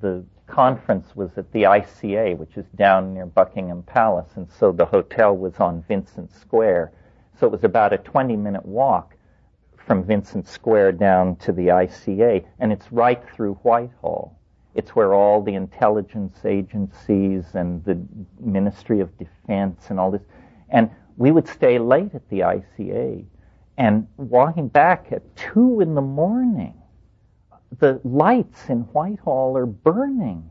the 0.00 0.24
conference 0.46 1.14
was 1.14 1.30
at 1.36 1.50
the 1.52 1.62
ICA, 1.64 2.36
which 2.36 2.56
is 2.56 2.66
down 2.76 3.14
near 3.14 3.26
Buckingham 3.26 3.82
Palace, 3.82 4.30
and 4.36 4.48
so 4.50 4.72
the 4.72 4.86
hotel 4.86 5.36
was 5.36 5.56
on 5.56 5.84
Vincent 5.88 6.32
Square. 6.32 6.92
So 7.38 7.46
it 7.46 7.52
was 7.52 7.64
about 7.64 7.92
a 7.92 7.98
20-minute 7.98 8.64
walk 8.64 9.16
from 9.76 10.04
Vincent 10.04 10.46
Square 10.46 10.92
down 10.92 11.36
to 11.36 11.52
the 11.52 11.68
ICA, 11.68 12.44
and 12.58 12.72
it's 12.72 12.92
right 12.92 13.22
through 13.34 13.54
Whitehall. 13.62 14.36
It's 14.74 14.94
where 14.94 15.14
all 15.14 15.42
the 15.42 15.54
intelligence 15.54 16.44
agencies 16.44 17.44
and 17.54 17.84
the 17.84 18.00
Ministry 18.38 19.00
of 19.00 19.16
Defense 19.18 19.86
and 19.90 19.98
all 19.98 20.10
this. 20.10 20.22
And 20.68 20.90
we 21.16 21.32
would 21.32 21.48
stay 21.48 21.78
late 21.78 22.14
at 22.14 22.28
the 22.28 22.40
ICA. 22.40 23.24
And 23.76 24.06
walking 24.16 24.68
back 24.68 25.08
at 25.10 25.36
2 25.36 25.80
in 25.80 25.94
the 25.94 26.02
morning, 26.02 26.74
the 27.78 28.00
lights 28.04 28.68
in 28.68 28.80
Whitehall 28.80 29.56
are 29.56 29.66
burning 29.66 30.50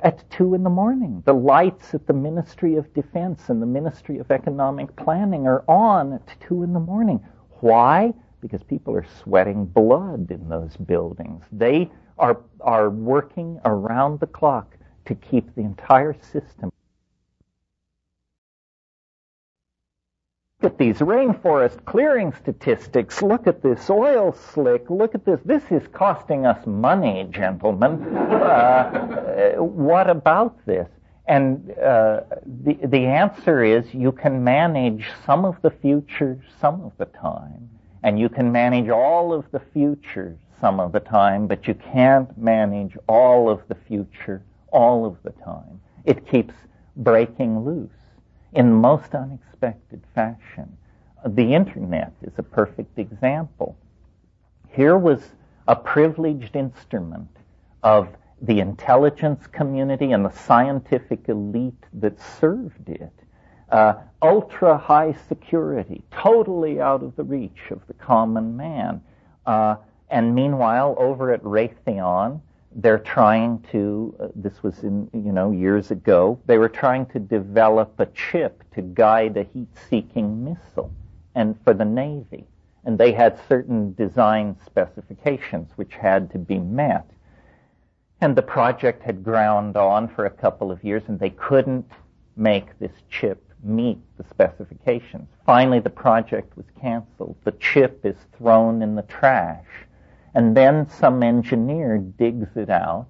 at 0.00 0.28
2 0.30 0.54
in 0.54 0.62
the 0.62 0.70
morning. 0.70 1.22
The 1.26 1.34
lights 1.34 1.94
at 1.94 2.06
the 2.06 2.12
Ministry 2.12 2.76
of 2.76 2.92
Defense 2.94 3.50
and 3.50 3.60
the 3.60 3.66
Ministry 3.66 4.18
of 4.18 4.30
Economic 4.30 4.94
Planning 4.96 5.46
are 5.46 5.64
on 5.68 6.14
at 6.14 6.36
2 6.40 6.62
in 6.62 6.72
the 6.72 6.80
morning. 6.80 7.20
Why? 7.60 8.14
Because 8.40 8.62
people 8.62 8.94
are 8.94 9.06
sweating 9.22 9.66
blood 9.66 10.30
in 10.30 10.48
those 10.48 10.76
buildings. 10.76 11.44
They 11.52 11.90
are, 12.20 12.38
are 12.60 12.90
working 12.90 13.60
around 13.64 14.20
the 14.20 14.26
clock 14.26 14.76
to 15.06 15.14
keep 15.14 15.54
the 15.54 15.62
entire 15.62 16.14
system. 16.20 16.70
Look 20.62 20.72
at 20.72 20.78
these 20.78 20.98
rainforest 20.98 21.86
clearing 21.86 22.34
statistics. 22.34 23.22
Look 23.22 23.46
at 23.46 23.62
this 23.62 23.88
oil 23.88 24.32
slick. 24.32 24.90
Look 24.90 25.14
at 25.14 25.24
this. 25.24 25.40
This 25.46 25.62
is 25.70 25.82
costing 25.88 26.44
us 26.44 26.66
money, 26.66 27.26
gentlemen. 27.30 28.02
Uh, 28.14 29.54
what 29.56 30.10
about 30.10 30.64
this? 30.66 30.86
And 31.26 31.70
uh, 31.78 32.20
the, 32.44 32.74
the 32.84 33.06
answer 33.06 33.64
is 33.64 33.94
you 33.94 34.12
can 34.12 34.44
manage 34.44 35.06
some 35.24 35.46
of 35.46 35.56
the 35.62 35.70
future 35.70 36.38
some 36.60 36.82
of 36.82 36.92
the 36.98 37.06
time, 37.06 37.70
and 38.02 38.18
you 38.18 38.28
can 38.28 38.52
manage 38.52 38.90
all 38.90 39.32
of 39.32 39.50
the 39.52 39.60
future 39.72 40.36
some 40.60 40.80
of 40.80 40.92
the 40.92 41.00
time, 41.00 41.46
but 41.46 41.66
you 41.66 41.74
can't 41.74 42.36
manage 42.36 42.96
all 43.08 43.48
of 43.48 43.62
the 43.68 43.74
future 43.74 44.42
all 44.72 45.06
of 45.06 45.16
the 45.22 45.32
time. 45.42 45.80
It 46.04 46.26
keeps 46.26 46.54
breaking 46.96 47.64
loose 47.64 47.90
in 48.52 48.72
most 48.72 49.14
unexpected 49.14 50.02
fashion. 50.14 50.76
The 51.26 51.54
internet 51.54 52.12
is 52.22 52.32
a 52.38 52.42
perfect 52.42 52.98
example. 52.98 53.76
Here 54.68 54.96
was 54.96 55.20
a 55.68 55.76
privileged 55.76 56.56
instrument 56.56 57.28
of 57.82 58.08
the 58.42 58.60
intelligence 58.60 59.46
community 59.46 60.12
and 60.12 60.24
the 60.24 60.30
scientific 60.30 61.28
elite 61.28 61.84
that 61.92 62.18
served 62.40 62.88
it. 62.88 63.12
Uh, 63.70 63.94
ultra 64.22 64.76
high 64.76 65.14
security, 65.28 66.02
totally 66.10 66.80
out 66.80 67.02
of 67.02 67.14
the 67.16 67.22
reach 67.22 67.70
of 67.70 67.86
the 67.86 67.94
common 67.94 68.56
man. 68.56 69.00
Uh, 69.46 69.76
and 70.10 70.34
meanwhile, 70.34 70.96
over 70.98 71.32
at 71.32 71.42
Raytheon, 71.42 72.40
they're 72.72 72.98
trying 72.98 73.64
to, 73.72 74.14
uh, 74.20 74.28
this 74.34 74.62
was 74.62 74.82
in, 74.82 75.08
you 75.12 75.32
know, 75.32 75.50
years 75.52 75.90
ago, 75.90 76.38
they 76.46 76.58
were 76.58 76.68
trying 76.68 77.06
to 77.06 77.18
develop 77.18 77.98
a 77.98 78.06
chip 78.06 78.62
to 78.74 78.82
guide 78.82 79.36
a 79.36 79.44
heat-seeking 79.44 80.44
missile 80.44 80.92
and 81.34 81.56
for 81.64 81.74
the 81.74 81.84
Navy. 81.84 82.46
And 82.84 82.98
they 82.98 83.12
had 83.12 83.38
certain 83.48 83.94
design 83.94 84.56
specifications 84.64 85.70
which 85.76 85.94
had 85.94 86.30
to 86.32 86.38
be 86.38 86.58
met. 86.58 87.08
And 88.20 88.36
the 88.36 88.42
project 88.42 89.02
had 89.02 89.24
ground 89.24 89.76
on 89.76 90.08
for 90.08 90.26
a 90.26 90.30
couple 90.30 90.70
of 90.70 90.82
years 90.84 91.02
and 91.08 91.18
they 91.18 91.30
couldn't 91.30 91.90
make 92.36 92.78
this 92.78 92.92
chip 93.10 93.44
meet 93.62 93.98
the 94.16 94.24
specifications. 94.30 95.28
Finally, 95.44 95.80
the 95.80 95.90
project 95.90 96.56
was 96.56 96.66
canceled. 96.80 97.36
The 97.44 97.52
chip 97.52 98.04
is 98.04 98.16
thrown 98.38 98.82
in 98.82 98.94
the 98.94 99.02
trash 99.02 99.66
and 100.34 100.56
then 100.56 100.88
some 100.88 101.22
engineer 101.22 101.98
digs 101.98 102.48
it 102.56 102.70
out 102.70 103.08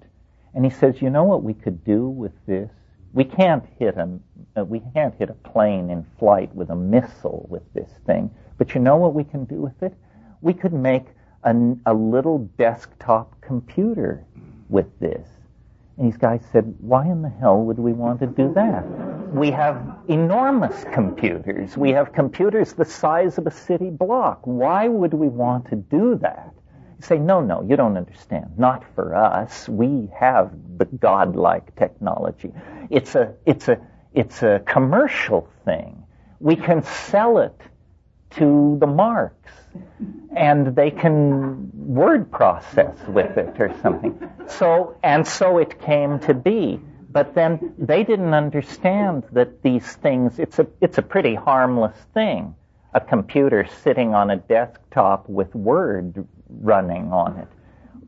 and 0.53 0.65
he 0.65 0.71
says, 0.71 1.01
you 1.01 1.09
know 1.09 1.23
what 1.23 1.43
we 1.43 1.53
could 1.53 1.83
do 1.83 2.07
with 2.07 2.33
this? 2.45 2.69
We 3.13 3.23
can't 3.23 3.63
hit 3.77 3.97
a, 3.97 4.19
uh, 4.57 4.65
we 4.65 4.81
can't 4.93 5.13
hit 5.15 5.29
a 5.29 5.33
plane 5.33 5.89
in 5.89 6.05
flight 6.17 6.53
with 6.55 6.69
a 6.69 6.75
missile 6.75 7.45
with 7.49 7.63
this 7.73 7.89
thing. 8.05 8.31
But 8.57 8.73
you 8.73 8.81
know 8.81 8.97
what 8.97 9.13
we 9.13 9.23
can 9.23 9.45
do 9.45 9.61
with 9.61 9.81
it? 9.81 9.93
We 10.41 10.53
could 10.53 10.73
make 10.73 11.05
a, 11.43 11.55
a 11.85 11.93
little 11.93 12.39
desktop 12.57 13.39
computer 13.41 14.25
with 14.69 14.87
this. 14.99 15.27
And 15.97 16.07
these 16.07 16.17
guys 16.17 16.41
said, 16.51 16.73
why 16.79 17.05
in 17.05 17.21
the 17.21 17.29
hell 17.29 17.61
would 17.63 17.79
we 17.79 17.93
want 17.93 18.19
to 18.21 18.27
do 18.27 18.53
that? 18.53 18.83
We 19.33 19.51
have 19.51 19.81
enormous 20.07 20.85
computers. 20.93 21.77
We 21.77 21.91
have 21.91 22.13
computers 22.13 22.73
the 22.73 22.85
size 22.85 23.37
of 23.37 23.45
a 23.47 23.51
city 23.51 23.89
block. 23.89 24.41
Why 24.43 24.87
would 24.87 25.13
we 25.13 25.27
want 25.27 25.69
to 25.69 25.75
do 25.75 26.15
that? 26.21 26.53
Say, 27.03 27.17
no, 27.17 27.41
no, 27.41 27.61
you 27.63 27.75
don't 27.75 27.97
understand. 27.97 28.57
Not 28.57 28.83
for 28.95 29.15
us. 29.15 29.67
We 29.67 30.09
have 30.17 30.51
the 30.77 30.85
godlike 30.85 31.75
technology. 31.75 32.51
It's 32.89 33.15
a, 33.15 33.33
it's 33.45 33.67
a, 33.67 33.79
it's 34.13 34.43
a 34.43 34.61
commercial 34.65 35.47
thing. 35.65 36.03
We 36.39 36.55
can 36.55 36.83
sell 36.83 37.37
it 37.39 37.59
to 38.31 38.77
the 38.79 38.87
marks 38.87 39.51
and 40.35 40.75
they 40.75 40.91
can 40.91 41.69
word 41.73 42.31
process 42.31 42.97
with 43.07 43.37
it 43.37 43.59
or 43.59 43.73
something. 43.81 44.17
So, 44.47 44.97
and 45.03 45.27
so 45.27 45.57
it 45.57 45.81
came 45.81 46.19
to 46.19 46.33
be. 46.33 46.79
But 47.09 47.35
then 47.35 47.73
they 47.77 48.03
didn't 48.03 48.33
understand 48.33 49.23
that 49.33 49.61
these 49.63 49.85
things, 49.85 50.39
it's 50.39 50.59
a, 50.59 50.67
it's 50.79 50.97
a 50.97 51.01
pretty 51.01 51.35
harmless 51.35 51.97
thing. 52.13 52.55
A 52.93 53.01
computer 53.01 53.67
sitting 53.83 54.13
on 54.13 54.29
a 54.29 54.37
desktop 54.37 55.27
with 55.27 55.53
Word 55.53 56.25
running 56.59 57.11
on 57.11 57.37
it. 57.37 57.47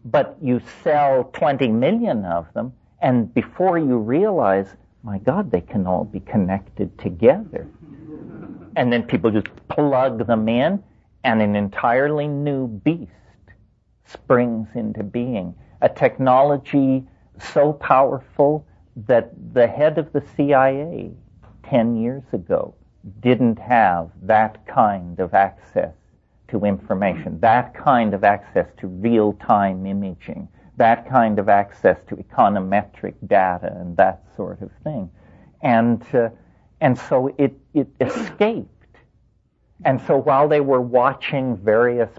But 0.06 0.38
you 0.42 0.62
sell 0.84 1.26
20 1.34 1.70
million 1.70 2.26
of 2.26 2.52
them, 2.54 2.74
and 3.02 3.34
before 3.34 3.78
you 3.78 3.98
realize, 3.98 4.68
my 5.04 5.18
God, 5.20 5.52
they 5.52 5.62
can 5.62 5.88
all 5.88 6.04
be 6.04 6.20
connected 6.22 6.98
together. 6.98 7.68
And 8.76 8.92
then 8.92 9.04
people 9.04 9.32
just 9.32 9.48
plug 9.68 10.26
them 10.28 10.50
in, 10.50 10.84
and 11.24 11.42
an 11.42 11.56
entirely 11.56 12.28
new 12.28 12.68
beast 12.68 13.12
springs 14.06 14.68
into 14.76 15.04
being. 15.04 15.56
A 15.82 15.90
technology 15.90 17.06
so 17.40 17.74
powerful 17.74 18.66
that 18.96 19.32
the 19.54 19.68
head 19.68 19.98
of 19.98 20.12
the 20.14 20.24
CIA 20.36 21.12
10 21.64 21.96
years 21.96 22.24
ago 22.32 22.76
didn't 23.20 23.60
have 23.60 24.12
that 24.22 24.66
kind 24.68 25.20
of 25.20 25.34
access 25.34 25.94
to 26.54 26.66
information, 26.66 27.40
that 27.40 27.74
kind 27.74 28.14
of 28.14 28.24
access 28.24 28.68
to 28.78 28.88
real-time 28.88 29.86
imaging, 29.88 30.48
that 30.78 31.10
kind 31.10 31.40
of 31.40 31.50
access 31.50 31.98
to 32.06 32.16
econometric 32.16 33.16
data 33.26 33.76
and 33.80 33.98
that 33.98 34.24
sort 34.36 34.62
of 34.62 34.70
thing. 34.84 35.10
And, 35.62 36.04
uh, 36.14 36.30
and 36.80 36.98
so 36.98 37.34
it, 37.40 37.58
it 37.74 37.88
escaped. 38.00 38.70
And 39.84 40.00
so 40.06 40.16
while 40.16 40.48
they 40.48 40.62
were 40.62 40.80
watching 40.80 41.58
various, 41.58 42.10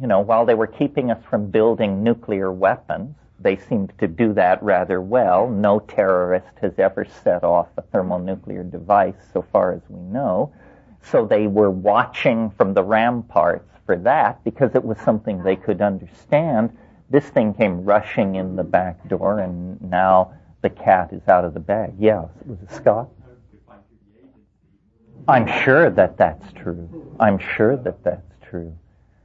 you 0.00 0.06
know, 0.06 0.20
while 0.20 0.46
they 0.46 0.54
were 0.54 0.66
keeping 0.66 1.10
us 1.10 1.22
from 1.28 1.50
building 1.50 2.02
nuclear 2.02 2.50
weapons, 2.50 3.14
they 3.40 3.56
seemed 3.56 3.92
to 3.98 4.08
do 4.08 4.32
that 4.32 4.62
rather 4.62 5.02
well. 5.02 5.50
No 5.50 5.80
terrorist 5.80 6.54
has 6.62 6.72
ever 6.78 7.04
set 7.24 7.44
off 7.44 7.68
a 7.76 7.82
thermonuclear 7.82 8.62
device, 8.62 9.20
so 9.34 9.44
far 9.52 9.72
as 9.72 9.82
we 9.90 10.00
know. 10.00 10.54
So 11.02 11.26
they 11.26 11.46
were 11.46 11.70
watching 11.70 12.50
from 12.56 12.72
the 12.72 12.84
ramparts 12.84 13.71
for 13.92 13.98
that 13.98 14.42
because 14.42 14.74
it 14.74 14.82
was 14.82 14.96
something 15.04 15.42
they 15.42 15.56
could 15.56 15.82
understand. 15.82 16.74
This 17.10 17.26
thing 17.26 17.52
came 17.52 17.84
rushing 17.84 18.36
in 18.36 18.56
the 18.56 18.64
back 18.64 19.06
door, 19.06 19.40
and 19.40 19.78
now 19.82 20.32
the 20.62 20.70
cat 20.70 21.12
is 21.12 21.28
out 21.28 21.44
of 21.44 21.52
the 21.52 21.60
bag. 21.60 21.92
Yeah, 21.98 22.24
was 22.46 22.58
it 22.62 22.72
Scott? 22.72 23.10
I'm 25.28 25.46
sure 25.62 25.90
that 25.90 26.16
that's 26.16 26.52
true. 26.54 27.14
I'm 27.20 27.38
sure 27.38 27.76
that 27.76 28.02
that's 28.02 28.32
true. 28.48 28.74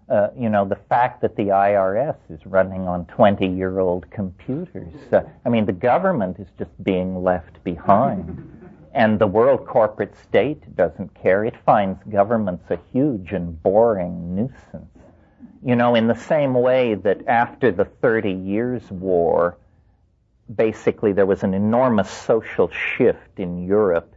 Uh, 0.10 0.30
you 0.38 0.50
know, 0.50 0.66
the 0.66 0.80
fact 0.90 1.22
that 1.22 1.38
the 1.38 1.44
IRS 1.44 2.18
is 2.30 2.46
running 2.46 2.90
on 2.90 3.06
20 3.06 3.48
year 3.48 3.80
old 3.80 4.10
computers. 4.12 4.94
Uh, 5.14 5.22
I 5.46 5.50
mean, 5.50 5.66
the 5.66 5.72
government 5.72 6.40
is 6.40 6.48
just 6.58 6.72
being 6.84 7.24
left 7.24 7.64
behind. 7.64 8.67
And 8.98 9.20
the 9.20 9.28
world 9.28 9.68
corporate 9.68 10.16
state 10.18 10.76
doesn't 10.76 11.14
care. 11.14 11.46
It 11.46 11.56
finds 11.64 12.04
governments 12.10 12.66
a 12.72 12.80
huge 12.92 13.32
and 13.32 13.62
boring 13.62 14.36
nuisance. 14.36 14.98
You 15.64 15.76
know, 15.76 15.94
in 15.94 16.08
the 16.08 16.16
same 16.16 16.56
way 16.56 16.96
that 16.96 17.28
after 17.28 17.72
the 17.72 17.86
Thirty 17.86 18.32
Years' 18.32 18.90
War, 18.90 19.56
basically 20.56 21.14
there 21.14 21.28
was 21.28 21.44
an 21.44 21.54
enormous 21.54 22.10
social 22.10 22.72
shift 22.72 23.38
in 23.38 23.68
Europe. 23.68 24.16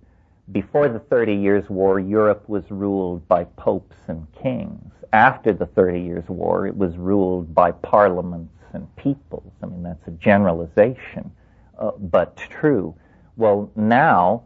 Before 0.50 0.88
the 0.88 0.98
Thirty 0.98 1.34
Years' 1.34 1.68
War, 1.68 2.00
Europe 2.00 2.48
was 2.48 2.64
ruled 2.70 3.28
by 3.28 3.44
popes 3.44 3.98
and 4.08 4.26
kings. 4.32 4.94
After 5.12 5.52
the 5.52 5.66
Thirty 5.66 6.00
Years' 6.00 6.28
War, 6.30 6.66
it 6.66 6.74
was 6.74 6.96
ruled 6.96 7.54
by 7.54 7.72
parliaments 7.72 8.56
and 8.72 8.88
peoples. 8.96 9.52
I 9.62 9.66
mean, 9.66 9.82
that's 9.82 10.08
a 10.08 10.12
generalization, 10.12 11.30
uh, 11.78 11.90
but 11.98 12.38
true. 12.38 12.94
Well, 13.36 13.70
now, 13.76 14.44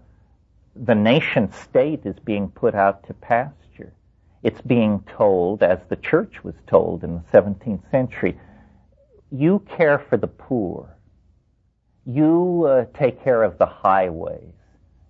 the 0.77 0.95
nation 0.95 1.53
state 1.53 2.01
is 2.05 2.17
being 2.25 2.49
put 2.49 2.75
out 2.75 3.07
to 3.07 3.15
pasture. 3.15 3.93
It's 4.43 4.61
being 4.61 5.05
told, 5.17 5.63
as 5.63 5.79
the 5.89 5.97
church 5.97 6.43
was 6.43 6.55
told 6.67 7.05
in 7.05 7.15
the 7.15 7.39
17th 7.39 7.91
century, 7.91 8.39
you 9.31 9.61
care 9.61 9.99
for 9.99 10.17
the 10.17 10.27
poor. 10.27 10.97
You 12.07 12.67
uh, 12.69 12.85
take 12.99 13.23
care 13.23 13.43
of 13.43 13.59
the 13.59 13.67
highways. 13.67 14.53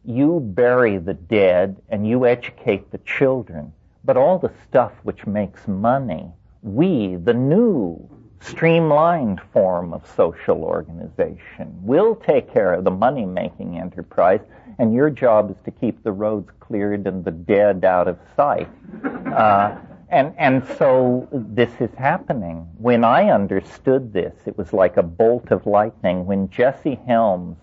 You 0.04 0.40
bury 0.40 0.98
the 0.98 1.14
dead 1.14 1.82
and 1.88 2.06
you 2.06 2.26
educate 2.26 2.90
the 2.90 2.98
children. 2.98 3.72
But 4.04 4.16
all 4.16 4.38
the 4.38 4.52
stuff 4.68 4.92
which 5.02 5.26
makes 5.26 5.66
money, 5.66 6.30
we, 6.62 7.16
the 7.16 7.34
new 7.34 8.08
streamlined 8.40 9.40
form 9.52 9.94
of 9.94 10.06
social 10.14 10.62
organization, 10.62 11.74
will 11.82 12.14
take 12.14 12.52
care 12.52 12.74
of 12.74 12.84
the 12.84 12.90
money 12.90 13.24
making 13.24 13.78
enterprise 13.78 14.40
and 14.78 14.94
your 14.94 15.10
job 15.10 15.50
is 15.50 15.56
to 15.64 15.70
keep 15.70 16.02
the 16.02 16.12
roads 16.12 16.50
cleared 16.60 17.06
and 17.06 17.24
the 17.24 17.30
dead 17.30 17.84
out 17.84 18.08
of 18.08 18.18
sight. 18.36 18.68
Uh, 19.04 19.76
and 20.08 20.34
and 20.38 20.66
so 20.78 21.28
this 21.32 21.70
is 21.80 21.90
happening. 21.96 22.68
When 22.78 23.04
I 23.04 23.30
understood 23.30 24.12
this, 24.12 24.34
it 24.46 24.56
was 24.56 24.72
like 24.72 24.96
a 24.96 25.02
bolt 25.02 25.50
of 25.50 25.66
lightning. 25.66 26.26
When 26.26 26.50
Jesse 26.50 27.00
Helms 27.06 27.56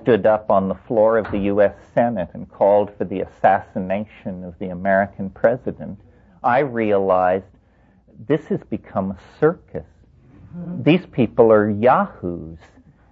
stood 0.00 0.26
up 0.26 0.50
on 0.50 0.68
the 0.68 0.74
floor 0.74 1.16
of 1.16 1.30
the 1.30 1.38
U.S. 1.52 1.74
Senate 1.94 2.28
and 2.34 2.50
called 2.50 2.90
for 2.98 3.04
the 3.04 3.20
assassination 3.20 4.44
of 4.44 4.58
the 4.58 4.68
American 4.68 5.30
president, 5.30 5.98
I 6.42 6.58
realized 6.58 7.46
this 8.26 8.44
has 8.46 8.60
become 8.68 9.12
a 9.12 9.18
circus. 9.40 9.86
These 10.82 11.06
people 11.06 11.52
are 11.52 11.70
yahoos 11.70 12.58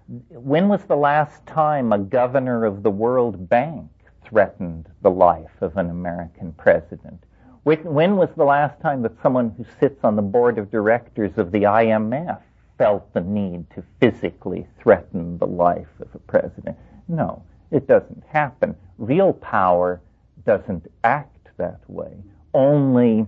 when 0.09 0.69
was 0.69 0.85
the 0.85 0.97
last 0.97 1.45
time 1.47 1.93
a 1.93 1.99
governor 1.99 2.65
of 2.65 2.83
the 2.83 2.91
World 2.91 3.49
Bank 3.49 3.91
threatened 4.25 4.89
the 5.03 5.11
life 5.11 5.61
of 5.61 5.77
an 5.77 5.91
American 5.91 6.53
president? 6.53 7.25
When 7.65 8.17
was 8.17 8.29
the 8.37 8.45
last 8.45 8.81
time 8.81 9.03
that 9.03 9.21
someone 9.21 9.51
who 9.51 9.65
sits 9.81 10.05
on 10.05 10.15
the 10.15 10.23
board 10.23 10.59
of 10.59 10.71
directors 10.71 11.37
of 11.37 11.51
the 11.51 11.63
IMF 11.63 12.41
felt 12.79 13.13
the 13.13 13.21
need 13.21 13.69
to 13.71 13.83
physically 13.99 14.69
threaten 14.79 15.39
the 15.39 15.47
life 15.47 15.89
of 16.01 16.15
a 16.15 16.21
president? 16.21 16.77
No, 17.09 17.43
it 17.73 17.89
doesn't 17.89 18.23
happen. 18.29 18.77
Real 18.99 19.33
power 19.33 20.01
doesn't 20.45 20.89
act 21.03 21.49
that 21.57 21.81
way. 21.89 22.17
Only 22.55 23.27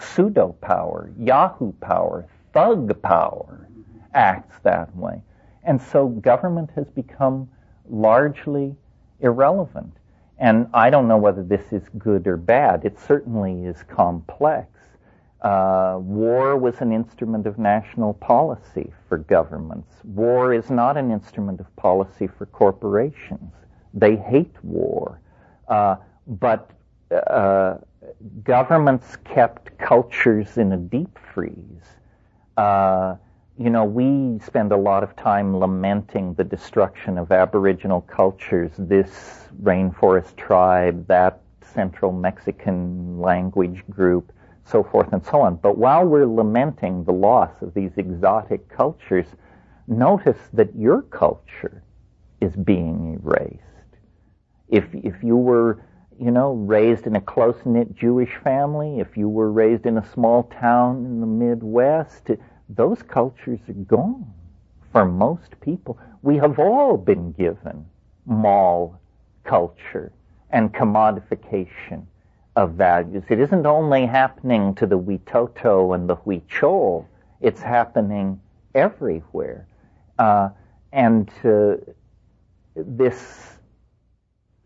pseudo 0.00 0.52
power, 0.62 1.12
Yahoo 1.18 1.72
power, 1.72 2.26
thug 2.54 3.02
power 3.02 3.68
acts 4.14 4.56
that 4.62 4.94
way. 4.96 5.20
And 5.66 5.82
so 5.82 6.08
government 6.08 6.70
has 6.76 6.88
become 6.88 7.48
largely 7.90 8.74
irrelevant. 9.20 9.92
And 10.38 10.68
I 10.72 10.90
don't 10.90 11.08
know 11.08 11.16
whether 11.16 11.42
this 11.42 11.72
is 11.72 11.82
good 11.98 12.26
or 12.26 12.36
bad. 12.36 12.84
It 12.84 12.98
certainly 12.98 13.64
is 13.64 13.82
complex. 13.82 14.68
Uh, 15.42 15.98
war 16.00 16.56
was 16.56 16.80
an 16.80 16.92
instrument 16.92 17.46
of 17.46 17.58
national 17.58 18.14
policy 18.14 18.92
for 19.08 19.18
governments. 19.18 19.92
War 20.04 20.54
is 20.54 20.70
not 20.70 20.96
an 20.96 21.10
instrument 21.10 21.60
of 21.60 21.74
policy 21.76 22.26
for 22.26 22.46
corporations. 22.46 23.52
They 23.92 24.16
hate 24.16 24.54
war. 24.62 25.20
Uh, 25.68 25.96
but 26.26 26.70
uh, 27.10 27.78
governments 28.44 29.16
kept 29.24 29.76
cultures 29.78 30.58
in 30.58 30.72
a 30.72 30.76
deep 30.76 31.18
freeze. 31.34 31.96
You 33.58 33.70
know, 33.70 33.84
we 33.84 34.38
spend 34.44 34.70
a 34.72 34.76
lot 34.76 35.02
of 35.02 35.16
time 35.16 35.56
lamenting 35.58 36.34
the 36.34 36.44
destruction 36.44 37.16
of 37.16 37.32
Aboriginal 37.32 38.02
cultures, 38.02 38.72
this 38.76 39.48
rainforest 39.62 40.36
tribe, 40.36 41.06
that 41.08 41.40
central 41.62 42.12
Mexican 42.12 43.18
language 43.18 43.82
group, 43.88 44.30
so 44.64 44.84
forth 44.84 45.10
and 45.12 45.24
so 45.24 45.40
on. 45.40 45.56
But 45.56 45.78
while 45.78 46.04
we're 46.04 46.26
lamenting 46.26 47.04
the 47.04 47.12
loss 47.12 47.50
of 47.62 47.72
these 47.72 47.92
exotic 47.96 48.68
cultures, 48.68 49.26
notice 49.88 50.38
that 50.52 50.76
your 50.76 51.00
culture 51.00 51.82
is 52.42 52.54
being 52.56 53.18
erased. 53.24 53.62
If, 54.68 54.84
if 54.92 55.22
you 55.22 55.36
were, 55.38 55.82
you 56.20 56.30
know, 56.30 56.52
raised 56.52 57.06
in 57.06 57.16
a 57.16 57.20
close-knit 57.22 57.94
Jewish 57.94 58.36
family, 58.44 59.00
if 59.00 59.16
you 59.16 59.30
were 59.30 59.50
raised 59.50 59.86
in 59.86 59.96
a 59.96 60.12
small 60.12 60.42
town 60.42 61.06
in 61.06 61.20
the 61.20 61.26
Midwest, 61.26 62.32
those 62.68 63.02
cultures 63.02 63.60
are 63.68 63.72
gone 63.72 64.32
for 64.92 65.04
most 65.04 65.60
people. 65.60 65.98
We 66.22 66.36
have 66.38 66.58
all 66.58 66.96
been 66.96 67.32
given 67.32 67.86
mall 68.24 69.00
culture 69.44 70.12
and 70.50 70.72
commodification 70.72 72.06
of 72.56 72.72
values. 72.72 73.22
It 73.28 73.38
isn't 73.38 73.66
only 73.66 74.06
happening 74.06 74.74
to 74.76 74.86
the 74.86 74.98
Witoto 74.98 75.94
and 75.94 76.08
the 76.08 76.16
Huichol, 76.16 77.04
it's 77.40 77.60
happening 77.60 78.40
everywhere. 78.74 79.68
Uh, 80.18 80.48
and 80.92 81.30
uh, 81.44 81.74
this 82.74 83.58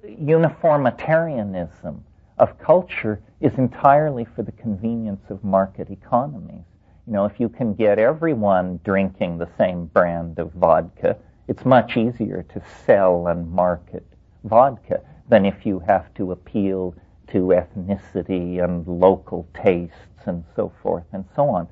uniformitarianism 0.04 2.04
of 2.38 2.58
culture 2.58 3.20
is 3.40 3.52
entirely 3.58 4.24
for 4.24 4.42
the 4.42 4.52
convenience 4.52 5.22
of 5.28 5.42
market 5.42 5.90
economies. 5.90 6.69
You 7.06 7.12
know, 7.14 7.24
if 7.24 7.40
you 7.40 7.48
can 7.48 7.74
get 7.74 7.98
everyone 7.98 8.80
drinking 8.84 9.38
the 9.38 9.48
same 9.58 9.86
brand 9.86 10.38
of 10.38 10.52
vodka, 10.52 11.16
it's 11.48 11.64
much 11.64 11.96
easier 11.96 12.44
to 12.54 12.62
sell 12.86 13.26
and 13.28 13.50
market 13.50 14.06
vodka 14.44 15.00
than 15.28 15.44
if 15.44 15.66
you 15.66 15.80
have 15.80 16.12
to 16.14 16.32
appeal 16.32 16.94
to 17.28 17.48
ethnicity 17.48 18.62
and 18.62 18.86
local 18.86 19.48
tastes 19.54 20.26
and 20.26 20.44
so 20.54 20.72
forth 20.82 21.04
and 21.12 21.24
so 21.34 21.48
on. 21.48 21.68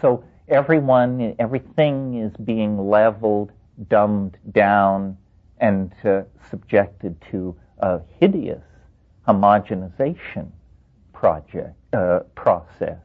So 0.00 0.24
everyone, 0.48 1.34
everything 1.38 2.14
is 2.14 2.32
being 2.44 2.88
leveled, 2.88 3.52
dumbed 3.88 4.38
down, 4.52 5.16
and 5.58 5.92
uh, 6.04 6.22
subjected 6.48 7.20
to 7.30 7.54
a 7.80 8.00
hideous 8.18 8.64
homogenization 9.28 10.50
project 11.12 11.74
uh, 11.92 12.20
process. 12.34 12.98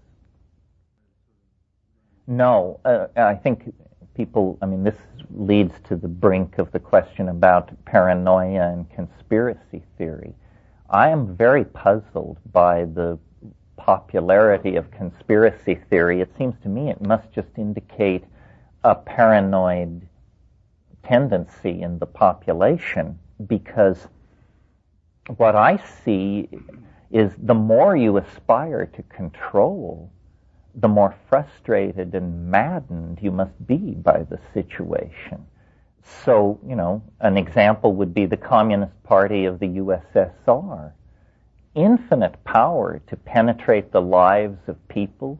No, 2.27 2.79
uh, 2.85 3.07
I 3.15 3.35
think 3.35 3.73
people, 4.15 4.57
I 4.61 4.65
mean, 4.65 4.83
this 4.83 4.95
leads 5.31 5.73
to 5.87 5.95
the 5.95 6.07
brink 6.07 6.57
of 6.57 6.71
the 6.71 6.79
question 6.79 7.29
about 7.29 7.71
paranoia 7.85 8.71
and 8.71 8.89
conspiracy 8.89 9.83
theory. 9.97 10.33
I 10.89 11.09
am 11.09 11.35
very 11.35 11.65
puzzled 11.65 12.39
by 12.51 12.85
the 12.85 13.19
popularity 13.77 14.75
of 14.75 14.89
conspiracy 14.91 15.75
theory. 15.89 16.21
It 16.21 16.31
seems 16.37 16.55
to 16.63 16.69
me 16.69 16.89
it 16.89 17.01
must 17.05 17.31
just 17.31 17.49
indicate 17.57 18.23
a 18.83 18.95
paranoid 18.95 20.07
tendency 21.03 21.81
in 21.81 21.99
the 21.99 22.05
population 22.05 23.19
because 23.47 24.07
what 25.37 25.55
I 25.55 25.77
see 26.03 26.49
is 27.11 27.31
the 27.37 27.53
more 27.53 27.95
you 27.95 28.17
aspire 28.17 28.85
to 28.85 29.03
control, 29.03 30.11
the 30.75 30.87
more 30.87 31.15
frustrated 31.29 32.13
and 32.15 32.49
maddened 32.51 33.19
you 33.21 33.31
must 33.31 33.65
be 33.65 33.95
by 33.95 34.23
the 34.23 34.39
situation. 34.53 35.45
So, 36.23 36.59
you 36.67 36.75
know, 36.75 37.01
an 37.21 37.37
example 37.37 37.93
would 37.93 38.13
be 38.13 38.25
the 38.25 38.37
Communist 38.37 39.01
Party 39.03 39.45
of 39.45 39.59
the 39.59 39.67
USSR. 39.67 40.91
Infinite 41.73 42.43
power 42.43 43.01
to 43.07 43.15
penetrate 43.15 43.91
the 43.91 44.01
lives 44.01 44.59
of 44.67 44.87
people, 44.87 45.39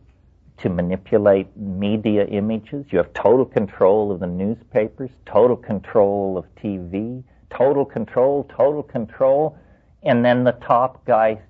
to 0.58 0.70
manipulate 0.70 1.56
media 1.58 2.26
images. 2.26 2.86
You 2.90 2.98
have 2.98 3.14
total 3.14 3.46
control 3.46 4.12
of 4.12 4.20
the 4.20 4.28
newspapers, 4.28 5.12
total 5.26 5.58
control 5.58 6.38
of 6.38 6.46
TV, 6.56 7.24
total 7.50 7.86
control, 7.86 8.46
total 8.50 8.84
control, 8.84 9.58
and 10.04 10.24
then 10.24 10.44
the 10.44 10.54
top 10.54 11.06
guy 11.06 11.42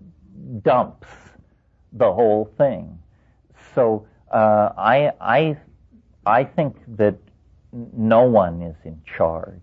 dumps 0.62 1.08
the 1.94 2.12
whole 2.12 2.52
thing. 2.58 3.00
So 3.76 4.08
uh, 4.32 4.72
I, 4.78 5.12
I, 5.22 5.58
I 6.26 6.44
think 6.46 6.78
that 6.98 7.16
no 7.94 8.24
one 8.24 8.62
is 8.62 8.76
in 8.86 9.00
charge 9.06 9.60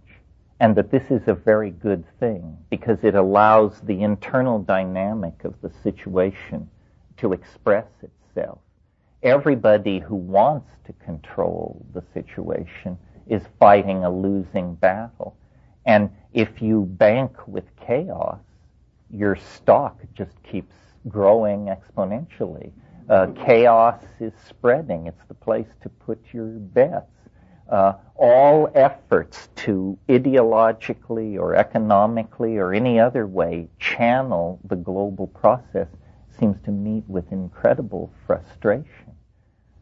and 0.60 0.76
that 0.76 0.90
this 0.92 1.10
is 1.10 1.22
a 1.26 1.34
very 1.34 1.70
good 1.70 2.04
thing 2.20 2.56
because 2.70 2.98
it 3.02 3.14
allows 3.16 3.80
the 3.80 4.02
internal 4.02 4.60
dynamic 4.60 5.44
of 5.44 5.54
the 5.62 5.70
situation 5.82 6.68
to 7.16 7.32
express 7.32 7.86
itself. 8.02 8.58
Everybody 9.22 9.98
who 9.98 10.14
wants 10.16 10.70
to 10.86 10.92
control 11.04 11.84
the 11.94 12.02
situation 12.12 12.98
is 13.26 13.42
fighting 13.58 14.04
a 14.04 14.10
losing 14.10 14.74
battle. 14.74 15.36
And 15.86 16.10
if 16.32 16.60
you 16.60 16.82
bank 16.82 17.48
with 17.48 17.64
chaos, 17.76 18.38
your 19.10 19.36
stock 19.36 19.98
just 20.14 20.40
keeps 20.42 20.74
growing 21.08 21.66
exponentially. 21.66 22.70
Uh, 23.08 23.26
chaos 23.44 24.00
is 24.20 24.32
spreading. 24.48 25.06
It's 25.06 25.24
the 25.28 25.34
place 25.34 25.68
to 25.82 25.88
put 25.88 26.18
your 26.32 26.46
bets. 26.46 27.06
Uh, 27.68 27.94
all 28.16 28.70
efforts 28.74 29.48
to 29.56 29.98
ideologically 30.08 31.38
or 31.38 31.54
economically 31.56 32.58
or 32.58 32.74
any 32.74 33.00
other 33.00 33.26
way 33.26 33.68
channel 33.78 34.60
the 34.64 34.76
global 34.76 35.26
process 35.28 35.88
seems 36.38 36.56
to 36.64 36.70
meet 36.70 37.04
with 37.08 37.30
incredible 37.32 38.12
frustration. 38.26 39.12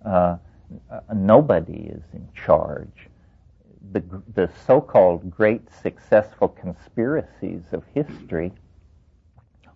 Uh, 0.05 0.37
nobody 1.15 1.91
is 1.93 2.03
in 2.13 2.29
charge. 2.35 3.09
The, 3.93 4.03
the 4.35 4.49
so-called 4.67 5.31
great 5.31 5.63
successful 5.83 6.49
conspiracies 6.49 7.63
of 7.73 7.83
history 7.95 8.53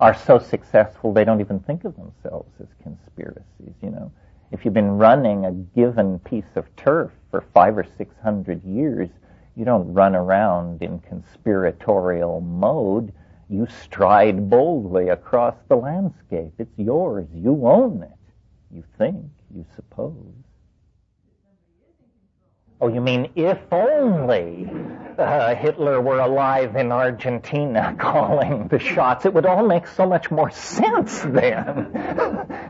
are 0.01 0.15
so 0.15 0.39
successful 0.39 1.13
they 1.13 1.25
don't 1.25 1.41
even 1.41 1.61
think 1.61 1.85
of 1.85 1.97
themselves 1.97 2.51
as 2.61 2.67
conspiracies, 2.83 3.75
you 3.83 3.91
know. 3.91 4.13
If 4.51 4.65
you've 4.65 4.75
been 4.75 4.99
running 4.99 5.47
a 5.47 5.53
given 5.53 6.19
piece 6.21 6.57
of 6.57 6.75
turf 6.77 7.11
for 7.31 7.41
five 7.53 7.77
or 7.77 7.87
six 7.97 8.15
hundred 8.23 8.63
years, 8.65 9.09
you 9.57 9.65
don't 9.65 9.93
run 9.93 10.15
around 10.15 10.83
in 10.83 11.01
conspiratorial 11.01 12.41
mode. 12.41 13.13
You 13.49 13.67
stride 13.83 14.51
boldly 14.51 15.09
across 15.09 15.57
the 15.69 15.77
landscape. 15.77 16.53
It's 16.59 16.79
yours. 16.79 17.27
You 17.35 17.67
own 17.67 18.03
it. 18.03 18.11
You 18.75 18.85
think, 18.99 19.25
you 19.55 19.65
suppose. 19.77 20.44
Oh, 22.85 22.89
you 22.89 23.01
mean 23.01 23.31
if 23.35 23.59
only 23.73 24.71
uh, 25.17 25.55
Hitler 25.55 26.03
were 26.03 26.19
alive 26.19 26.77
in 26.77 26.93
Argentina 26.93 27.97
calling 27.99 28.69
the 28.69 28.79
shots? 28.79 29.25
It 29.25 29.33
would 29.33 29.47
all 29.47 29.67
make 29.67 29.87
so 29.87 30.05
much 30.05 30.31
more 30.31 30.51
sense 30.51 31.21
then. 31.21 31.89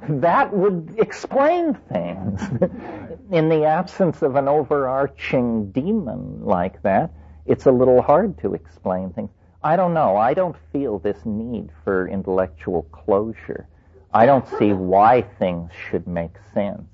that 0.21 0.55
would 0.55 0.95
explain 0.99 1.75
things. 1.93 2.41
in 3.33 3.49
the 3.49 3.65
absence 3.65 4.23
of 4.23 4.37
an 4.37 4.47
overarching 4.47 5.73
demon 5.73 6.45
like 6.45 6.81
that, 6.83 7.11
it's 7.45 7.67
a 7.67 7.73
little 7.73 8.01
hard 8.01 8.39
to 8.39 8.55
explain 8.55 9.11
things. 9.15 9.31
I 9.65 9.75
don't 9.75 9.95
know. 9.95 10.17
I 10.17 10.33
don't 10.33 10.55
feel 10.73 11.01
this 11.01 11.19
need 11.25 11.71
for 11.83 12.07
intellectual 12.07 12.85
closure. 12.93 13.67
I 14.12 14.27
don't 14.27 14.47
see 14.61 14.73
why 14.73 15.23
things 15.41 15.73
should 15.91 16.07
make 16.07 16.37
sense. 16.55 16.85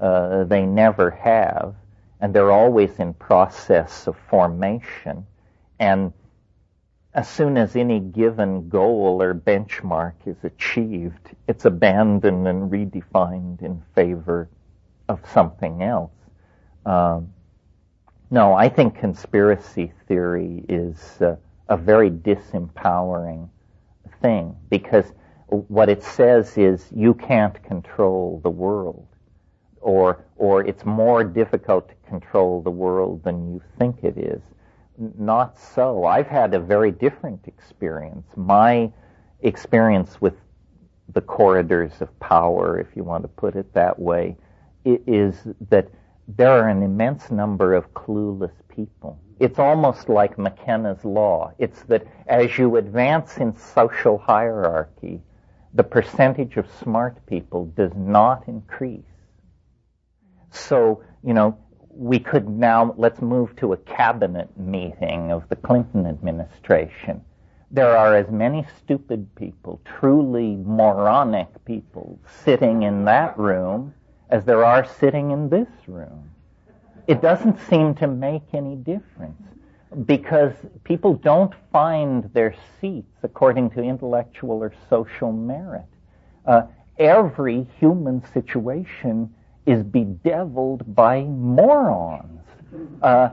Uh, 0.00 0.44
they 0.44 0.64
never 0.64 1.10
have, 1.10 1.74
and 2.20 2.34
they're 2.34 2.52
always 2.52 2.98
in 2.98 3.14
process 3.14 4.06
of 4.06 4.16
formation. 4.30 5.26
And 5.78 6.12
as 7.14 7.28
soon 7.28 7.56
as 7.56 7.76
any 7.76 8.00
given 8.00 8.68
goal 8.68 9.22
or 9.22 9.34
benchmark 9.34 10.14
is 10.26 10.36
achieved, 10.42 11.30
it's 11.48 11.64
abandoned 11.64 12.46
and 12.46 12.70
redefined 12.70 13.62
in 13.62 13.82
favor 13.94 14.48
of 15.08 15.20
something 15.32 15.82
else. 15.82 16.12
Um, 16.84 17.32
no, 18.30 18.54
I 18.54 18.68
think 18.68 18.98
conspiracy 18.98 19.92
theory 20.08 20.64
is 20.68 21.20
uh, 21.20 21.36
a 21.68 21.76
very 21.76 22.10
disempowering 22.10 23.48
thing 24.20 24.56
because 24.70 25.12
what 25.46 25.88
it 25.88 26.02
says 26.02 26.56
is 26.58 26.86
you 26.94 27.14
can't 27.14 27.62
control 27.62 28.40
the 28.42 28.50
world 28.50 29.06
or 29.80 30.24
or 30.36 30.64
it's 30.64 30.84
more 30.84 31.22
difficult 31.22 31.88
to 31.88 31.94
control 32.06 32.62
the 32.62 32.70
world 32.70 33.22
than 33.24 33.52
you 33.52 33.62
think 33.78 34.02
it 34.02 34.16
is 34.16 34.40
not 35.18 35.58
so. 35.58 36.04
I've 36.04 36.26
had 36.26 36.54
a 36.54 36.60
very 36.60 36.90
different 36.90 37.46
experience. 37.46 38.26
My 38.36 38.90
experience 39.40 40.20
with 40.20 40.34
the 41.12 41.20
corridors 41.20 41.92
of 42.00 42.18
power, 42.20 42.80
if 42.80 42.96
you 42.96 43.04
want 43.04 43.22
to 43.24 43.28
put 43.28 43.56
it 43.56 43.72
that 43.74 43.98
way, 43.98 44.36
is 44.84 45.34
that 45.68 45.88
there 46.28 46.50
are 46.50 46.68
an 46.68 46.82
immense 46.82 47.30
number 47.30 47.74
of 47.74 47.92
clueless 47.94 48.52
people. 48.68 49.20
It's 49.38 49.58
almost 49.58 50.08
like 50.08 50.38
McKenna's 50.38 51.04
law. 51.04 51.52
It's 51.58 51.82
that 51.82 52.06
as 52.26 52.56
you 52.58 52.76
advance 52.76 53.36
in 53.36 53.54
social 53.56 54.18
hierarchy, 54.18 55.20
the 55.74 55.84
percentage 55.84 56.56
of 56.56 56.66
smart 56.82 57.24
people 57.26 57.66
does 57.76 57.92
not 57.94 58.48
increase. 58.48 59.02
So, 60.50 61.02
you 61.22 61.34
know, 61.34 61.58
we 61.96 62.18
could 62.18 62.48
now, 62.48 62.94
let's 62.98 63.22
move 63.22 63.56
to 63.56 63.72
a 63.72 63.76
cabinet 63.78 64.48
meeting 64.58 65.32
of 65.32 65.48
the 65.48 65.56
Clinton 65.56 66.06
administration. 66.06 67.22
There 67.70 67.96
are 67.96 68.14
as 68.14 68.30
many 68.30 68.66
stupid 68.78 69.34
people, 69.34 69.80
truly 69.84 70.56
moronic 70.56 71.48
people, 71.64 72.18
sitting 72.44 72.82
in 72.82 73.06
that 73.06 73.38
room 73.38 73.94
as 74.28 74.44
there 74.44 74.64
are 74.64 74.84
sitting 74.84 75.30
in 75.30 75.48
this 75.48 75.68
room. 75.86 76.30
It 77.06 77.22
doesn't 77.22 77.58
seem 77.68 77.94
to 77.96 78.06
make 78.06 78.42
any 78.52 78.76
difference 78.76 79.42
because 80.04 80.52
people 80.84 81.14
don't 81.14 81.54
find 81.72 82.24
their 82.34 82.54
seats 82.80 83.18
according 83.22 83.70
to 83.70 83.80
intellectual 83.82 84.62
or 84.62 84.72
social 84.90 85.32
merit. 85.32 85.86
Uh, 86.44 86.62
every 86.98 87.66
human 87.78 88.22
situation 88.32 89.32
is 89.66 89.82
bedeviled 89.82 90.94
by 90.94 91.22
morons. 91.22 92.40
Uh, 93.02 93.30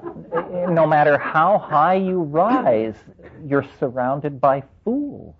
no 0.69 0.87
matter 0.87 1.17
how 1.17 1.57
high 1.57 1.95
you 1.95 2.21
rise, 2.21 2.95
you're 3.45 3.65
surrounded 3.79 4.41
by 4.41 4.63
fools. 4.83 5.35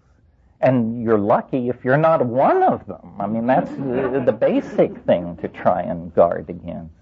And 0.61 1.03
you're 1.03 1.19
lucky 1.19 1.67
if 1.67 1.83
you're 1.83 1.97
not 1.97 2.25
one 2.25 2.63
of 2.63 2.85
them. 2.87 3.15
I 3.19 3.27
mean, 3.27 3.45
that's 3.47 3.69
the, 3.71 4.23
the 4.25 4.31
basic 4.31 4.97
thing 5.05 5.35
to 5.37 5.47
try 5.49 5.81
and 5.81 6.13
guard 6.13 6.49
against. 6.49 6.93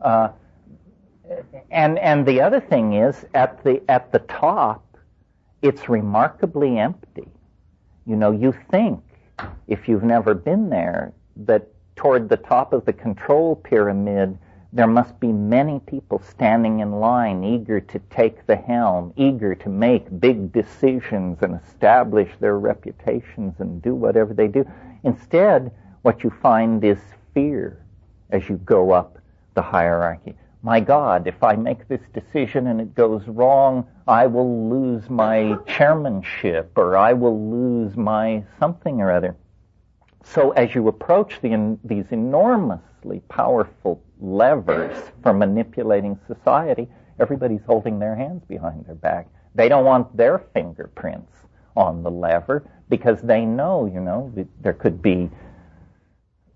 Uh, 0.00 0.28
and 1.70 1.98
and 1.98 2.26
the 2.26 2.40
other 2.40 2.60
thing 2.60 2.94
is 2.94 3.26
at 3.34 3.62
the 3.64 3.82
at 3.88 4.12
the 4.12 4.20
top, 4.20 4.96
it's 5.62 5.88
remarkably 5.88 6.78
empty. 6.78 7.28
You 8.06 8.16
know, 8.16 8.30
you 8.30 8.54
think 8.70 9.02
if 9.66 9.88
you've 9.88 10.04
never 10.04 10.34
been 10.34 10.68
there 10.68 11.12
that 11.36 11.68
toward 11.96 12.28
the 12.28 12.36
top 12.36 12.72
of 12.72 12.84
the 12.84 12.92
control 12.92 13.56
pyramid, 13.56 14.38
there 14.72 14.88
must 14.88 15.20
be 15.20 15.32
many 15.32 15.78
people 15.80 16.18
standing 16.18 16.80
in 16.80 16.98
line, 16.98 17.44
eager 17.44 17.80
to 17.80 17.98
take 18.10 18.44
the 18.46 18.56
helm, 18.56 19.12
eager 19.16 19.54
to 19.54 19.68
make 19.68 20.20
big 20.20 20.52
decisions 20.52 21.38
and 21.42 21.60
establish 21.64 22.30
their 22.40 22.58
reputations 22.58 23.54
and 23.60 23.80
do 23.80 23.94
whatever 23.94 24.34
they 24.34 24.48
do. 24.48 24.68
Instead, 25.04 25.70
what 26.02 26.24
you 26.24 26.30
find 26.30 26.82
is 26.84 26.98
fear 27.32 27.80
as 28.30 28.48
you 28.48 28.56
go 28.56 28.90
up 28.90 29.18
the 29.54 29.62
hierarchy. 29.62 30.34
My 30.62 30.80
God, 30.80 31.26
if 31.28 31.42
I 31.42 31.54
make 31.54 31.86
this 31.86 32.00
decision 32.12 32.66
and 32.66 32.80
it 32.80 32.94
goes 32.94 33.28
wrong, 33.28 33.86
I 34.08 34.26
will 34.26 34.68
lose 34.70 35.08
my 35.08 35.56
chairmanship 35.68 36.72
or 36.76 36.96
I 36.96 37.12
will 37.12 37.50
lose 37.50 37.96
my 37.96 38.42
something 38.58 39.00
or 39.00 39.12
other. 39.12 39.36
So 40.24 40.50
as 40.52 40.74
you 40.74 40.88
approach 40.88 41.40
the, 41.40 41.78
these 41.84 42.06
enormously 42.10 43.20
powerful 43.28 44.02
levers 44.20 44.96
for 45.22 45.32
manipulating 45.32 46.18
society, 46.26 46.88
everybody's 47.20 47.64
holding 47.66 47.98
their 47.98 48.16
hands 48.16 48.42
behind 48.48 48.86
their 48.86 48.94
back. 48.96 49.28
They 49.54 49.68
don't 49.68 49.84
want 49.84 50.16
their 50.16 50.38
fingerprints 50.52 51.32
on 51.76 52.02
the 52.02 52.10
lever 52.10 52.68
because 52.88 53.20
they 53.22 53.44
know, 53.44 53.86
you 53.86 54.00
know, 54.00 54.32
there 54.60 54.72
could 54.72 55.00
be 55.00 55.30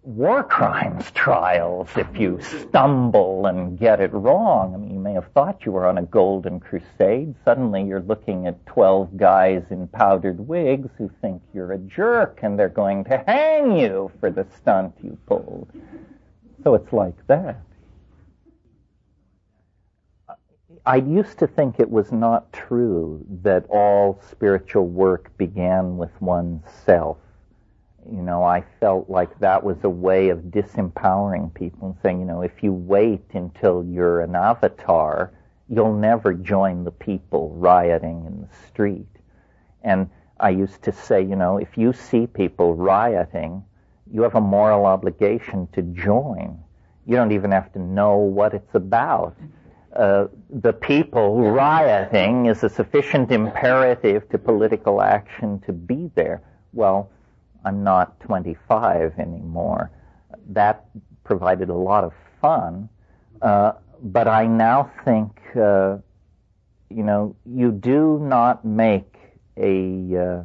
war 0.03 0.43
crimes 0.43 1.11
trials 1.11 1.89
if 1.97 2.07
you 2.17 2.41
stumble 2.41 3.47
and 3.47 3.79
get 3.79 4.01
it 4.01 4.13
wrong. 4.13 4.75
I 4.75 4.79
mean, 4.79 4.95
you 4.95 5.01
may 5.01 5.13
have 5.13 5.31
thought 5.33 5.65
you 5.65 5.73
were 5.73 5.87
on 5.87 5.99
a 5.99 6.03
golden 6.03 6.61
crusade. 6.61 7.35
Suddenly 7.45 7.85
you're 7.85 8.03
looking 8.03 8.47
at 8.47 8.65
12 8.67 9.17
guys 9.17 9.63
in 9.71 9.89
powdered 9.89 10.41
wigs 10.47 10.91
who 10.97 11.11
think 11.21 11.43
you're 11.53 11.73
a 11.73 11.79
jerk 11.79 12.41
and 12.43 12.59
they're 12.59 12.69
going 12.69 13.05
to 13.05 13.23
hang 13.27 13.77
you 13.77 14.11
for 14.21 14.31
the 14.31 14.47
stunt 14.57 14.95
you 15.03 15.19
pulled. 15.27 15.69
So 16.65 16.75
it's 16.75 16.93
like 16.93 17.27
that. 17.27 17.61
I 20.87 20.97
used 20.97 21.39
to 21.41 21.47
think 21.47 21.81
it 21.81 21.91
was 21.91 22.13
not 22.13 22.51
true 22.53 23.23
that 23.43 23.67
all 23.69 24.23
spiritual 24.31 24.87
work 24.87 25.37
began 25.37 25.99
with 25.99 26.23
oneself 26.23 27.19
you 28.07 28.23
know, 28.23 28.43
I 28.43 28.65
felt 28.81 29.11
like 29.11 29.39
that 29.41 29.63
was 29.63 29.77
a 29.83 29.91
way 29.91 30.31
of 30.31 30.39
disempowering 30.39 31.53
people 31.53 31.89
and 31.89 31.97
saying, 32.03 32.21
you 32.21 32.27
know, 32.27 32.43
if 32.43 32.63
you 32.63 32.73
wait 32.73 33.25
until 33.35 33.85
you're 33.85 34.21
an 34.21 34.35
avatar, 34.35 35.33
you'll 35.69 35.95
never 35.95 36.33
join 36.33 36.85
the 36.85 36.91
people 36.91 37.51
rioting 37.51 38.25
in 38.27 38.41
the 38.41 38.67
street. 38.67 39.07
And 39.83 40.09
I 40.41 40.51
used 40.51 40.83
to 40.83 40.93
say, 40.93 41.23
you 41.23 41.37
know, 41.37 41.59
if 41.59 41.77
you 41.77 41.93
see 41.93 42.27
people 42.27 42.75
rioting, 42.75 43.65
you 44.11 44.23
have 44.23 44.35
a 44.35 44.41
moral 44.41 44.87
obligation 44.87 45.69
to 45.73 45.83
join. 45.83 46.59
You 47.07 47.17
don't 47.17 47.33
even 47.33 47.51
have 47.51 47.73
to 47.73 47.79
know 47.79 48.17
what 48.17 48.55
it's 48.55 48.75
about. 48.75 49.37
Uh, 49.95 50.29
the 50.51 50.73
people 50.73 51.51
rioting 51.51 52.47
is 52.47 52.63
a 52.63 52.69
sufficient 52.69 53.31
imperative 53.31 54.29
to 54.31 54.39
political 54.39 55.03
action 55.03 55.61
to 55.67 55.73
be 55.73 56.11
there. 56.15 56.43
Well, 56.73 57.11
I'm 57.65 57.83
not 57.83 58.19
25 58.21 59.19
anymore. 59.19 59.91
That 60.49 60.87
provided 61.25 61.69
a 61.69 61.75
lot 61.75 62.05
of 62.05 62.13
fun, 62.41 62.89
uh, 63.43 63.73
but 64.03 64.29
I 64.29 64.47
now 64.47 64.91
think, 65.05 65.39
uh, 65.57 65.99
you 66.91 67.03
know, 67.03 67.37
you 67.45 67.73
do 67.73 68.19
not 68.23 68.65
make 68.65 69.17
a 69.57 70.17
uh, 70.17 70.45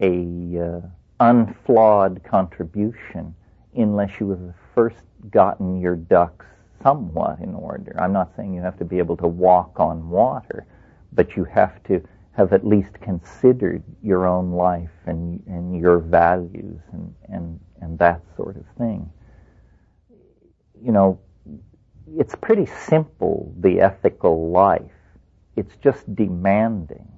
a 0.00 0.58
uh, 0.58 0.80
unflawed 1.20 2.22
contribution 2.24 3.34
unless 3.74 4.20
you 4.20 4.30
have 4.30 4.54
first 4.74 5.02
gotten 5.30 5.80
your 5.80 5.96
ducks 5.96 6.46
somewhat 6.82 7.40
in 7.40 7.54
order. 7.54 7.96
I'm 7.98 8.12
not 8.12 8.32
saying 8.36 8.54
you 8.54 8.60
have 8.60 8.78
to 8.78 8.84
be 8.84 8.98
able 8.98 9.16
to 9.18 9.26
walk 9.26 9.80
on 9.80 10.08
water, 10.08 10.66
but 11.12 11.36
you 11.36 11.44
have 11.44 11.82
to 11.84 12.02
have 12.36 12.52
at 12.52 12.66
least 12.66 13.00
considered 13.00 13.82
your 14.02 14.26
own 14.26 14.52
life 14.52 14.90
and, 15.06 15.42
and 15.46 15.80
your 15.80 15.98
values 15.98 16.78
and, 16.92 17.14
and, 17.30 17.58
and 17.80 17.98
that 17.98 18.20
sort 18.36 18.56
of 18.56 18.64
thing. 18.76 19.10
You 20.84 20.92
know, 20.92 21.18
it's 22.14 22.34
pretty 22.34 22.66
simple, 22.66 23.54
the 23.60 23.80
ethical 23.80 24.50
life. 24.50 24.82
It's 25.56 25.76
just 25.82 26.14
demanding. 26.14 27.10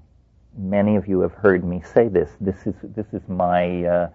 Many 0.56 0.94
of 0.94 1.08
you 1.08 1.20
have 1.20 1.34
heard 1.34 1.64
me 1.64 1.82
say 1.94 2.06
this. 2.06 2.30
This 2.40 2.66
is, 2.66 2.76
this 2.82 3.06
is 3.12 3.22
my, 3.28 3.84
uh, 3.84 4.10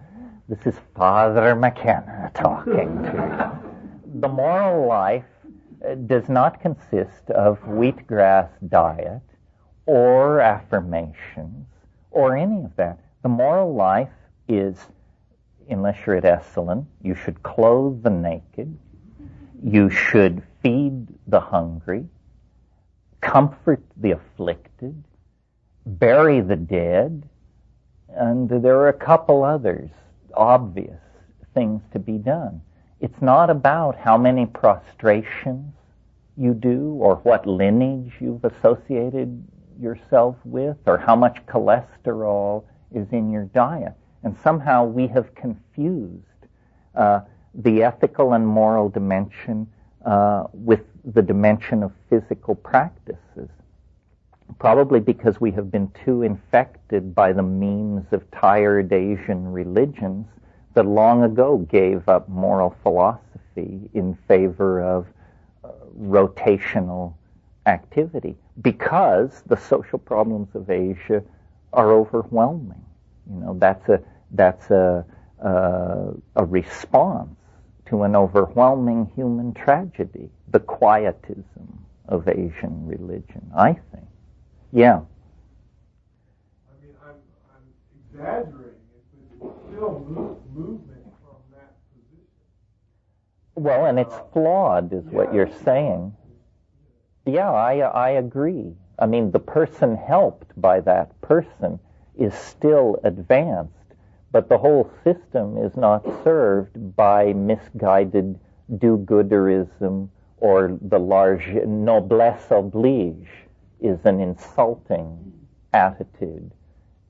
this 0.48 0.66
is 0.66 0.74
Father 0.96 1.54
McKenna 1.54 2.30
talking 2.34 3.02
to 3.02 3.12
you. 3.12 4.20
The 4.20 4.28
moral 4.28 4.88
life 4.88 5.24
uh, 5.86 5.96
does 6.06 6.30
not 6.30 6.62
consist 6.62 7.28
of 7.28 7.60
wheatgrass 7.60 8.48
diet 8.70 9.20
or 9.86 10.40
affirmations 10.40 11.66
or 12.10 12.36
any 12.36 12.64
of 12.64 12.74
that. 12.76 12.98
The 13.22 13.28
moral 13.28 13.74
life 13.74 14.08
is, 14.48 14.76
unless 15.68 16.06
you're 16.06 16.16
at 16.16 16.24
Esalen, 16.24 16.86
you 17.02 17.14
should 17.14 17.42
clothe 17.42 18.02
the 18.02 18.10
naked, 18.10 18.76
you 19.62 19.90
should 19.90 20.42
feed 20.62 21.08
the 21.26 21.40
hungry, 21.40 22.06
comfort 23.20 23.82
the 23.96 24.12
afflicted, 24.12 25.02
bury 25.86 26.40
the 26.40 26.56
dead, 26.56 27.28
and 28.08 28.48
there 28.48 28.76
are 28.76 28.88
a 28.88 28.92
couple 28.92 29.44
others. 29.44 29.90
obvious 30.36 31.00
things 31.54 31.80
to 31.92 31.98
be 31.98 32.18
done. 32.18 32.60
It's 33.00 33.20
not 33.22 33.50
about 33.50 33.96
how 33.96 34.18
many 34.18 34.46
prostrations 34.46 35.72
you 36.36 36.54
do 36.54 36.96
or 37.00 37.16
what 37.16 37.46
lineage 37.46 38.12
you've 38.20 38.44
associated 38.44 39.46
yourself 39.80 40.36
with 40.44 40.76
or 40.86 40.98
how 40.98 41.16
much 41.16 41.38
cholesterol 41.46 42.64
is 42.92 43.06
in 43.12 43.30
your 43.30 43.44
diet. 43.44 43.92
And 44.22 44.36
somehow 44.42 44.84
we 44.84 45.06
have 45.08 45.34
confused 45.34 46.22
uh, 46.94 47.20
the 47.54 47.82
ethical 47.82 48.32
and 48.32 48.46
moral 48.46 48.88
dimension 48.88 49.66
uh, 50.04 50.44
with 50.52 50.80
the 51.04 51.22
dimension 51.22 51.82
of 51.82 51.92
physical 52.08 52.54
practices. 52.54 53.48
Probably 54.58 55.00
because 55.00 55.40
we 55.40 55.50
have 55.52 55.70
been 55.70 55.90
too 56.04 56.22
infected 56.22 57.14
by 57.14 57.32
the 57.32 57.42
memes 57.42 58.06
of 58.12 58.30
tired 58.30 58.92
Asian 58.92 59.50
religions 59.50 60.26
that 60.74 60.86
long 60.86 61.22
ago 61.22 61.58
gave 61.58 62.08
up 62.08 62.28
moral 62.28 62.76
philosophy 62.82 63.90
in 63.94 64.16
favor 64.28 64.82
of 64.82 65.06
uh, 65.64 65.68
rotational 65.98 67.14
activity 67.66 68.36
because 68.62 69.42
the 69.46 69.56
social 69.56 69.98
problems 69.98 70.48
of 70.54 70.70
Asia 70.70 71.22
are 71.72 71.92
overwhelming. 71.92 72.84
You 73.28 73.40
know, 73.40 73.56
that's 73.58 73.88
a, 73.88 74.00
that's 74.30 74.70
a, 74.70 75.04
uh, 75.42 76.12
a 76.36 76.44
response 76.44 77.36
to 77.86 78.02
an 78.04 78.16
overwhelming 78.16 79.10
human 79.14 79.52
tragedy, 79.54 80.30
the 80.50 80.60
quietism 80.60 81.84
of 82.08 82.28
Asian 82.28 82.86
religion, 82.86 83.50
I 83.56 83.72
think. 83.72 84.06
Yeah. 84.72 85.00
I 85.00 86.84
mean, 86.84 86.94
I'm, 87.04 87.14
I'm 87.54 87.66
exaggerating 88.10 88.74
it, 88.94 89.40
but 89.40 89.46
it's 89.46 89.58
still 89.68 90.06
move, 90.08 90.36
movement 90.54 91.04
from 91.22 91.36
that 91.52 91.74
position. 91.92 92.24
Well, 93.56 93.86
and 93.86 93.98
it's 93.98 94.14
flawed, 94.32 94.92
is 94.92 95.04
what 95.04 95.34
you're 95.34 95.52
saying. 95.64 96.14
Yeah, 97.26 97.50
I, 97.52 97.78
I 97.78 98.10
agree. 98.10 98.74
I 98.98 99.06
mean, 99.06 99.30
the 99.30 99.38
person 99.38 99.96
helped 99.96 100.58
by 100.60 100.80
that 100.80 101.20
person 101.20 101.78
is 102.18 102.34
still 102.34 102.98
advanced, 103.04 103.72
but 104.30 104.48
the 104.48 104.58
whole 104.58 104.90
system 105.04 105.56
is 105.58 105.76
not 105.76 106.04
served 106.22 106.96
by 106.96 107.32
misguided 107.32 108.38
do-gooderism 108.78 110.08
or 110.38 110.78
the 110.82 110.98
large 110.98 111.48
noblesse 111.66 112.50
oblige 112.50 113.28
is 113.80 113.98
an 114.04 114.20
insulting 114.20 115.32
attitude 115.72 116.50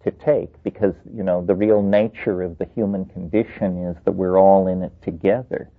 to 0.04 0.10
take 0.12 0.62
because, 0.62 0.94
you 1.14 1.22
know, 1.22 1.44
the 1.44 1.54
real 1.54 1.82
nature 1.82 2.42
of 2.42 2.58
the 2.58 2.66
human 2.74 3.04
condition 3.06 3.84
is 3.86 3.96
that 4.04 4.12
we're 4.12 4.38
all 4.38 4.68
in 4.68 4.82
it 4.82 4.92
together. 5.02 5.70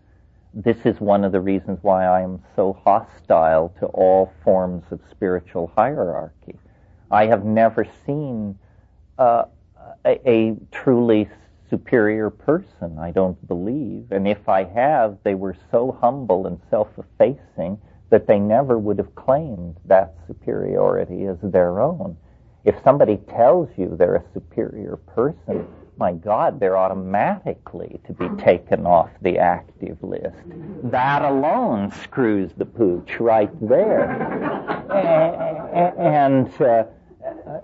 This 0.57 0.77
is 0.85 1.01
one 1.01 1.25
of 1.25 1.33
the 1.33 1.41
reasons 1.41 1.79
why 1.81 2.05
I 2.05 2.21
am 2.21 2.41
so 2.55 2.79
hostile 2.85 3.75
to 3.79 3.87
all 3.87 4.31
forms 4.41 4.85
of 4.89 5.01
spiritual 5.11 5.69
hierarchy. 5.75 6.57
I 7.11 7.25
have 7.25 7.43
never 7.43 7.85
seen 8.05 8.57
uh, 9.19 9.43
a, 10.05 10.29
a 10.29 10.55
truly 10.71 11.27
superior 11.69 12.29
person, 12.29 12.97
I 12.97 13.11
don't 13.11 13.45
believe. 13.49 14.11
And 14.11 14.25
if 14.29 14.47
I 14.47 14.63
have, 14.63 15.17
they 15.23 15.35
were 15.35 15.57
so 15.71 15.97
humble 15.99 16.47
and 16.47 16.57
self-effacing 16.69 17.77
that 18.09 18.25
they 18.25 18.39
never 18.39 18.79
would 18.79 18.97
have 18.97 19.13
claimed 19.13 19.75
that 19.83 20.13
superiority 20.25 21.25
as 21.25 21.37
their 21.43 21.81
own. 21.81 22.15
If 22.63 22.81
somebody 22.81 23.17
tells 23.17 23.67
you 23.75 23.93
they're 23.97 24.15
a 24.15 24.33
superior 24.33 24.95
person, 24.95 25.67
my 25.97 26.13
God, 26.13 26.59
they're 26.59 26.77
automatically 26.77 27.99
to 28.05 28.13
be 28.13 28.27
taken 28.41 28.85
off 28.85 29.09
the 29.21 29.37
active 29.37 29.97
list. 30.01 30.35
That 30.83 31.23
alone 31.23 31.91
screws 31.91 32.51
the 32.57 32.65
pooch 32.65 33.19
right 33.19 33.51
there. 33.67 34.11
and, 35.97 36.49
uh, 36.61 36.83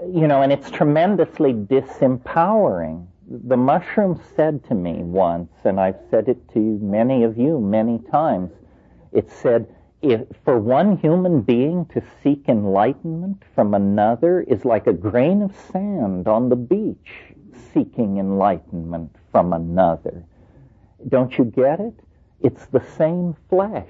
you 0.07 0.27
know, 0.27 0.41
and 0.41 0.51
it's 0.51 0.69
tremendously 0.71 1.53
disempowering. 1.53 3.07
The 3.27 3.57
mushroom 3.57 4.21
said 4.36 4.63
to 4.65 4.75
me 4.75 5.03
once, 5.03 5.51
and 5.63 5.79
I've 5.79 5.99
said 6.09 6.27
it 6.27 6.49
to 6.53 6.59
many 6.59 7.23
of 7.23 7.38
you 7.38 7.59
many 7.59 7.99
times, 8.11 8.51
it 9.11 9.29
said, 9.32 9.67
if, 10.01 10.21
for 10.43 10.57
one 10.57 10.97
human 10.97 11.41
being 11.41 11.86
to 11.93 12.01
seek 12.23 12.45
enlightenment 12.47 13.43
from 13.53 13.73
another 13.73 14.41
is 14.41 14.65
like 14.65 14.88
a 14.88 14.93
grain 14.93 15.43
of 15.43 15.55
sand 15.71 16.27
on 16.27 16.49
the 16.49 16.55
beach 16.55 17.30
seeking 17.74 18.18
enlightenment 18.18 19.16
from 19.32 19.53
another. 19.53 20.24
Don't 21.07 21.38
you 21.38 21.45
get 21.45 21.80
it? 21.80 21.99
It's 22.41 22.66
the 22.68 22.84
same 22.97 23.36
flesh. 23.49 23.89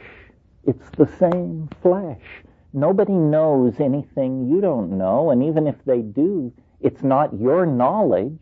It's 0.66 0.90
the 0.98 1.08
same 1.20 1.70
flesh. 1.82 2.44
Nobody 2.74 3.14
knows 3.14 3.80
anything 3.80 4.48
you 4.50 4.62
don't 4.62 4.98
know, 4.98 5.32
and 5.32 5.44
even 5.44 5.68
if 5.68 5.76
they 5.86 6.02
do, 6.02 6.54
it's 6.80 7.04
not 7.04 7.38
your 7.40 7.66
knowledge, 7.66 8.40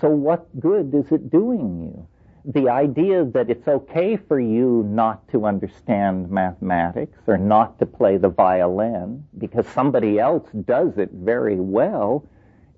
so 0.00 0.08
what 0.08 0.58
good 0.58 0.94
is 0.94 1.12
it 1.12 1.30
doing 1.30 1.80
you? 1.80 2.06
The 2.44 2.70
idea 2.70 3.24
that 3.24 3.50
it's 3.50 3.68
okay 3.68 4.16
for 4.16 4.40
you 4.40 4.84
not 4.88 5.28
to 5.28 5.44
understand 5.44 6.30
mathematics 6.30 7.18
or 7.26 7.36
not 7.36 7.78
to 7.78 7.86
play 7.86 8.16
the 8.16 8.28
violin 8.28 9.24
because 9.36 9.66
somebody 9.68 10.18
else 10.18 10.48
does 10.64 10.96
it 10.96 11.10
very 11.12 11.60
well 11.60 12.24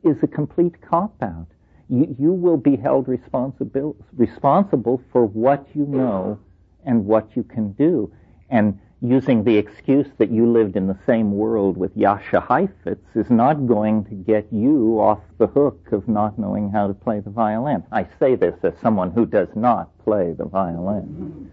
is 0.02 0.16
a 0.22 0.26
complete 0.26 0.80
cop 0.80 1.14
out 1.22 1.46
you, 1.90 2.16
you 2.18 2.32
will 2.32 2.56
be 2.56 2.76
held 2.76 3.08
responsible, 3.08 3.96
responsible 4.16 5.02
for 5.12 5.26
what 5.26 5.66
you 5.74 5.84
know 5.86 6.38
and 6.84 7.04
what 7.04 7.36
you 7.36 7.42
can 7.42 7.72
do. 7.72 8.12
And 8.48 8.78
using 9.02 9.42
the 9.44 9.56
excuse 9.56 10.06
that 10.18 10.30
you 10.30 10.50
lived 10.50 10.76
in 10.76 10.86
the 10.86 10.98
same 11.06 11.32
world 11.32 11.76
with 11.76 11.96
Jascha 11.96 12.46
Heifetz 12.46 13.04
is 13.14 13.30
not 13.30 13.66
going 13.66 14.04
to 14.04 14.14
get 14.14 14.46
you 14.52 15.00
off 15.00 15.20
the 15.38 15.46
hook 15.46 15.88
of 15.92 16.06
not 16.06 16.38
knowing 16.38 16.70
how 16.70 16.86
to 16.86 16.94
play 16.94 17.20
the 17.20 17.30
violin. 17.30 17.82
I 17.90 18.06
say 18.18 18.36
this 18.36 18.54
as 18.62 18.74
someone 18.80 19.10
who 19.10 19.26
does 19.26 19.48
not 19.54 19.96
play 19.98 20.32
the 20.36 20.44
violin. 20.44 21.50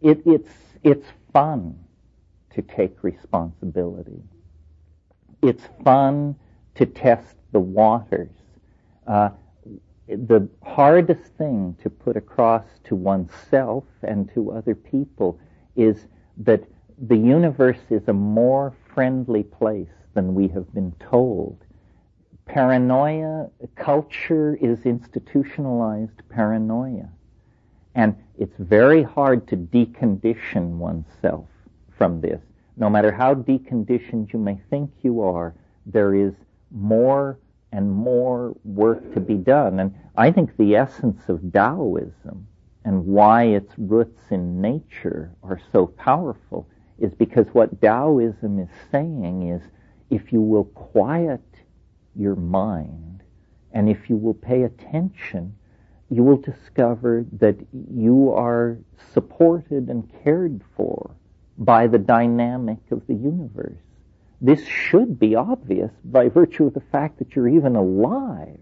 It, 0.00 0.22
it's, 0.26 0.52
it's 0.84 1.06
fun 1.32 1.78
to 2.54 2.62
take 2.62 3.02
responsibility. 3.02 4.22
It's 5.42 5.64
fun 5.82 6.36
to 6.74 6.86
test 6.86 7.36
the 7.52 7.60
waters. 7.60 8.30
Uh, 9.06 9.30
the 10.08 10.48
hardest 10.62 11.24
thing 11.38 11.76
to 11.82 11.90
put 11.90 12.16
across 12.16 12.64
to 12.84 12.94
oneself 12.94 13.84
and 14.02 14.32
to 14.34 14.52
other 14.52 14.74
people 14.74 15.38
is 15.74 16.06
that 16.36 16.62
the 17.08 17.16
universe 17.16 17.80
is 17.90 18.02
a 18.08 18.12
more 18.12 18.72
friendly 18.94 19.42
place 19.42 19.88
than 20.14 20.34
we 20.34 20.48
have 20.48 20.72
been 20.72 20.92
told. 21.00 21.58
Paranoia, 22.46 23.50
culture 23.74 24.56
is 24.60 24.78
institutionalized 24.84 26.22
paranoia. 26.28 27.08
And 27.94 28.14
it's 28.38 28.56
very 28.58 29.02
hard 29.02 29.48
to 29.48 29.56
decondition 29.56 30.76
oneself 30.76 31.48
from 31.98 32.20
this. 32.20 32.40
No 32.76 32.88
matter 32.90 33.10
how 33.10 33.34
deconditioned 33.34 34.32
you 34.32 34.38
may 34.38 34.60
think 34.70 34.90
you 35.02 35.22
are, 35.22 35.54
there 35.86 36.14
is 36.14 36.34
more 36.70 37.38
and 37.72 37.90
more 37.90 38.54
work 38.64 39.12
to 39.14 39.20
be 39.20 39.34
done. 39.34 39.80
And 39.80 39.94
I 40.16 40.30
think 40.30 40.56
the 40.56 40.76
essence 40.76 41.28
of 41.28 41.52
Taoism 41.52 42.46
and 42.84 43.06
why 43.06 43.44
its 43.44 43.72
roots 43.76 44.22
in 44.30 44.60
nature 44.60 45.32
are 45.42 45.60
so 45.72 45.86
powerful 45.86 46.68
is 46.98 47.12
because 47.14 47.46
what 47.52 47.80
Taoism 47.80 48.58
is 48.58 48.68
saying 48.90 49.48
is 49.48 49.62
if 50.10 50.32
you 50.32 50.40
will 50.40 50.64
quiet 50.64 51.42
your 52.14 52.36
mind 52.36 53.22
and 53.72 53.88
if 53.90 54.08
you 54.08 54.16
will 54.16 54.34
pay 54.34 54.62
attention, 54.62 55.54
you 56.08 56.22
will 56.22 56.36
discover 56.36 57.26
that 57.32 57.56
you 57.92 58.32
are 58.32 58.78
supported 59.12 59.88
and 59.88 60.10
cared 60.22 60.62
for 60.76 61.10
by 61.58 61.86
the 61.86 61.98
dynamic 61.98 62.78
of 62.90 63.06
the 63.06 63.14
universe. 63.14 63.85
This 64.40 64.66
should 64.66 65.18
be 65.18 65.34
obvious 65.34 65.90
by 66.04 66.28
virtue 66.28 66.66
of 66.66 66.74
the 66.74 66.80
fact 66.80 67.18
that 67.18 67.34
you're 67.34 67.48
even 67.48 67.74
alive. 67.74 68.60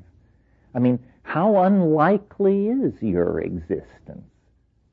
I 0.74 0.78
mean, 0.78 1.00
how 1.22 1.62
unlikely 1.62 2.68
is 2.68 3.02
your 3.02 3.40
existence? 3.40 4.30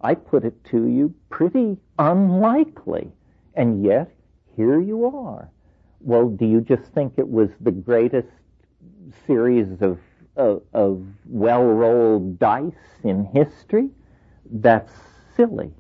I 0.02 0.16
put 0.16 0.44
it 0.44 0.64
to 0.66 0.88
you 0.88 1.14
pretty 1.30 1.78
unlikely. 2.00 3.12
And 3.54 3.84
yet, 3.84 4.12
here 4.56 4.80
you 4.80 5.06
are. 5.06 5.50
Well, 6.00 6.30
do 6.30 6.46
you 6.46 6.62
just 6.62 6.92
think 6.94 7.14
it 7.18 7.30
was 7.30 7.50
the 7.60 7.72
greatest 7.72 8.30
series 9.28 9.82
of, 9.82 10.00
of, 10.36 10.64
of 10.74 11.06
well-rolled 11.28 12.40
dice 12.40 12.74
in 13.04 13.26
history? 13.26 13.90
That's 14.50 14.92
silly. 15.36 15.72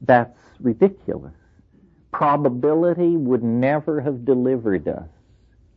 That's 0.00 0.38
ridiculous 0.60 1.34
probability 2.16 3.14
would 3.14 3.42
never 3.42 4.00
have 4.00 4.24
delivered 4.24 4.88
us 4.88 5.10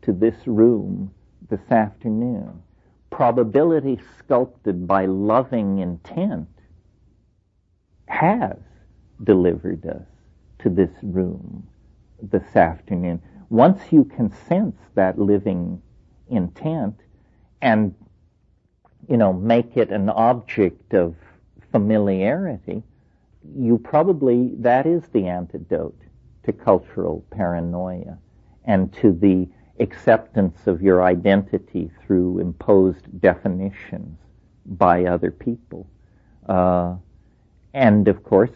to 0.02 0.14
this 0.14 0.48
room 0.48 1.14
this 1.50 1.70
afternoon. 1.70 2.62
probability 3.10 4.00
sculpted 4.18 4.88
by 4.88 5.06
loving 5.06 5.80
intent 5.80 6.48
has 8.08 8.58
delivered 9.26 9.86
us 9.86 10.08
to 10.60 10.70
this 10.70 10.92
room 11.04 11.68
this 12.22 12.56
afternoon. 12.56 13.22
Once 13.50 13.82
you 13.92 14.06
can 14.06 14.32
sense 14.48 14.78
that 14.96 15.20
living 15.20 15.82
intent 16.30 16.96
and, 17.62 17.94
you 19.10 19.18
know, 19.18 19.34
make 19.34 19.76
it 19.76 19.90
an 19.92 20.10
object 20.10 20.94
of 20.94 21.16
familiarity, 21.72 22.82
you 23.58 23.78
probably, 23.78 24.54
that 24.60 24.86
is 24.86 25.04
the 25.10 25.28
antidote 25.28 26.00
to 26.50 26.54
cultural 26.54 27.24
paranoia 27.30 28.18
and 28.66 28.92
to 28.94 29.12
the 29.12 29.48
acceptance 29.80 30.68
of 30.68 30.82
your 30.82 31.04
identity 31.04 31.92
through 32.02 32.40
imposed 32.40 33.22
definitions 33.22 34.18
by 34.66 35.06
other 35.06 35.32
people. 35.32 35.88
Uh, 36.48 36.96
and 37.74 38.08
of 38.08 38.24
course, 38.24 38.52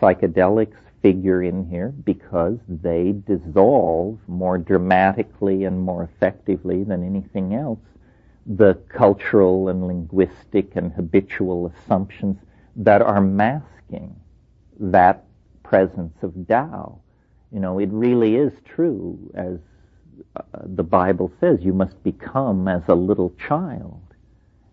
psychedelics 0.00 0.76
figure 1.02 1.42
in 1.42 1.64
here 1.64 1.88
because 2.04 2.58
they 2.68 3.14
dissolve 3.26 4.18
more 4.28 4.58
dramatically 4.58 5.64
and 5.64 5.80
more 5.80 6.02
effectively 6.02 6.84
than 6.84 7.02
anything 7.02 7.54
else 7.54 7.80
the 8.46 8.74
cultural 8.88 9.68
and 9.68 9.86
linguistic 9.86 10.74
and 10.76 10.92
habitual 10.92 11.72
assumptions 11.72 12.36
that 12.74 13.00
are 13.00 13.20
masking 13.20 14.14
that 14.78 15.24
presence 15.62 16.16
of 16.22 16.34
Tao. 16.48 17.00
You 17.52 17.60
know, 17.60 17.78
it 17.78 17.88
really 17.90 18.36
is 18.36 18.52
true, 18.64 19.18
as 19.34 19.58
uh, 20.36 20.42
the 20.64 20.82
Bible 20.82 21.32
says, 21.40 21.58
you 21.62 21.72
must 21.72 22.02
become 22.04 22.68
as 22.68 22.82
a 22.88 22.94
little 22.94 23.34
child. 23.48 24.00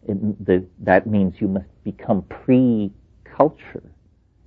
It, 0.08 0.46
the, 0.46 0.66
that 0.80 1.08
means 1.08 1.36
you 1.40 1.48
must 1.48 1.84
become 1.84 2.22
pre-culture. 2.24 3.92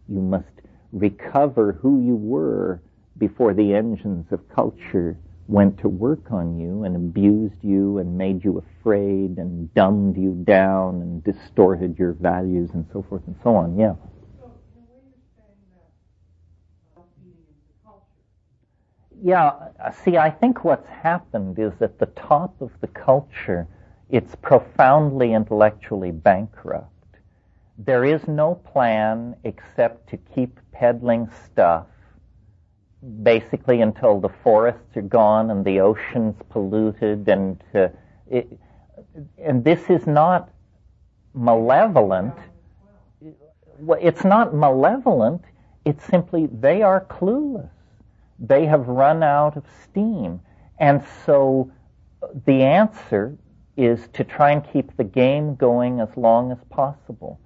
You 0.09 0.20
must 0.20 0.47
recover 0.93 1.72
who 1.72 2.03
you 2.03 2.16
were 2.16 2.81
before 3.18 3.55
the 3.55 3.74
engines 3.74 4.26
of 4.31 4.49
culture 4.49 5.16
went 5.49 5.78
to 5.78 5.89
work 5.89 6.31
on 6.31 6.59
you 6.59 6.85
and 6.85 6.95
abused 6.95 7.62
you 7.62 7.99
and 7.99 8.16
made 8.16 8.45
you 8.45 8.62
afraid 8.81 9.37
and 9.39 9.72
dumbed 9.74 10.16
you 10.16 10.33
down 10.45 11.03
and 11.03 11.24
distorted 11.24 11.99
your 11.99 12.12
values 12.12 12.70
and 12.72 12.87
so 12.93 13.05
forth 13.09 13.22
and 13.26 13.35
so 13.43 13.57
on. 13.57 13.76
Yeah. 13.76 13.95
Yeah, 19.23 19.53
uh, 19.85 19.91
see, 19.91 20.16
I 20.16 20.31
think 20.31 20.64
what's 20.64 20.89
happened 20.89 21.59
is 21.59 21.73
at 21.83 21.99
the 21.99 22.07
top 22.07 22.61
of 22.61 22.71
the 22.81 22.87
culture, 22.89 23.66
it's 24.11 24.35
profoundly 24.37 25.35
intellectually 25.35 26.11
bankrupt. 26.11 26.89
There 27.79 28.05
is 28.05 28.27
no 28.29 28.55
plan 28.55 29.37
except 29.45 30.09
to 30.11 30.16
keep 30.16 30.59
peddling 30.73 31.29
stuff 31.45 31.87
basically 33.23 33.81
until 33.81 34.21
the 34.21 34.29
forests 34.29 34.97
are 34.97 35.03
gone 35.03 35.51
and 35.51 35.64
the 35.64 35.81
oceans 35.81 36.37
polluted 36.51 37.29
and 37.29 37.62
uh, 37.75 37.89
it, 38.31 38.59
and 39.39 39.64
this 39.64 39.89
is 39.89 40.07
not 40.07 40.51
malevolent 41.35 42.35
it's 44.01 44.25
not 44.25 44.55
malevolent 44.55 45.43
it's 45.87 46.05
simply 46.05 46.47
they 46.47 46.83
are 46.83 47.07
clueless 47.07 47.71
they 48.41 48.66
have 48.66 48.88
run 48.88 49.22
out 49.22 49.57
of 49.57 49.64
steam. 49.84 50.41
And 50.78 51.05
so 51.24 51.70
uh, 52.22 52.28
the 52.47 52.62
answer 52.62 53.36
is 53.76 54.09
to 54.14 54.24
try 54.24 54.51
and 54.51 54.64
keep 54.72 54.97
the 54.97 55.05
game 55.05 55.55
going 55.55 56.01
as 56.01 56.09
long 56.16 56.51
as 56.51 56.59
possible 56.70 57.41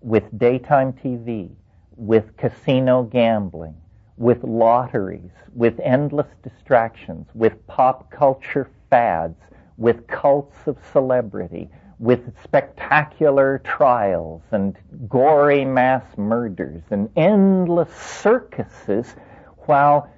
with 0.00 0.24
daytime 0.38 0.92
TV 0.92 1.50
with 1.96 2.36
casino 2.36 3.02
gambling 3.02 3.74
with 4.16 4.42
lotteries, 4.44 5.30
with 5.54 5.78
endless 5.80 6.28
distractions, 6.42 7.26
with 7.34 7.66
pop 7.66 8.10
culture 8.10 8.70
fads, 8.88 9.36
with 9.76 10.06
cults 10.06 10.56
of 10.66 10.76
celebrity, 10.92 11.68
with 11.98 12.32
spectacular 12.42 13.60
trials 13.64 14.42
and 14.52 14.76
gory 15.08 15.64
mass 15.64 16.04
murders 16.16 16.82
and 16.90 17.10
endless 17.16 17.94
circuses, 17.94 19.16
while 19.66 20.10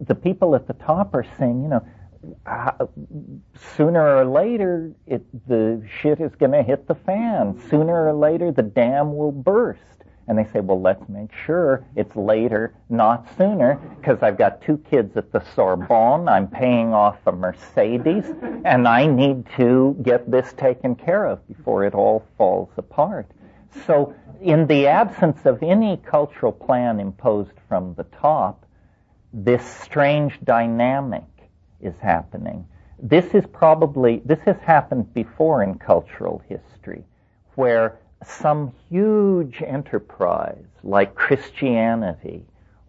the 0.00 0.14
people 0.14 0.54
at 0.54 0.66
the 0.66 0.74
top 0.74 1.14
are 1.14 1.26
saying, 1.38 1.62
you 1.62 1.68
know, 1.68 1.86
uh, 2.46 2.86
sooner 3.76 4.16
or 4.16 4.24
later 4.24 4.92
it, 5.06 5.24
the 5.48 5.82
shit 6.00 6.20
is 6.20 6.34
going 6.34 6.52
to 6.52 6.62
hit 6.62 6.86
the 6.86 6.94
fan. 6.94 7.60
Sooner 7.70 8.08
or 8.08 8.12
later 8.12 8.52
the 8.52 8.62
dam 8.62 9.16
will 9.16 9.32
burst. 9.32 9.80
And 10.28 10.38
they 10.38 10.44
say, 10.52 10.60
well, 10.60 10.80
let's 10.80 11.08
make 11.08 11.30
sure 11.44 11.84
it's 11.96 12.14
later, 12.14 12.72
not 12.88 13.26
sooner, 13.36 13.80
because 13.98 14.22
I've 14.22 14.38
got 14.38 14.62
two 14.62 14.78
kids 14.88 15.16
at 15.16 15.32
the 15.32 15.42
Sorbonne, 15.56 16.28
I'm 16.28 16.46
paying 16.46 16.94
off 16.94 17.16
a 17.26 17.32
Mercedes, 17.32 18.26
and 18.64 18.86
I 18.86 19.06
need 19.06 19.44
to 19.56 19.96
get 20.04 20.30
this 20.30 20.52
taken 20.52 20.94
care 20.94 21.26
of 21.26 21.44
before 21.48 21.84
it 21.84 21.94
all 21.94 22.24
falls 22.38 22.70
apart. 22.76 23.28
So, 23.86 24.14
in 24.40 24.68
the 24.68 24.86
absence 24.86 25.44
of 25.46 25.64
any 25.64 25.96
cultural 25.96 26.52
plan 26.52 27.00
imposed 27.00 27.52
from 27.68 27.94
the 27.94 28.04
top, 28.04 28.64
this 29.32 29.64
strange 29.64 30.38
dynamic 30.44 31.24
is 31.80 31.94
happening. 32.00 32.66
This 33.02 33.26
is 33.34 33.44
probably, 33.52 34.22
this 34.24 34.40
has 34.40 34.56
happened 34.58 35.12
before 35.14 35.62
in 35.62 35.78
cultural 35.78 36.42
history, 36.48 37.04
where 37.54 37.98
some 38.24 38.72
huge 38.88 39.62
enterprise 39.62 40.66
like 40.82 41.14
Christianity 41.14 42.44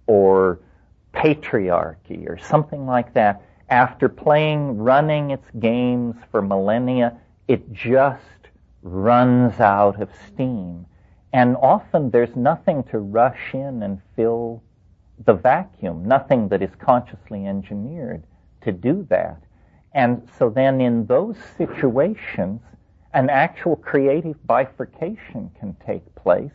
or 0.07 0.59
patriarchy 1.13 2.27
or 2.27 2.37
something 2.37 2.85
like 2.85 3.13
that, 3.13 3.41
after 3.69 4.09
playing, 4.09 4.77
running 4.77 5.31
its 5.31 5.49
games 5.59 6.15
for 6.29 6.41
millennia, 6.41 7.17
it 7.47 7.71
just 7.71 8.19
runs 8.81 9.59
out 9.59 10.01
of 10.01 10.09
steam. 10.27 10.85
And 11.31 11.55
often 11.55 12.09
there's 12.09 12.35
nothing 12.35 12.83
to 12.85 12.99
rush 12.99 13.53
in 13.53 13.83
and 13.83 14.01
fill 14.15 14.61
the 15.25 15.33
vacuum, 15.33 16.05
nothing 16.05 16.47
that 16.49 16.61
is 16.61 16.71
consciously 16.79 17.45
engineered 17.45 18.23
to 18.61 18.71
do 18.71 19.05
that. 19.09 19.41
And 19.93 20.27
so 20.37 20.49
then 20.49 20.79
in 20.79 21.05
those 21.05 21.35
situations, 21.57 22.61
an 23.13 23.29
actual 23.29 23.75
creative 23.75 24.35
bifurcation 24.47 25.51
can 25.59 25.75
take 25.85 26.15
place 26.15 26.51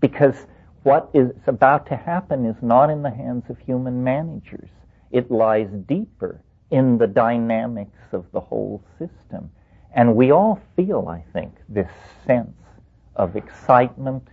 because 0.00 0.46
what 0.82 1.10
is 1.14 1.30
about 1.46 1.86
to 1.86 1.96
happen 1.96 2.46
is 2.46 2.56
not 2.62 2.90
in 2.90 3.02
the 3.02 3.10
hands 3.10 3.44
of 3.48 3.58
human 3.58 4.02
managers. 4.02 4.70
It 5.10 5.30
lies 5.30 5.68
deeper 5.86 6.42
in 6.70 6.98
the 6.98 7.06
dynamics 7.06 7.98
of 8.12 8.24
the 8.32 8.40
whole 8.40 8.82
system. 8.98 9.50
And 9.92 10.16
we 10.16 10.30
all 10.30 10.60
feel, 10.76 11.06
I 11.08 11.24
think, 11.32 11.52
this 11.68 11.90
sense 12.26 12.56
of 13.16 13.36
excitement 13.36 14.26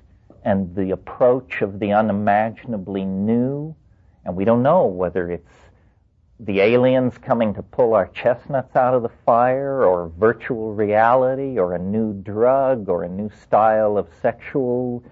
and 0.47 0.73
the 0.75 0.91
approach 0.91 1.61
of 1.61 1.77
the 1.77 1.91
unimaginably 1.91 3.03
new. 3.03 3.75
And 4.23 4.33
we 4.33 4.45
don't 4.45 4.63
know 4.63 4.85
whether 4.85 5.29
it's 5.29 5.51
the 6.39 6.61
aliens 6.61 7.17
coming 7.17 7.53
to 7.53 7.61
pull 7.61 7.93
our 7.93 8.07
chestnuts 8.07 8.73
out 8.73 8.93
of 8.93 9.03
the 9.03 9.11
fire, 9.25 9.83
or 9.83 10.09
virtual 10.17 10.73
reality, 10.73 11.59
or 11.59 11.73
a 11.73 11.79
new 11.79 12.13
drug, 12.13 12.87
or 12.87 13.03
a 13.03 13.09
new 13.09 13.29
style 13.41 13.97
of 13.97 14.07
sexual 14.21 15.03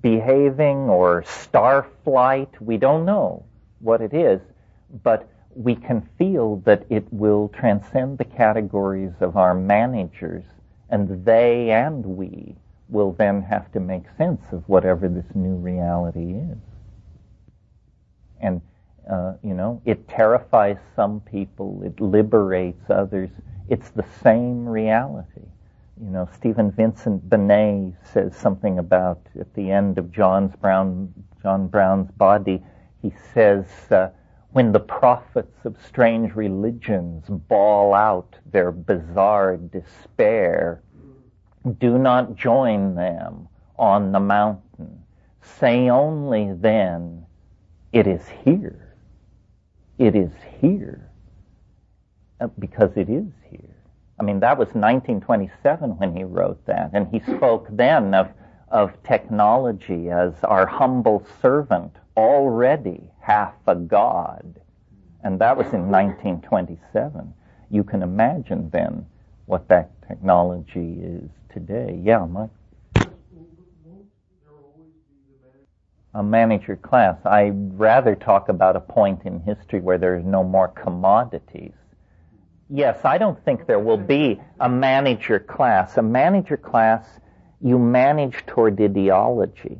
behaving, 0.00 0.88
or 0.88 1.22
star 1.24 1.86
flight. 2.02 2.50
We 2.58 2.78
don't 2.78 3.04
know 3.04 3.44
what 3.80 4.00
it 4.00 4.14
is, 4.14 4.40
but 5.02 5.28
we 5.54 5.74
can 5.74 6.08
feel 6.16 6.62
that 6.64 6.86
it 6.88 7.06
will 7.12 7.48
transcend 7.48 8.16
the 8.16 8.24
categories 8.24 9.12
of 9.20 9.36
our 9.36 9.52
managers, 9.52 10.44
and 10.88 11.26
they 11.26 11.72
and 11.72 12.06
we 12.06 12.56
will 12.88 13.12
then 13.12 13.42
have 13.42 13.70
to 13.72 13.80
make 13.80 14.04
sense 14.16 14.42
of 14.52 14.68
whatever 14.68 15.08
this 15.08 15.26
new 15.34 15.54
reality 15.56 16.34
is. 16.34 16.58
And 18.40 18.62
uh, 19.10 19.34
you 19.42 19.54
know, 19.54 19.80
it 19.86 20.06
terrifies 20.08 20.76
some 20.94 21.20
people, 21.20 21.82
it 21.82 21.98
liberates 22.00 22.90
others. 22.90 23.30
It's 23.68 23.90
the 23.90 24.04
same 24.22 24.68
reality. 24.68 25.46
You 26.00 26.10
know, 26.10 26.28
Stephen 26.34 26.70
Vincent 26.70 27.28
Benet 27.28 27.94
says 28.12 28.36
something 28.36 28.78
about 28.78 29.20
at 29.40 29.52
the 29.54 29.70
end 29.70 29.98
of 29.98 30.12
John's 30.12 30.54
Brown, 30.56 31.12
John 31.42 31.68
Brown's 31.68 32.10
body. 32.12 32.62
He 33.02 33.12
says, 33.32 33.66
uh, 33.90 34.10
when 34.50 34.72
the 34.72 34.80
prophets 34.80 35.64
of 35.64 35.76
strange 35.86 36.34
religions 36.34 37.24
bawl 37.28 37.94
out 37.94 38.36
their 38.52 38.72
bizarre 38.72 39.56
despair, 39.56 40.82
do 41.78 41.98
not 41.98 42.36
join 42.36 42.94
them 42.94 43.48
on 43.78 44.12
the 44.12 44.20
mountain. 44.20 45.02
Say 45.42 45.88
only 45.88 46.52
then, 46.52 47.24
it 47.92 48.06
is 48.06 48.22
here. 48.44 48.94
It 49.98 50.14
is 50.14 50.30
here 50.60 51.10
uh, 52.40 52.48
because 52.58 52.96
it 52.96 53.08
is 53.08 53.26
here. 53.50 53.74
I 54.20 54.24
mean, 54.24 54.40
that 54.40 54.58
was 54.58 54.68
1927 54.68 55.90
when 55.98 56.16
he 56.16 56.24
wrote 56.24 56.64
that, 56.66 56.90
and 56.92 57.06
he 57.08 57.20
spoke 57.20 57.68
then 57.70 58.14
of, 58.14 58.28
of 58.68 59.00
technology 59.04 60.10
as 60.10 60.34
our 60.42 60.66
humble 60.66 61.24
servant, 61.40 61.92
already 62.16 63.10
half 63.20 63.54
a 63.66 63.76
god. 63.76 64.60
And 65.22 65.40
that 65.40 65.56
was 65.56 65.72
in 65.72 65.88
1927. 65.90 67.32
You 67.70 67.84
can 67.84 68.02
imagine 68.02 68.70
then 68.70 69.06
what 69.46 69.68
that 69.68 69.90
technology 70.06 70.98
is 71.00 71.30
today. 71.58 72.00
Yeah, 72.02 72.24
Mike? 72.24 72.50
A 76.14 76.22
manager 76.22 76.76
class. 76.76 77.16
I'd 77.24 77.78
rather 77.78 78.14
talk 78.14 78.48
about 78.48 78.76
a 78.76 78.80
point 78.80 79.22
in 79.24 79.40
history 79.40 79.80
where 79.80 79.98
there's 79.98 80.24
no 80.24 80.42
more 80.42 80.68
commodities 80.68 81.72
Yes, 82.70 83.02
I 83.04 83.16
don't 83.16 83.42
think 83.46 83.66
there 83.66 83.78
will 83.78 83.96
be 83.96 84.38
a 84.60 84.68
manager 84.68 85.38
class. 85.38 85.96
A 85.96 86.02
manager 86.02 86.58
class, 86.58 87.06
you 87.62 87.78
manage 87.78 88.44
toward 88.46 88.78
ideology. 88.78 89.78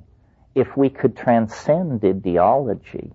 If 0.55 0.74
we 0.74 0.88
could 0.88 1.14
transcend 1.14 2.02
ideology, 2.02 3.12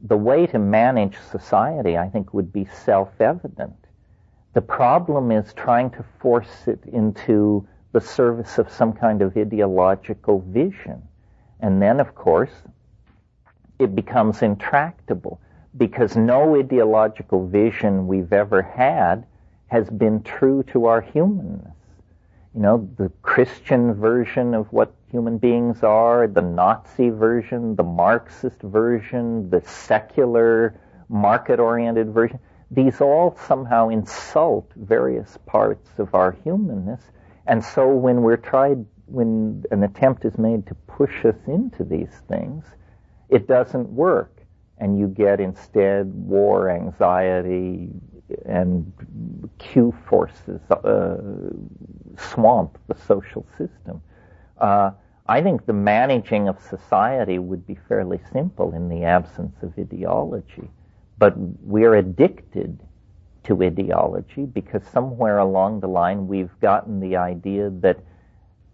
the 0.00 0.16
way 0.16 0.46
to 0.46 0.60
manage 0.60 1.16
society, 1.32 1.98
I 1.98 2.08
think, 2.08 2.32
would 2.34 2.52
be 2.52 2.66
self-evident. 2.84 3.74
The 4.52 4.60
problem 4.60 5.32
is 5.32 5.52
trying 5.54 5.90
to 5.90 6.04
force 6.20 6.68
it 6.68 6.84
into 6.86 7.66
the 7.92 8.00
service 8.00 8.58
of 8.58 8.70
some 8.70 8.92
kind 8.92 9.22
of 9.22 9.36
ideological 9.36 10.40
vision. 10.48 11.02
And 11.60 11.80
then, 11.80 12.00
of 12.00 12.14
course, 12.14 12.52
it 13.78 13.94
becomes 13.94 14.42
intractable 14.42 15.40
because 15.76 16.16
no 16.16 16.58
ideological 16.58 17.46
vision 17.46 18.06
we've 18.06 18.32
ever 18.32 18.62
had 18.62 19.26
has 19.68 19.90
been 19.90 20.22
true 20.22 20.62
to 20.64 20.86
our 20.86 21.00
humanness. 21.00 21.74
You 22.54 22.62
know, 22.62 22.88
the 22.96 23.10
Christian 23.22 23.94
version 23.94 24.54
of 24.54 24.72
what 24.72 24.94
human 25.10 25.36
beings 25.36 25.82
are, 25.82 26.26
the 26.26 26.42
Nazi 26.42 27.10
version, 27.10 27.76
the 27.76 27.82
Marxist 27.82 28.60
version, 28.62 29.50
the 29.50 29.60
secular, 29.60 30.80
market-oriented 31.08 32.10
version, 32.10 32.38
these 32.70 33.00
all 33.00 33.36
somehow 33.46 33.90
insult 33.90 34.70
various 34.76 35.38
parts 35.46 35.88
of 35.98 36.14
our 36.14 36.32
humanness. 36.44 37.02
And 37.46 37.64
so 37.64 37.88
when 37.88 38.22
we're 38.22 38.36
tried, 38.36 38.84
when 39.06 39.64
an 39.70 39.82
attempt 39.84 40.24
is 40.24 40.36
made 40.38 40.66
to 40.66 40.74
push 40.74 41.24
us 41.24 41.36
into 41.46 41.84
these 41.84 42.22
things, 42.28 42.64
it 43.28 43.46
doesn't 43.46 43.88
work 43.88 44.36
and 44.78 44.98
you 44.98 45.08
get 45.08 45.40
instead 45.40 46.12
war, 46.12 46.70
anxiety, 46.70 47.88
and 48.44 48.92
Q 49.58 49.94
forces 50.08 50.60
uh, 50.70 51.16
swamp 52.18 52.78
the 52.88 52.96
social 53.06 53.46
system. 53.56 54.02
Uh, 54.58 54.90
I 55.26 55.40
think 55.40 55.66
the 55.66 55.72
managing 55.72 56.48
of 56.48 56.60
society 56.60 57.38
would 57.38 57.66
be 57.66 57.76
fairly 57.88 58.20
simple 58.32 58.74
in 58.74 58.88
the 58.88 59.04
absence 59.04 59.56
of 59.62 59.72
ideology, 59.78 60.70
but 61.18 61.34
we're 61.36 61.94
addicted 61.94 62.78
to 63.46 63.62
ideology 63.62 64.44
because 64.44 64.82
somewhere 64.92 65.38
along 65.38 65.80
the 65.80 65.88
line 65.88 66.28
we've 66.28 66.58
gotten 66.60 67.00
the 67.00 67.16
idea 67.16 67.70
that 67.70 67.98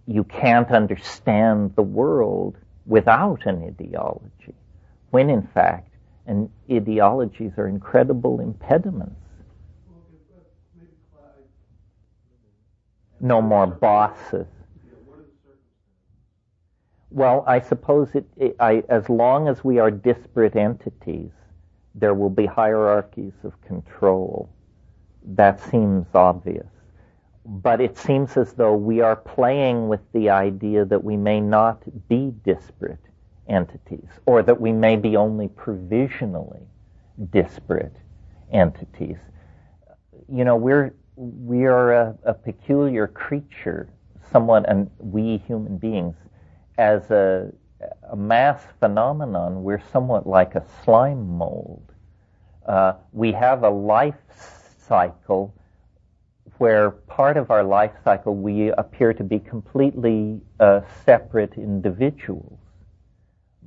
you 0.06 0.24
can't 0.24 0.70
understand 0.70 1.74
the 1.76 1.82
world 1.82 2.56
without 2.86 3.46
an 3.46 3.62
ideology, 3.62 4.54
when 5.10 5.30
in 5.30 5.42
fact 5.42 5.88
and 6.26 6.50
ideologies 6.70 7.52
are 7.58 7.68
incredible 7.68 8.40
impediments. 8.40 9.16
No 13.20 13.40
more 13.40 13.68
bosses. 13.68 14.46
Well, 17.10 17.44
I 17.46 17.60
suppose 17.60 18.08
it, 18.14 18.24
it 18.36 18.56
I, 18.58 18.82
as 18.88 19.08
long 19.08 19.46
as 19.46 19.62
we 19.62 19.78
are 19.78 19.90
disparate 19.90 20.56
entities, 20.56 21.30
there 21.94 22.14
will 22.14 22.30
be 22.30 22.46
hierarchies 22.46 23.34
of 23.44 23.60
control. 23.62 24.48
That 25.24 25.60
seems 25.60 26.06
obvious. 26.14 26.66
But 27.44 27.80
it 27.80 27.96
seems 27.96 28.36
as 28.36 28.52
though 28.52 28.74
we 28.74 29.00
are 29.00 29.16
playing 29.16 29.88
with 29.88 30.00
the 30.12 30.30
idea 30.30 30.84
that 30.84 31.02
we 31.02 31.16
may 31.16 31.40
not 31.40 31.82
be 32.08 32.32
disparate 32.44 33.00
entities, 33.48 34.08
or 34.26 34.42
that 34.42 34.60
we 34.60 34.72
may 34.72 34.96
be 34.96 35.16
only 35.16 35.48
provisionally 35.48 36.62
disparate 37.30 37.96
entities. 38.52 39.16
You 40.28 40.44
know, 40.44 40.56
we're 40.56 40.94
we 41.16 41.66
are 41.66 41.92
a, 41.92 42.18
a 42.24 42.34
peculiar 42.34 43.06
creature, 43.06 43.88
somewhat, 44.30 44.64
and 44.68 44.90
we 44.98 45.38
human 45.38 45.76
beings, 45.76 46.16
as 46.78 47.10
a, 47.10 47.52
a 48.10 48.16
mass 48.16 48.62
phenomenon, 48.80 49.62
we're 49.62 49.82
somewhat 49.92 50.26
like 50.26 50.54
a 50.54 50.64
slime 50.84 51.28
mold. 51.28 51.92
Uh, 52.66 52.94
we 53.12 53.32
have 53.32 53.64
a 53.64 53.70
life 53.70 54.14
cycle 54.92 55.54
where 56.58 56.90
part 56.90 57.36
of 57.36 57.50
our 57.50 57.64
life 57.64 57.92
cycle 58.04 58.34
we 58.34 58.70
appear 58.84 59.10
to 59.14 59.24
be 59.24 59.38
completely 59.38 60.40
uh, 60.60 60.80
separate 61.04 61.54
individuals 61.56 62.58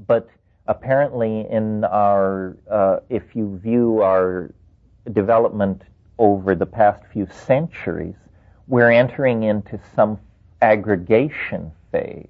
but 0.08 0.28
apparently 0.68 1.48
in 1.50 1.84
our, 1.86 2.58
uh, 2.70 2.98
if 3.10 3.36
you 3.36 3.60
view 3.64 4.02
our 4.02 4.54
development 5.14 5.84
over 6.18 6.56
the 6.56 6.66
past 6.66 7.04
few 7.12 7.28
centuries, 7.30 8.16
we're 8.68 8.92
entering 8.92 9.44
into 9.44 9.80
some 9.96 10.20
aggregation 10.62 11.72
phase 11.92 12.28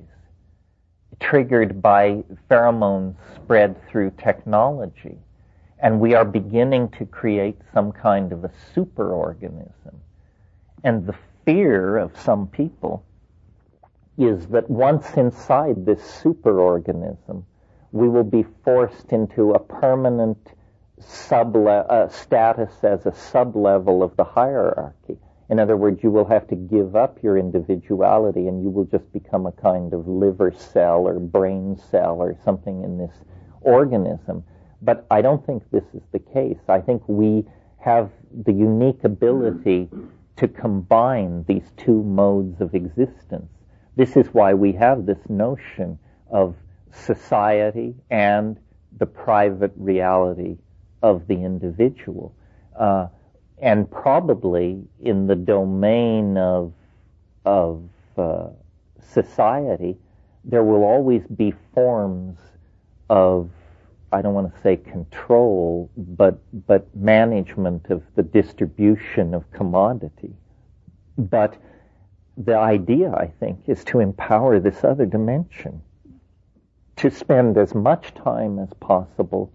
triggered 1.19 1.81
by 1.81 2.23
pheromones 2.49 3.15
spread 3.35 3.75
through 3.87 4.11
technology. 4.17 5.17
And 5.79 5.99
we 5.99 6.13
are 6.13 6.25
beginning 6.25 6.89
to 6.97 7.05
create 7.05 7.57
some 7.73 7.91
kind 7.91 8.31
of 8.31 8.43
a 8.43 8.51
superorganism. 8.73 9.95
And 10.83 11.05
the 11.05 11.15
fear 11.45 11.97
of 11.97 12.17
some 12.19 12.47
people 12.47 13.05
is 14.17 14.47
that 14.47 14.69
once 14.69 15.13
inside 15.17 15.85
this 15.85 15.99
superorganism, 16.23 17.43
we 17.91 18.07
will 18.07 18.23
be 18.23 18.45
forced 18.63 19.11
into 19.11 19.51
a 19.51 19.59
permanent 19.59 20.37
sub 20.99 21.55
uh, 21.55 22.07
status 22.07 22.83
as 22.83 23.05
a 23.05 23.13
sub-level 23.13 24.01
of 24.01 24.15
the 24.15 24.23
hierarchy. 24.23 25.17
In 25.49 25.59
other 25.59 25.77
words, 25.77 26.01
you 26.01 26.09
will 26.09 26.25
have 26.25 26.47
to 26.47 26.55
give 26.55 26.95
up 26.95 27.21
your 27.21 27.37
individuality 27.37 28.47
and 28.47 28.63
you 28.63 28.69
will 28.69 28.85
just 28.85 29.11
become 29.11 29.45
a 29.45 29.51
kind 29.51 29.93
of 29.93 30.07
liver 30.07 30.51
cell 30.51 31.07
or 31.07 31.19
brain 31.19 31.77
cell 31.91 32.15
or 32.15 32.35
something 32.43 32.83
in 32.83 32.97
this 32.97 33.13
organism. 33.61 34.43
But 34.85 35.05
I 35.09 35.21
don't 35.21 35.45
think 35.45 35.63
this 35.71 35.83
is 35.93 36.03
the 36.11 36.19
case. 36.19 36.59
I 36.69 36.79
think 36.79 37.01
we 37.07 37.43
have 37.79 38.11
the 38.45 38.53
unique 38.53 39.03
ability 39.03 39.89
to 40.37 40.47
combine 40.47 41.43
these 41.47 41.71
two 41.77 42.03
modes 42.03 42.61
of 42.61 42.75
existence. 42.75 43.49
This 43.95 44.15
is 44.15 44.27
why 44.27 44.53
we 44.53 44.71
have 44.73 45.05
this 45.05 45.29
notion 45.29 45.97
of 46.29 46.55
society 46.91 47.95
and 48.09 48.57
the 48.97 49.05
private 49.05 49.73
reality 49.75 50.57
of 51.01 51.27
the 51.27 51.35
individual. 51.35 52.35
Uh, 52.77 53.07
and 53.61 53.89
probably 53.89 54.83
in 55.01 55.27
the 55.27 55.35
domain 55.35 56.37
of, 56.37 56.73
of 57.45 57.83
uh, 58.17 58.47
society, 59.01 59.97
there 60.43 60.63
will 60.63 60.83
always 60.83 61.23
be 61.35 61.53
forms 61.73 62.37
of, 63.09 63.49
I 64.11 64.21
don't 64.21 64.33
want 64.33 64.53
to 64.53 64.61
say 64.61 64.77
control, 64.77 65.89
but, 65.97 66.39
but 66.67 66.95
management 66.95 67.89
of 67.89 68.03
the 68.15 68.23
distribution 68.23 69.33
of 69.33 69.51
commodity. 69.51 70.33
But 71.17 71.57
the 72.37 72.57
idea, 72.57 73.11
I 73.13 73.27
think, 73.39 73.59
is 73.67 73.83
to 73.85 73.99
empower 73.99 74.59
this 74.59 74.83
other 74.83 75.05
dimension 75.05 75.81
to 76.97 77.09
spend 77.09 77.57
as 77.57 77.75
much 77.75 78.13
time 78.13 78.57
as 78.59 78.69
possible 78.79 79.51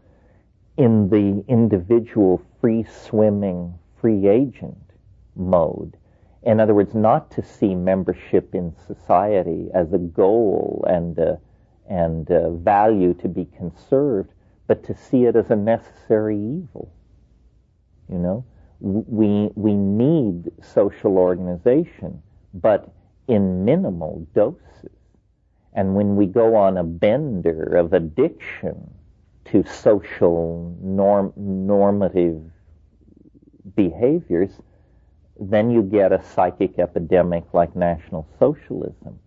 in 0.77 1.09
the 1.09 1.45
individual 1.49 2.43
free 2.61 2.85
swimming, 2.85 3.75
free 4.01 4.29
agent 4.29 4.93
mode. 5.37 5.97
In 6.43 6.61
other 6.61 6.75
words, 6.75 6.95
not 6.95 7.31
to 7.33 7.43
see 7.43 7.75
membership 7.75 8.55
in 8.55 8.75
society 8.87 9.69
as 9.75 9.93
a 9.93 9.99
goal 9.99 10.85
and 10.89 11.19
a, 11.19 11.39
and 11.89 12.31
a 12.31 12.51
value 12.51 13.15
to 13.15 13.29
be 13.29 13.47
conserved, 13.57 14.33
but 14.71 14.85
to 14.85 14.95
see 14.95 15.25
it 15.25 15.35
as 15.35 15.51
a 15.51 15.57
necessary 15.57 16.37
evil. 16.37 16.93
You 18.09 18.19
know, 18.19 18.45
we 18.79 19.51
we 19.57 19.75
need 19.75 20.53
social 20.63 21.19
organization, 21.19 22.23
but 22.55 22.89
in 23.27 23.65
minimal 23.65 24.25
doses. 24.33 24.87
And 25.73 25.97
when 25.97 26.15
we 26.15 26.27
go 26.27 26.55
on 26.55 26.77
a 26.77 26.85
bender 26.85 27.65
of 27.65 27.95
addiction 27.95 28.95
to 29.47 29.65
social 29.65 30.73
norm, 30.81 31.33
normative 31.35 32.41
behaviors, 33.75 34.53
then 35.41 35.73
you 35.73 35.83
get 35.83 36.13
a 36.13 36.23
psychic 36.23 36.79
epidemic 36.79 37.43
like 37.53 37.75
National 37.75 38.25
Socialism, 38.39 39.19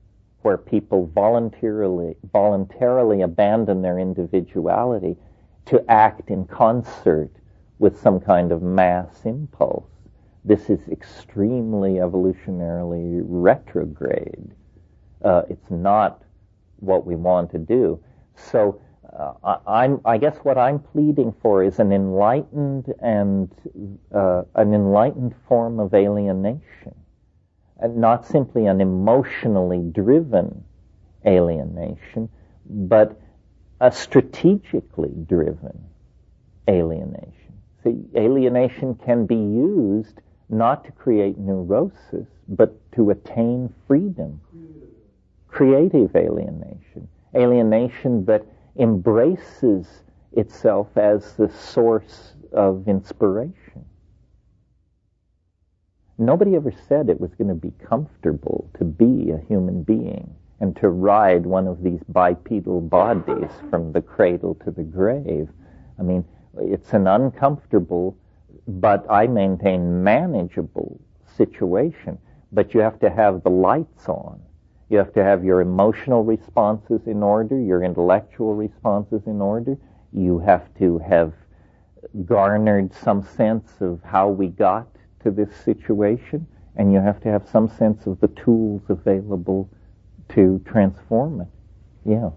where 0.44 0.58
people 0.58 1.08
voluntarily, 1.08 2.16
voluntarily 2.32 3.24
abandon 3.24 3.82
their 3.82 4.00
individuality 4.00 5.18
to 5.66 5.84
act 5.90 6.30
in 6.30 6.46
concert 6.46 7.32
with 7.80 8.00
some 8.00 8.20
kind 8.20 8.52
of 8.52 8.62
mass 8.62 9.26
impulse. 9.26 9.90
This 10.46 10.70
is 10.70 10.88
extremely 10.90 11.94
evolutionarily 11.96 13.22
retrograde. 13.26 14.52
Uh, 15.24 15.44
it's 15.50 15.72
not 15.72 16.24
what 16.78 17.06
we 17.06 17.16
want 17.16 17.52
to 17.52 17.58
do. 17.58 18.00
So 18.36 18.82
uh, 19.18 19.58
I, 19.66 19.96
I, 20.06 20.18
guess 20.18 20.38
what 20.38 20.58
I'm 20.58 20.80
pleading 20.80 21.34
for 21.42 21.64
is 21.64 21.80
an 21.80 21.92
enlightened 21.92 22.94
and 23.00 23.50
uh, 24.14 24.44
an 24.56 24.74
enlightened 24.74 25.36
form 25.48 25.80
of 25.80 25.94
alienation, 25.94 26.96
and 27.80 27.98
not 27.98 28.26
simply 28.26 28.66
an 28.66 28.82
emotionally 28.82 29.84
driven 29.92 30.64
alienation, 31.26 32.28
but 32.66 33.20
a 33.84 33.92
strategically 33.92 35.12
driven 35.28 35.78
alienation. 36.70 37.54
See, 37.84 38.00
alienation 38.16 38.96
can 38.96 39.26
be 39.26 39.36
used 39.36 40.22
not 40.48 40.86
to 40.86 40.94
create 40.94 41.38
neurosis, 41.38 42.28
but 42.48 42.74
to 42.94 43.10
attain 43.10 43.74
freedom. 43.86 44.40
Creative 45.50 46.16
alienation. 46.16 47.10
Alienation 47.36 48.24
that 48.24 48.46
embraces 48.80 49.86
itself 50.32 50.96
as 50.96 51.34
the 51.34 51.50
source 51.50 52.36
of 52.54 52.88
inspiration. 52.88 53.84
Nobody 56.18 56.56
ever 56.56 56.72
said 56.88 57.10
it 57.10 57.20
was 57.20 57.36
going 57.36 57.50
to 57.50 57.54
be 57.54 57.74
comfortable 57.86 58.70
to 58.78 58.86
be 58.86 59.32
a 59.32 59.46
human 59.50 59.84
being 59.84 60.34
and 60.60 60.76
to 60.78 60.90
ride 60.90 61.46
one 61.46 61.68
of 61.68 61.84
these 61.84 62.02
bipedal 62.10 62.82
bodies 62.82 63.52
from 63.70 63.92
the 63.92 64.02
cradle 64.02 64.56
to 64.64 64.72
the 64.72 64.84
grave. 64.84 65.50
I 66.00 66.04
mean, 66.04 66.26
it's 66.58 66.94
an 66.94 67.08
uncomfortable, 67.08 68.18
but 68.68 69.06
I 69.10 69.28
maintain 69.28 70.04
manageable 70.04 71.00
situation. 71.36 72.18
But 72.52 72.74
you 72.74 72.82
have 72.82 73.00
to 73.00 73.10
have 73.10 73.44
the 73.44 73.50
lights 73.50 74.08
on. 74.08 74.40
You 74.90 75.00
have 75.00 75.14
to 75.14 75.24
have 75.24 75.44
your 75.44 75.62
emotional 75.62 76.24
responses 76.24 77.08
in 77.08 77.24
order, 77.24 77.60
your 77.60 77.84
intellectual 77.84 78.54
responses 78.54 79.24
in 79.26 79.42
order. 79.42 79.76
You 80.12 80.38
have 80.40 80.74
to 80.78 81.00
have 81.00 81.34
garnered 82.26 82.94
some 82.94 83.24
sense 83.24 83.82
of 83.82 84.02
how 84.04 84.30
we 84.30 84.48
got 84.48 84.88
to 85.24 85.32
this 85.32 85.50
situation, 85.66 86.46
and 86.76 86.94
you 86.94 87.00
have 87.00 87.20
to 87.22 87.30
have 87.30 87.48
some 87.50 87.68
sense 87.68 88.06
of 88.06 88.20
the 88.20 88.28
tools 88.28 88.84
available 88.90 89.68
to 90.30 90.62
transform 90.66 91.42
it. 91.42 91.48
Yeah. 92.06 92.30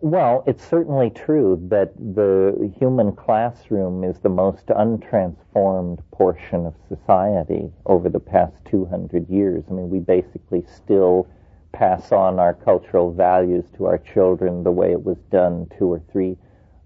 Well, 0.00 0.42
it's 0.48 0.64
certainly 0.64 1.10
true 1.10 1.64
that 1.70 1.94
the 1.96 2.72
human 2.76 3.12
classroom 3.12 4.02
is 4.02 4.18
the 4.18 4.28
most 4.28 4.66
untransformed 4.66 6.00
portion 6.10 6.66
of 6.66 6.74
society 6.88 7.70
over 7.86 8.08
the 8.08 8.18
past 8.18 8.56
200 8.64 9.28
years. 9.28 9.62
I 9.70 9.74
mean, 9.74 9.90
we 9.90 10.00
basically 10.00 10.64
still 10.66 11.28
pass 11.72 12.10
on 12.10 12.40
our 12.40 12.52
cultural 12.52 13.12
values 13.12 13.64
to 13.76 13.86
our 13.86 13.98
children 13.98 14.64
the 14.64 14.72
way 14.72 14.90
it 14.90 15.04
was 15.04 15.18
done 15.30 15.68
two 15.78 15.86
or 15.86 16.02
three 16.10 16.36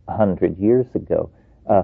hundred 0.09 0.59
years 0.59 0.86
ago. 0.94 1.30
Uh, 1.68 1.82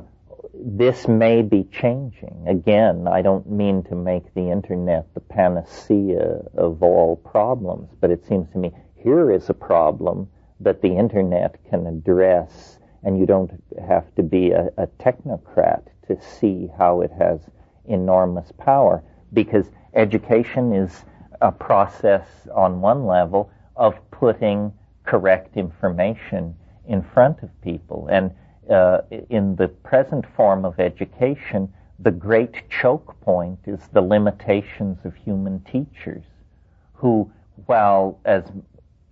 this 0.54 1.08
may 1.08 1.42
be 1.42 1.64
changing. 1.64 2.44
Again, 2.46 3.08
I 3.08 3.22
don't 3.22 3.50
mean 3.50 3.82
to 3.84 3.94
make 3.94 4.34
the 4.34 4.50
internet 4.50 5.12
the 5.14 5.20
panacea 5.20 6.42
of 6.54 6.82
all 6.82 7.16
problems, 7.16 7.90
but 8.00 8.10
it 8.10 8.24
seems 8.26 8.50
to 8.52 8.58
me 8.58 8.72
here 8.96 9.30
is 9.30 9.48
a 9.48 9.54
problem 9.54 10.28
that 10.60 10.82
the 10.82 10.94
internet 10.96 11.58
can 11.68 11.86
address, 11.86 12.78
and 13.02 13.18
you 13.18 13.26
don't 13.26 13.50
have 13.86 14.14
to 14.14 14.22
be 14.22 14.50
a, 14.50 14.70
a 14.76 14.86
technocrat 14.86 15.86
to 16.06 16.20
see 16.20 16.68
how 16.78 17.00
it 17.00 17.10
has 17.18 17.40
enormous 17.86 18.52
power. 18.58 19.02
Because 19.32 19.70
education 19.94 20.72
is 20.72 21.04
a 21.40 21.50
process 21.50 22.26
on 22.54 22.80
one 22.80 23.06
level 23.06 23.50
of 23.74 23.94
putting 24.10 24.72
correct 25.04 25.56
information 25.56 26.54
in 26.86 27.02
front 27.02 27.42
of 27.42 27.60
people. 27.62 28.08
And 28.10 28.30
uh, 28.70 28.98
in 29.30 29.56
the 29.56 29.68
present 29.68 30.24
form 30.36 30.64
of 30.64 30.78
education, 30.78 31.72
the 31.98 32.10
great 32.10 32.68
choke 32.68 33.18
point 33.20 33.59
is 33.66 33.80
the 33.93 34.02
limitations 34.02 34.98
of 35.05 35.14
human 35.14 35.60
teachers, 35.60 36.24
who, 36.94 37.30
while 37.66 38.18
as 38.24 38.44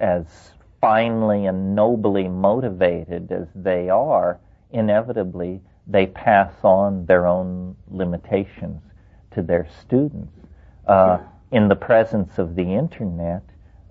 as 0.00 0.26
finely 0.80 1.46
and 1.46 1.74
nobly 1.74 2.26
motivated 2.26 3.30
as 3.30 3.46
they 3.54 3.90
are, 3.90 4.40
inevitably 4.72 5.60
they 5.86 6.06
pass 6.06 6.52
on 6.62 7.04
their 7.06 7.26
own 7.26 7.76
limitations 7.90 8.80
to 9.30 9.42
their 9.42 9.68
students. 9.82 10.32
Uh, 10.86 11.18
in 11.52 11.68
the 11.68 11.76
presence 11.76 12.38
of 12.38 12.54
the 12.54 12.62
internet, 12.62 13.42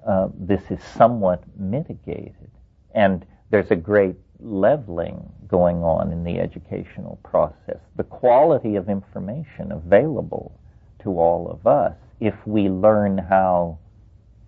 uh, 0.08 0.30
this 0.34 0.62
is 0.72 0.82
somewhat 0.84 1.44
mitigated. 1.58 2.50
And 2.96 3.26
there's 3.52 3.72
a 3.72 3.76
great 3.76 4.16
leveling 4.40 5.32
going 5.48 5.84
on 5.84 6.12
in 6.12 6.24
the 6.24 6.40
educational 6.40 7.20
process. 7.24 7.80
The 7.96 8.04
quality 8.04 8.76
of 8.76 8.90
information 8.90 9.72
available 9.72 10.58
to 11.04 11.20
all 11.20 11.50
of 11.50 11.68
us, 11.68 11.96
if 12.20 12.36
we 12.46 12.70
learn 12.70 13.18
how 13.18 13.80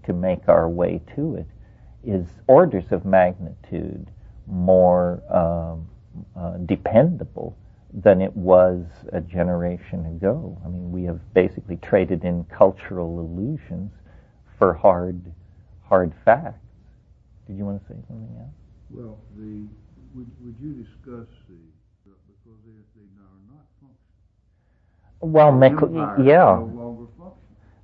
to 0.05 0.13
make 0.13 0.47
our 0.47 0.69
way 0.69 1.01
to 1.15 1.35
it, 1.35 1.47
is 2.03 2.25
orders 2.47 2.91
of 2.91 3.05
magnitude 3.05 4.07
more 4.47 5.21
um, 5.29 5.87
uh, 6.35 6.57
dependable 6.65 7.57
than 7.93 8.21
it 8.21 8.35
was 8.35 8.85
a 9.11 9.21
generation 9.21 10.05
ago. 10.05 10.57
I 10.65 10.69
mean, 10.69 10.91
we 10.91 11.03
have 11.03 11.19
basically 11.33 11.77
traded 11.77 12.23
in 12.23 12.45
cultural 12.45 13.19
illusions 13.19 13.91
for 14.57 14.73
hard, 14.73 15.21
hard 15.83 16.13
facts. 16.23 16.57
Did 17.47 17.57
you 17.57 17.65
want 17.65 17.81
to 17.81 17.93
say 17.93 17.99
something 18.07 18.35
else? 18.39 18.53
Well, 18.89 19.17
the 19.37 19.67
would, 20.15 20.29
would 20.43 20.55
you 20.59 20.73
discuss 20.83 21.27
the 21.47 21.55
because 22.03 22.59
they, 22.65 22.71
they 22.95 23.07
are 23.19 23.41
not 23.47 23.65
functioning. 23.79 25.33
Well, 25.33 25.51
Mc, 25.51 26.25
yeah. 26.25 26.57
No 26.57 27.01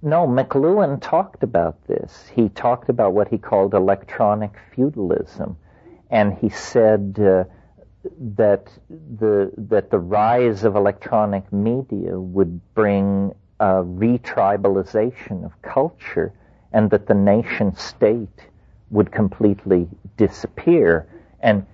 no, 0.01 0.27
McLuhan 0.27 1.01
talked 1.01 1.43
about 1.43 1.85
this. 1.87 2.27
He 2.33 2.49
talked 2.49 2.89
about 2.89 3.13
what 3.13 3.27
he 3.27 3.37
called 3.37 3.73
electronic 3.73 4.51
feudalism, 4.73 5.57
and 6.11 6.37
he 6.37 6.49
said 6.49 7.17
uh, 7.19 7.45
that 8.35 8.69
the 9.19 9.51
that 9.57 9.89
the 9.89 9.97
rise 9.97 10.63
of 10.63 10.75
electronic 10.75 11.51
media 11.51 12.19
would 12.19 12.61
bring 12.75 13.33
a 13.59 13.83
retribalization 13.83 15.43
of 15.43 15.59
culture, 15.63 16.31
and 16.73 16.91
that 16.91 17.07
the 17.07 17.15
nation 17.15 17.75
state 17.75 18.47
would 18.91 19.11
completely 19.11 19.87
disappear. 20.15 21.07
And 21.39 21.65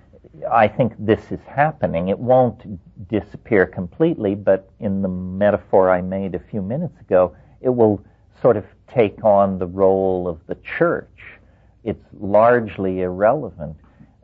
I 0.50 0.68
think 0.68 0.92
this 0.98 1.30
is 1.30 1.40
happening. 1.46 2.08
It 2.08 2.18
won't 2.18 3.08
disappear 3.08 3.66
completely, 3.66 4.34
but 4.34 4.70
in 4.80 5.02
the 5.02 5.08
metaphor 5.08 5.90
I 5.90 6.00
made 6.00 6.34
a 6.34 6.38
few 6.38 6.62
minutes 6.62 7.00
ago, 7.00 7.34
it 7.60 7.70
will 7.70 8.04
sort 8.40 8.56
of 8.56 8.64
take 8.88 9.24
on 9.24 9.58
the 9.58 9.66
role 9.66 10.28
of 10.28 10.40
the 10.46 10.56
church. 10.56 11.08
It's 11.82 12.04
largely 12.18 13.02
irrelevant. 13.02 13.76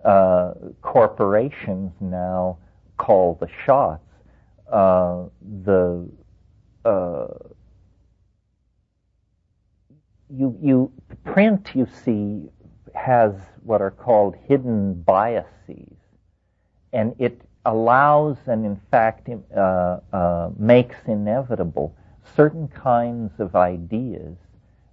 Uh, 0.05 0.55
corporations 0.81 1.93
now 2.01 2.59
call 2.97 3.37
the 3.41 3.49
shots. 3.65 4.03
Uh, 4.71 5.25
the 5.65 6.09
uh, 6.85 7.27
you 10.35 10.57
you 10.63 10.93
print 11.25 11.71
you 11.75 11.87
see 12.05 12.49
has 12.95 13.35
what 13.63 13.81
are 13.81 13.91
called 13.91 14.37
hidden 14.47 14.95
biases, 15.03 15.97
and 16.93 17.15
it 17.19 17.41
allows 17.67 18.37
and 18.47 18.65
in 18.65 18.81
fact 18.91 19.29
uh, 19.29 19.61
uh, 20.13 20.51
makes 20.59 20.97
inevitable 21.07 21.95
certain 22.37 22.69
kinds 22.69 23.33
of 23.39 23.55
ideas 23.55 24.37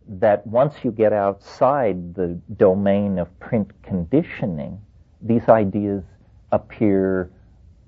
that 0.08 0.46
once 0.48 0.76
you 0.84 0.92
get 0.92 1.14
outside 1.14 2.16
the 2.16 2.40
domain 2.56 3.20
of 3.20 3.40
print 3.40 3.70
conditioning, 3.84 4.80
these 5.22 5.48
ideas 5.50 6.04
appear, 6.52 7.30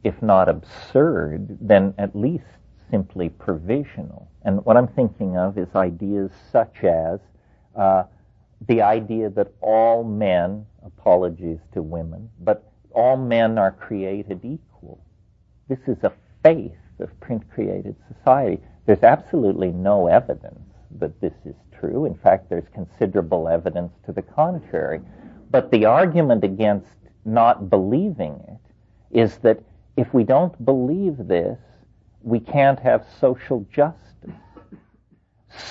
if 0.03 0.21
not 0.21 0.49
absurd, 0.49 1.57
then 1.61 1.93
at 1.97 2.15
least 2.15 2.45
simply 2.91 3.29
provisional. 3.29 4.29
And 4.43 4.63
what 4.65 4.75
I'm 4.75 4.87
thinking 4.87 5.37
of 5.37 5.57
is 5.57 5.67
ideas 5.75 6.31
such 6.51 6.83
as 6.83 7.19
uh, 7.75 8.03
the 8.67 8.81
idea 8.81 9.29
that 9.29 9.53
all 9.61 10.03
men, 10.03 10.65
apologies 10.83 11.59
to 11.73 11.81
women, 11.81 12.29
but 12.41 12.69
all 12.91 13.17
men 13.17 13.57
are 13.57 13.71
created 13.71 14.43
equal. 14.43 14.99
This 15.67 15.79
is 15.87 16.03
a 16.03 16.13
faith 16.43 16.77
of 16.99 17.17
print 17.19 17.43
created 17.49 17.95
society. 18.13 18.61
There's 18.85 19.03
absolutely 19.03 19.71
no 19.71 20.07
evidence 20.07 20.59
that 20.99 21.19
this 21.21 21.33
is 21.45 21.55
true. 21.79 22.05
In 22.05 22.15
fact, 22.15 22.49
there's 22.49 22.67
considerable 22.73 23.47
evidence 23.47 23.93
to 24.05 24.11
the 24.11 24.21
contrary. 24.21 25.01
But 25.51 25.71
the 25.71 25.85
argument 25.85 26.43
against 26.43 26.87
not 27.25 27.69
believing 27.69 28.43
it 28.47 29.19
is 29.19 29.37
that 29.39 29.61
if 29.97 30.13
we 30.13 30.23
don't 30.23 30.65
believe 30.65 31.27
this, 31.27 31.59
we 32.21 32.39
can't 32.39 32.79
have 32.79 33.05
social 33.19 33.65
justice. 33.71 33.99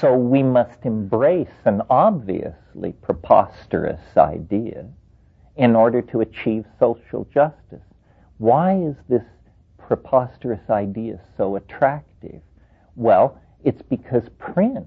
So 0.00 0.16
we 0.16 0.42
must 0.42 0.84
embrace 0.84 1.48
an 1.64 1.82
obviously 1.88 2.92
preposterous 3.00 4.00
idea 4.16 4.86
in 5.58 5.74
order 5.74 6.00
to 6.00 6.20
achieve 6.20 6.64
social 6.78 7.26
justice. 7.34 7.82
Why 8.38 8.76
is 8.76 8.94
this 9.08 9.24
preposterous 9.76 10.70
idea 10.70 11.20
so 11.36 11.56
attractive? 11.56 12.40
Well, 12.94 13.40
it's 13.64 13.82
because 13.82 14.22
print 14.38 14.86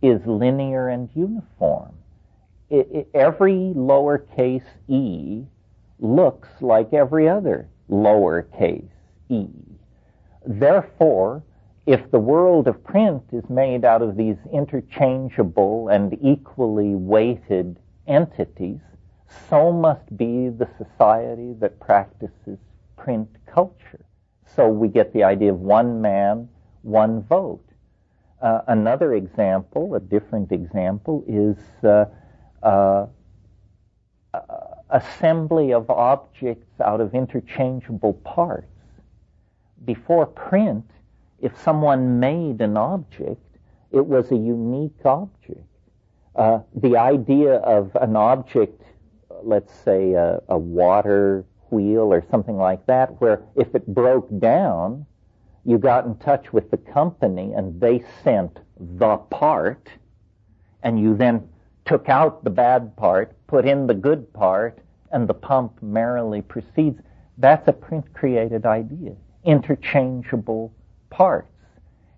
is 0.00 0.20
linear 0.26 0.88
and 0.88 1.10
uniform. 1.14 1.92
It, 2.70 2.88
it, 2.92 3.08
every 3.14 3.72
lowercase 3.74 4.62
e 4.88 5.44
looks 5.98 6.48
like 6.60 6.92
every 6.92 7.28
other 7.28 7.68
lowercase 7.90 8.88
e. 9.28 9.48
Therefore, 10.46 11.42
if 11.86 12.10
the 12.10 12.18
world 12.18 12.68
of 12.68 12.82
print 12.84 13.22
is 13.32 13.48
made 13.50 13.84
out 13.84 14.02
of 14.02 14.16
these 14.16 14.36
interchangeable 14.52 15.88
and 15.88 16.16
equally 16.22 16.94
weighted 16.94 17.78
entities, 18.06 18.80
so 19.48 19.72
must 19.72 20.16
be 20.16 20.48
the 20.48 20.68
society 20.78 21.54
that 21.60 21.80
practices 21.80 22.58
print 22.96 23.28
culture. 23.46 24.04
So 24.54 24.68
we 24.68 24.88
get 24.88 25.12
the 25.12 25.24
idea 25.24 25.52
of 25.52 25.60
one 25.60 26.00
man, 26.00 26.48
one 26.82 27.22
vote. 27.22 27.64
Uh, 28.40 28.60
another 28.68 29.14
example, 29.14 29.94
a 29.94 30.00
different 30.00 30.52
example, 30.52 31.24
is 31.26 31.56
uh, 31.84 32.04
uh, 32.62 33.06
assembly 34.90 35.72
of 35.72 35.90
objects 35.90 36.80
out 36.80 37.00
of 37.00 37.14
interchangeable 37.14 38.14
parts. 38.24 38.68
Before 39.84 40.26
print, 40.26 40.84
if 41.40 41.58
someone 41.60 42.20
made 42.20 42.60
an 42.60 42.76
object, 42.76 43.40
it 43.90 44.06
was 44.06 44.30
a 44.30 44.36
unique 44.36 45.04
object. 45.04 45.66
Uh, 46.36 46.60
the 46.74 46.96
idea 46.96 47.54
of 47.56 47.96
an 48.00 48.16
object, 48.16 48.82
let's 49.46 49.72
say 49.84 50.12
a, 50.12 50.40
a 50.48 50.58
water 50.58 51.44
wheel 51.70 52.12
or 52.12 52.24
something 52.30 52.56
like 52.56 52.86
that, 52.86 53.20
where 53.20 53.42
if 53.56 53.74
it 53.74 53.86
broke 53.86 54.28
down, 54.38 55.06
you 55.64 55.78
got 55.78 56.04
in 56.04 56.16
touch 56.16 56.52
with 56.52 56.70
the 56.70 56.76
company 56.76 57.52
and 57.52 57.80
they 57.80 58.04
sent 58.22 58.58
the 58.78 59.16
part, 59.16 59.88
and 60.82 61.00
you 61.00 61.16
then 61.16 61.48
took 61.84 62.08
out 62.08 62.44
the 62.44 62.50
bad 62.50 62.94
part, 62.96 63.34
put 63.46 63.66
in 63.66 63.86
the 63.86 63.94
good 63.94 64.32
part, 64.32 64.78
and 65.10 65.28
the 65.28 65.34
pump 65.34 65.82
merrily 65.82 66.42
proceeds. 66.42 67.00
That's 67.38 67.66
a 67.68 67.72
print 67.72 68.12
created 68.14 68.66
idea. 68.66 69.14
Interchangeable 69.44 70.72
parts. 71.10 71.48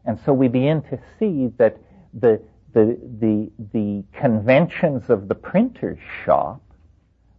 And 0.04 0.18
so 0.24 0.32
we 0.32 0.48
begin 0.48 0.82
to 0.82 0.98
see 1.18 1.48
that 1.58 1.78
the, 2.14 2.40
the, 2.72 2.98
the, 3.20 3.50
the 3.72 4.04
conventions 4.18 5.08
of 5.08 5.28
the 5.28 5.34
printer's 5.34 5.98
shop 6.24 6.62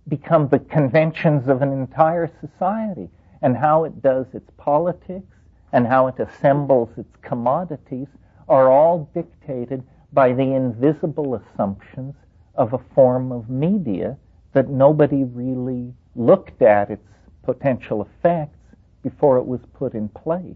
become 0.07 0.47
the 0.47 0.59
conventions 0.59 1.47
of 1.47 1.61
an 1.61 1.71
entire 1.71 2.31
society 2.41 3.09
and 3.41 3.57
how 3.57 3.83
it 3.83 4.01
does 4.01 4.25
its 4.33 4.49
politics 4.57 5.35
and 5.73 5.85
how 5.85 6.07
it 6.07 6.19
assembles 6.19 6.89
its 6.97 7.15
commodities 7.21 8.07
are 8.47 8.69
all 8.69 9.09
dictated 9.13 9.83
by 10.13 10.31
the 10.31 10.53
invisible 10.53 11.35
assumptions 11.35 12.15
of 12.55 12.73
a 12.73 12.79
form 12.95 13.31
of 13.31 13.49
media 13.49 14.17
that 14.53 14.69
nobody 14.69 15.23
really 15.23 15.93
looked 16.15 16.61
at 16.61 16.89
its 16.89 17.07
potential 17.43 18.01
effects 18.01 18.57
before 19.03 19.37
it 19.37 19.45
was 19.45 19.59
put 19.73 19.93
in 19.93 20.09
place. 20.09 20.55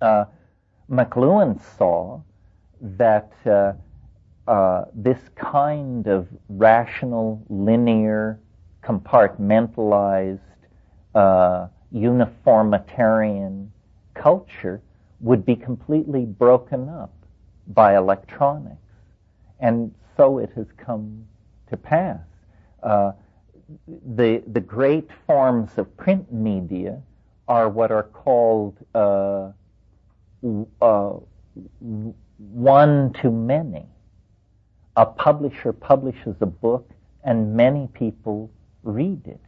Uh, 0.00 0.24
McLuhan 0.90 1.60
saw 1.76 2.20
that 2.80 3.32
uh, 3.44 3.72
uh, 4.48 4.86
this 4.94 5.18
kind 5.36 6.06
of 6.06 6.26
rational, 6.48 7.44
linear, 7.50 8.40
compartmentalized, 8.82 10.40
uh, 11.14 11.66
uniformitarian 11.92 13.70
culture 14.14 14.80
would 15.20 15.44
be 15.44 15.54
completely 15.54 16.24
broken 16.24 16.88
up 16.88 17.12
by 17.68 17.94
electronics. 17.96 18.76
And 19.60 19.94
so 20.16 20.38
it 20.38 20.50
has 20.56 20.66
come 20.78 21.26
to 21.68 21.76
pass. 21.76 22.20
Uh, 22.82 23.12
the, 24.16 24.42
the 24.46 24.60
great 24.60 25.10
forms 25.26 25.72
of 25.76 25.94
print 25.98 26.32
media 26.32 27.02
are 27.48 27.68
what 27.68 27.90
are 27.90 28.04
called 28.04 28.78
uh, 28.94 29.50
uh, 30.80 31.12
one 32.38 33.12
to 33.20 33.30
many. 33.30 33.84
A 34.98 35.06
publisher 35.06 35.72
publishes 35.72 36.34
a 36.40 36.46
book 36.46 36.90
and 37.22 37.54
many 37.54 37.86
people 37.94 38.50
read 38.82 39.28
it. 39.28 39.40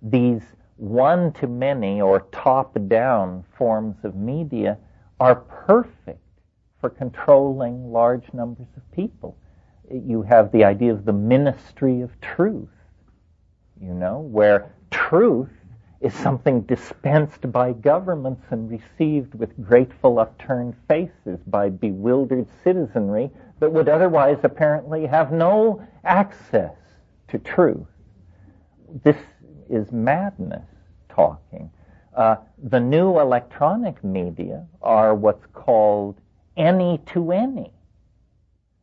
These 0.00 0.40
one 0.78 1.30
to 1.34 1.46
many 1.46 2.00
or 2.00 2.20
top 2.32 2.78
down 2.88 3.44
forms 3.58 3.96
of 4.02 4.16
media 4.16 4.78
are 5.20 5.34
perfect 5.34 6.24
for 6.80 6.88
controlling 6.88 7.92
large 7.92 8.32
numbers 8.32 8.68
of 8.78 8.92
people. 8.92 9.36
You 9.90 10.22
have 10.22 10.50
the 10.52 10.64
idea 10.64 10.94
of 10.94 11.04
the 11.04 11.12
ministry 11.12 12.00
of 12.00 12.18
truth, 12.22 12.72
you 13.78 13.92
know, 13.92 14.20
where 14.20 14.72
truth 14.90 15.52
is 16.00 16.14
something 16.14 16.62
dispensed 16.62 17.52
by 17.52 17.74
governments 17.74 18.46
and 18.50 18.70
received 18.70 19.34
with 19.34 19.62
grateful 19.62 20.18
upturned 20.18 20.74
faces 20.88 21.40
by 21.46 21.68
bewildered 21.68 22.46
citizenry 22.62 23.30
that 23.60 23.72
would 23.72 23.88
otherwise 23.88 24.38
apparently 24.42 25.06
have 25.06 25.32
no 25.32 25.84
access 26.04 26.74
to 27.28 27.38
truth. 27.38 27.86
This 29.02 29.16
is 29.70 29.90
madness 29.92 30.66
talking. 31.08 31.70
Uh, 32.14 32.36
the 32.62 32.78
new 32.78 33.18
electronic 33.18 34.02
media 34.04 34.66
are 34.82 35.14
what's 35.14 35.46
called 35.52 36.20
any 36.56 37.00
to 37.12 37.32
any. 37.32 37.72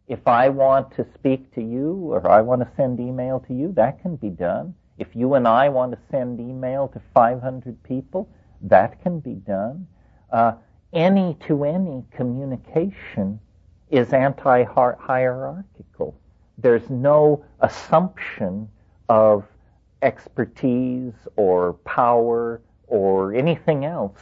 If 0.07 0.27
I 0.27 0.49
want 0.49 0.93
to 0.95 1.05
speak 1.13 1.53
to 1.55 1.61
you 1.61 1.93
or 2.11 2.29
I 2.29 2.41
want 2.41 2.61
to 2.61 2.67
send 2.75 2.99
email 2.99 3.39
to 3.47 3.53
you, 3.53 3.71
that 3.73 4.01
can 4.01 4.17
be 4.17 4.29
done. 4.29 4.75
If 4.97 5.15
you 5.15 5.35
and 5.35 5.47
I 5.47 5.69
want 5.69 5.93
to 5.93 5.97
send 6.11 6.39
email 6.39 6.89
to 6.89 7.01
500 7.13 7.81
people, 7.83 8.29
that 8.61 9.01
can 9.01 9.19
be 9.19 9.35
done. 9.35 9.87
Uh, 10.31 10.53
any 10.91 11.37
to 11.47 11.63
any 11.63 12.03
communication 12.11 13.39
is 13.91 14.13
anti 14.13 14.63
hierarchical. 14.63 16.15
There's 16.57 16.89
no 16.89 17.45
assumption 17.59 18.69
of 19.09 19.45
expertise 20.01 21.13
or 21.35 21.73
power 21.85 22.61
or 22.87 23.33
anything 23.33 23.85
else 23.85 24.17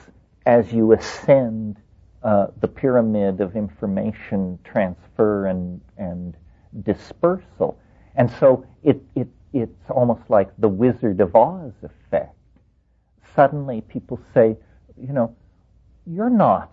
as 0.46 0.72
you 0.74 0.94
ascend 0.94 1.78
uh, 2.24 2.48
the 2.60 2.68
pyramid 2.68 3.40
of 3.40 3.56
information 3.56 4.60
transfer 4.64 5.48
and, 5.48 5.80
and 5.98 6.36
dispersal. 6.84 7.80
And 8.16 8.30
so 8.40 8.66
it, 8.84 9.02
it 9.16 9.28
it's 9.54 9.90
almost 9.90 10.30
like 10.30 10.50
the 10.60 10.68
Wizard 10.68 11.22
of 11.22 11.36
Oz 11.36 11.74
effect. 11.82 12.36
Suddenly 13.36 13.82
people 13.82 14.20
say, 14.34 14.58
you 14.98 15.14
know, 15.14 15.36
you're 16.06 16.30
not, 16.30 16.72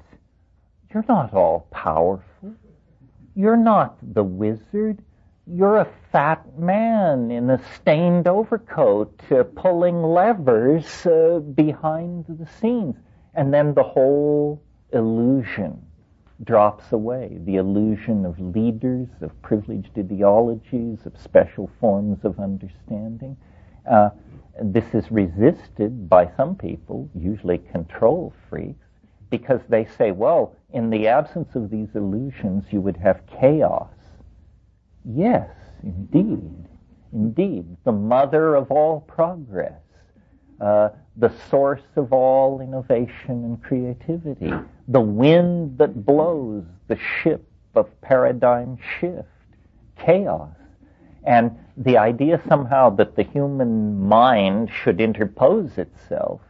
you're 0.92 1.04
not 1.08 1.32
all 1.32 1.68
powerful. 1.70 2.54
You're 3.38 3.58
not 3.58 3.98
the 4.14 4.24
wizard. 4.24 5.02
You're 5.46 5.76
a 5.76 5.92
fat 6.10 6.58
man 6.58 7.30
in 7.30 7.50
a 7.50 7.60
stained 7.74 8.26
overcoat 8.26 9.20
uh, 9.30 9.42
pulling 9.54 10.02
levers 10.02 11.04
uh, 11.04 11.40
behind 11.40 12.24
the 12.28 12.46
scenes. 12.46 12.96
And 13.34 13.52
then 13.52 13.74
the 13.74 13.82
whole 13.82 14.62
illusion 14.94 15.84
drops 16.44 16.92
away. 16.92 17.36
The 17.44 17.56
illusion 17.56 18.24
of 18.24 18.40
leaders, 18.40 19.08
of 19.20 19.30
privileged 19.42 19.90
ideologies, 19.98 21.04
of 21.04 21.12
special 21.18 21.70
forms 21.78 22.24
of 22.24 22.40
understanding. 22.40 23.36
Uh, 23.86 24.10
this 24.62 24.94
is 24.94 25.12
resisted 25.12 26.08
by 26.08 26.30
some 26.38 26.56
people, 26.56 27.10
usually 27.14 27.58
control 27.58 28.32
freaks, 28.48 28.85
because 29.30 29.60
they 29.68 29.86
say, 29.98 30.12
well, 30.12 30.54
in 30.72 30.90
the 30.90 31.08
absence 31.08 31.54
of 31.54 31.70
these 31.70 31.88
illusions, 31.94 32.64
you 32.70 32.80
would 32.80 32.96
have 32.98 33.22
chaos. 33.26 33.90
Yes, 35.04 35.50
indeed. 35.82 36.66
Indeed. 37.12 37.76
The 37.84 37.92
mother 37.92 38.54
of 38.54 38.70
all 38.70 39.00
progress. 39.02 39.80
uh, 40.60 40.90
the 41.16 41.32
source 41.50 41.82
of 41.96 42.12
all 42.12 42.60
innovation 42.60 43.44
and 43.44 43.62
creativity, 43.62 44.52
the 44.88 45.00
wind 45.00 45.78
that 45.78 46.04
blows 46.04 46.64
the 46.88 46.98
ship 47.22 47.48
of 47.74 47.88
paradigm 48.00 48.78
shift, 49.00 49.28
chaos. 49.98 50.50
And 51.24 51.58
the 51.76 51.98
idea 51.98 52.40
somehow 52.48 52.90
that 52.90 53.16
the 53.16 53.24
human 53.24 54.06
mind 54.08 54.70
should 54.70 55.00
interpose 55.00 55.78
itself 55.78 56.40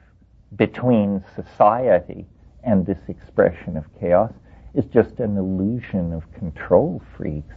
between 0.57 1.25
society 1.35 2.27
and 2.67 2.85
this 2.85 2.99
expression 3.09 3.77
of 3.77 3.85
chaos 4.01 4.33
is 4.75 4.85
just 4.93 5.19
an 5.21 5.39
illusion 5.39 6.13
of 6.13 6.23
control 6.35 7.01
freaks. 7.17 7.55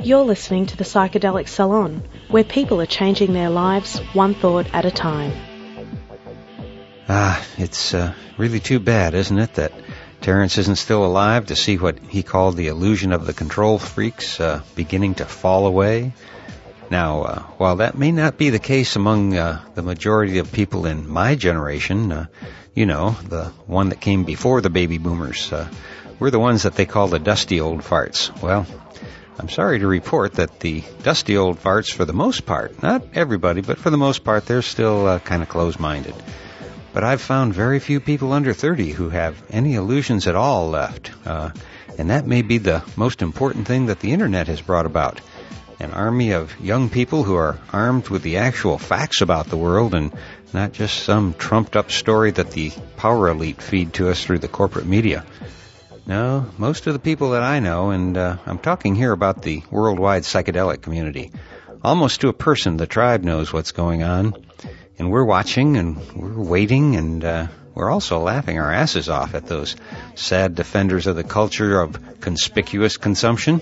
You're 0.00 0.24
listening 0.24 0.66
to 0.66 0.76
the 0.76 0.84
Psychedelic 0.84 1.46
Salon, 1.46 2.02
where 2.28 2.44
people 2.44 2.80
are 2.80 2.86
changing 2.86 3.32
their 3.32 3.50
lives 3.50 3.98
one 4.14 4.34
thought 4.34 4.66
at 4.72 4.84
a 4.84 4.90
time. 4.90 5.32
Ah, 7.08 7.44
it's 7.58 7.94
uh, 7.94 8.14
really 8.38 8.60
too 8.60 8.80
bad, 8.80 9.14
isn't 9.14 9.38
it, 9.38 9.54
that 9.54 9.72
Terence 10.22 10.58
isn't 10.58 10.76
still 10.76 11.04
alive 11.04 11.46
to 11.46 11.56
see 11.56 11.76
what 11.76 11.98
he 11.98 12.22
called 12.22 12.56
the 12.56 12.68
illusion 12.68 13.12
of 13.12 13.26
the 13.26 13.32
control 13.32 13.78
freaks 13.78 14.40
uh, 14.40 14.62
beginning 14.74 15.16
to 15.16 15.24
fall 15.24 15.66
away. 15.66 16.14
Now, 16.90 17.22
uh, 17.22 17.42
while 17.58 17.76
that 17.76 17.98
may 17.98 18.12
not 18.12 18.38
be 18.38 18.50
the 18.50 18.60
case 18.60 18.94
among 18.94 19.36
uh, 19.36 19.60
the 19.74 19.82
majority 19.82 20.38
of 20.38 20.52
people 20.52 20.86
in 20.86 21.08
my 21.08 21.34
generation, 21.34 22.12
uh, 22.12 22.26
you 22.74 22.86
know, 22.86 23.10
the 23.28 23.46
one 23.66 23.88
that 23.88 24.00
came 24.00 24.24
before 24.24 24.60
the 24.60 24.70
baby 24.70 24.98
boomers, 24.98 25.52
uh, 25.52 25.68
we're 26.20 26.30
the 26.30 26.38
ones 26.38 26.62
that 26.62 26.74
they 26.74 26.86
call 26.86 27.08
the 27.08 27.18
dusty 27.18 27.60
old 27.60 27.80
farts. 27.80 28.30
Well, 28.40 28.66
I'm 29.38 29.48
sorry 29.48 29.80
to 29.80 29.86
report 29.86 30.34
that 30.34 30.60
the 30.60 30.84
dusty 31.02 31.36
old 31.36 31.58
farts, 31.58 31.92
for 31.92 32.04
the 32.04 32.12
most 32.12 32.46
part, 32.46 32.82
not 32.82 33.04
everybody, 33.14 33.60
but 33.60 33.78
for 33.78 33.90
the 33.90 33.98
most 33.98 34.22
part, 34.22 34.46
they're 34.46 34.62
still 34.62 35.06
uh, 35.06 35.18
kind 35.18 35.42
of 35.42 35.48
close-minded. 35.48 36.14
But 36.94 37.04
I've 37.04 37.20
found 37.20 37.52
very 37.52 37.80
few 37.80 38.00
people 38.00 38.32
under 38.32 38.54
30 38.54 38.92
who 38.92 39.10
have 39.10 39.42
any 39.50 39.74
illusions 39.74 40.26
at 40.26 40.36
all 40.36 40.70
left. 40.70 41.10
Uh, 41.26 41.50
and 41.98 42.10
that 42.10 42.26
may 42.26 42.42
be 42.42 42.58
the 42.58 42.82
most 42.96 43.20
important 43.20 43.66
thing 43.66 43.86
that 43.86 44.00
the 44.00 44.12
internet 44.12 44.46
has 44.46 44.60
brought 44.60 44.86
about. 44.86 45.20
An 45.78 45.92
army 45.92 46.32
of 46.32 46.58
young 46.60 46.88
people 46.88 47.22
who 47.22 47.34
are 47.34 47.58
armed 47.72 48.08
with 48.08 48.22
the 48.22 48.38
actual 48.38 48.78
facts 48.78 49.20
about 49.20 49.46
the 49.48 49.56
world 49.56 49.94
and 49.94 50.12
not 50.52 50.72
just 50.72 51.04
some 51.04 51.34
trumped 51.34 51.76
up 51.76 51.90
story 51.90 52.30
that 52.30 52.50
the 52.50 52.72
power 52.96 53.28
elite 53.28 53.60
feed 53.60 53.92
to 53.94 54.08
us 54.08 54.24
through 54.24 54.38
the 54.38 54.48
corporate 54.48 54.86
media. 54.86 55.24
No, 56.06 56.46
most 56.56 56.86
of 56.86 56.92
the 56.92 56.98
people 56.98 57.30
that 57.30 57.42
I 57.42 57.58
know, 57.58 57.90
and 57.90 58.16
uh, 58.16 58.36
I'm 58.46 58.58
talking 58.58 58.94
here 58.94 59.12
about 59.12 59.42
the 59.42 59.62
worldwide 59.70 60.22
psychedelic 60.22 60.80
community, 60.80 61.32
almost 61.82 62.20
to 62.20 62.28
a 62.28 62.32
person, 62.32 62.76
the 62.76 62.86
tribe 62.86 63.22
knows 63.24 63.52
what's 63.52 63.72
going 63.72 64.02
on. 64.02 64.34
And 64.98 65.10
we're 65.10 65.24
watching 65.24 65.76
and 65.76 65.98
we're 66.14 66.42
waiting 66.42 66.96
and 66.96 67.24
uh, 67.24 67.46
we're 67.74 67.90
also 67.90 68.20
laughing 68.20 68.58
our 68.58 68.72
asses 68.72 69.10
off 69.10 69.34
at 69.34 69.46
those 69.46 69.76
sad 70.14 70.54
defenders 70.54 71.06
of 71.06 71.16
the 71.16 71.24
culture 71.24 71.80
of 71.80 72.20
conspicuous 72.20 72.96
consumption. 72.96 73.60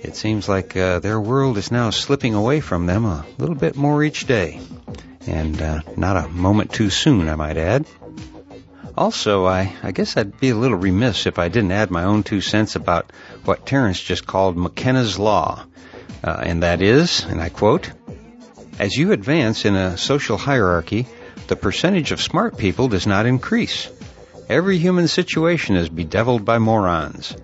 It 0.00 0.14
seems 0.14 0.48
like 0.48 0.76
uh, 0.76 1.00
their 1.00 1.20
world 1.20 1.58
is 1.58 1.72
now 1.72 1.90
slipping 1.90 2.34
away 2.34 2.60
from 2.60 2.86
them 2.86 3.04
a 3.04 3.26
little 3.36 3.56
bit 3.56 3.76
more 3.76 4.02
each 4.04 4.26
day. 4.26 4.60
And 5.26 5.60
uh, 5.60 5.82
not 5.96 6.16
a 6.16 6.28
moment 6.28 6.72
too 6.72 6.88
soon, 6.88 7.28
I 7.28 7.34
might 7.34 7.56
add. 7.56 7.86
Also, 8.96 9.46
I, 9.46 9.72
I 9.82 9.92
guess 9.92 10.16
I'd 10.16 10.40
be 10.40 10.50
a 10.50 10.56
little 10.56 10.76
remiss 10.76 11.26
if 11.26 11.38
I 11.38 11.48
didn't 11.48 11.72
add 11.72 11.90
my 11.90 12.04
own 12.04 12.22
two 12.22 12.40
cents 12.40 12.76
about 12.76 13.12
what 13.44 13.66
Terence 13.66 14.00
just 14.00 14.26
called 14.26 14.56
McKenna's 14.56 15.18
Law. 15.18 15.64
Uh, 16.22 16.42
and 16.42 16.62
that 16.62 16.80
is, 16.82 17.24
and 17.24 17.40
I 17.40 17.48
quote, 17.48 17.90
as 18.78 18.96
you 18.96 19.12
advance 19.12 19.64
in 19.64 19.74
a 19.74 19.96
social 19.96 20.36
hierarchy, 20.36 21.06
the 21.48 21.56
percentage 21.56 22.12
of 22.12 22.20
smart 22.20 22.56
people 22.56 22.88
does 22.88 23.06
not 23.06 23.26
increase. 23.26 23.88
Every 24.48 24.78
human 24.78 25.08
situation 25.08 25.76
is 25.76 25.88
bedeviled 25.88 26.44
by 26.44 26.58
morons. 26.58 27.36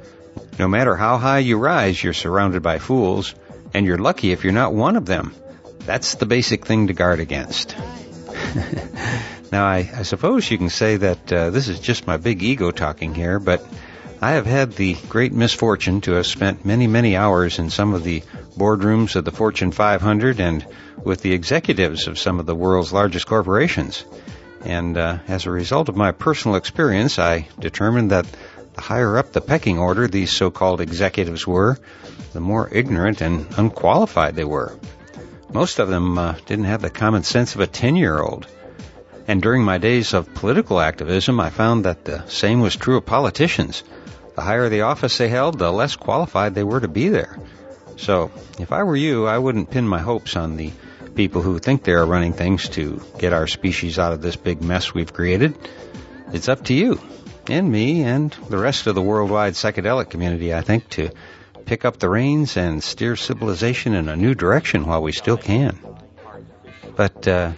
No 0.58 0.68
matter 0.68 0.94
how 0.94 1.18
high 1.18 1.40
you 1.40 1.58
rise, 1.58 2.02
you're 2.02 2.12
surrounded 2.12 2.62
by 2.62 2.78
fools, 2.78 3.34
and 3.72 3.86
you're 3.86 3.98
lucky 3.98 4.32
if 4.32 4.44
you're 4.44 4.52
not 4.52 4.72
one 4.72 4.96
of 4.96 5.06
them. 5.06 5.34
That's 5.80 6.14
the 6.14 6.26
basic 6.26 6.64
thing 6.64 6.86
to 6.86 6.92
guard 6.92 7.20
against. 7.20 7.76
now, 9.52 9.64
I, 9.66 9.90
I, 9.96 10.02
suppose 10.02 10.50
you 10.50 10.58
can 10.58 10.70
say 10.70 10.96
that 10.96 11.32
uh, 11.32 11.50
this 11.50 11.68
is 11.68 11.80
just 11.80 12.06
my 12.06 12.16
big 12.16 12.42
ego 12.42 12.70
talking 12.70 13.14
here, 13.14 13.38
but 13.38 13.66
I 14.22 14.32
have 14.32 14.46
had 14.46 14.72
the 14.72 14.96
great 15.08 15.32
misfortune 15.32 16.00
to 16.02 16.12
have 16.12 16.26
spent 16.26 16.64
many, 16.64 16.86
many 16.86 17.16
hours 17.16 17.58
in 17.58 17.68
some 17.68 17.92
of 17.92 18.04
the 18.04 18.22
boardrooms 18.56 19.16
of 19.16 19.24
the 19.24 19.32
Fortune 19.32 19.72
500 19.72 20.40
and 20.40 20.64
with 21.02 21.20
the 21.20 21.32
executives 21.32 22.06
of 22.06 22.18
some 22.18 22.40
of 22.40 22.46
the 22.46 22.54
world's 22.54 22.92
largest 22.92 23.26
corporations. 23.26 24.04
And 24.64 24.96
uh, 24.96 25.18
as 25.28 25.44
a 25.44 25.50
result 25.50 25.90
of 25.90 25.96
my 25.96 26.12
personal 26.12 26.56
experience, 26.56 27.18
I 27.18 27.48
determined 27.60 28.12
that 28.12 28.26
the 28.74 28.80
higher 28.80 29.18
up 29.18 29.32
the 29.32 29.40
pecking 29.40 29.78
order 29.78 30.06
these 30.06 30.32
so-called 30.32 30.80
executives 30.80 31.46
were, 31.46 31.78
the 32.32 32.40
more 32.40 32.68
ignorant 32.70 33.20
and 33.20 33.46
unqualified 33.56 34.34
they 34.34 34.44
were. 34.44 34.76
Most 35.52 35.78
of 35.78 35.88
them 35.88 36.18
uh, 36.18 36.34
didn't 36.46 36.64
have 36.64 36.82
the 36.82 36.90
common 36.90 37.22
sense 37.22 37.54
of 37.54 37.60
a 37.60 37.66
10 37.66 37.96
year 37.96 38.20
old. 38.20 38.46
And 39.26 39.40
during 39.40 39.62
my 39.62 39.78
days 39.78 40.12
of 40.12 40.34
political 40.34 40.80
activism, 40.80 41.40
I 41.40 41.50
found 41.50 41.84
that 41.84 42.04
the 42.04 42.26
same 42.26 42.60
was 42.60 42.76
true 42.76 42.98
of 42.98 43.06
politicians. 43.06 43.82
The 44.34 44.42
higher 44.42 44.68
the 44.68 44.82
office 44.82 45.16
they 45.16 45.28
held, 45.28 45.58
the 45.58 45.72
less 45.72 45.96
qualified 45.96 46.54
they 46.54 46.64
were 46.64 46.80
to 46.80 46.88
be 46.88 47.08
there. 47.08 47.38
So, 47.96 48.32
if 48.58 48.72
I 48.72 48.82
were 48.82 48.96
you, 48.96 49.26
I 49.26 49.38
wouldn't 49.38 49.70
pin 49.70 49.86
my 49.86 50.00
hopes 50.00 50.36
on 50.36 50.56
the 50.56 50.72
people 51.14 51.40
who 51.42 51.60
think 51.60 51.84
they 51.84 51.92
are 51.92 52.04
running 52.04 52.32
things 52.32 52.68
to 52.70 53.00
get 53.18 53.32
our 53.32 53.46
species 53.46 53.98
out 53.98 54.12
of 54.12 54.20
this 54.20 54.34
big 54.34 54.60
mess 54.62 54.92
we've 54.92 55.12
created. 55.12 55.56
It's 56.32 56.48
up 56.48 56.64
to 56.64 56.74
you, 56.74 57.00
and 57.50 57.70
me, 57.70 58.02
and 58.02 58.30
the 58.48 58.58
rest 58.58 58.86
of 58.86 58.94
the 58.94 59.02
worldwide 59.02 59.54
psychedelic 59.54 60.10
community, 60.10 60.54
I 60.54 60.62
think, 60.62 60.88
to 60.90 61.10
pick 61.64 61.84
up 61.84 61.98
the 61.98 62.08
reins 62.08 62.56
and 62.56 62.82
steer 62.82 63.16
civilization 63.16 63.94
in 63.94 64.08
a 64.08 64.16
new 64.16 64.34
direction 64.34 64.86
while 64.86 65.02
we 65.02 65.12
still 65.12 65.36
can. 65.36 65.78
But 66.96 67.26
uh, 67.26 67.52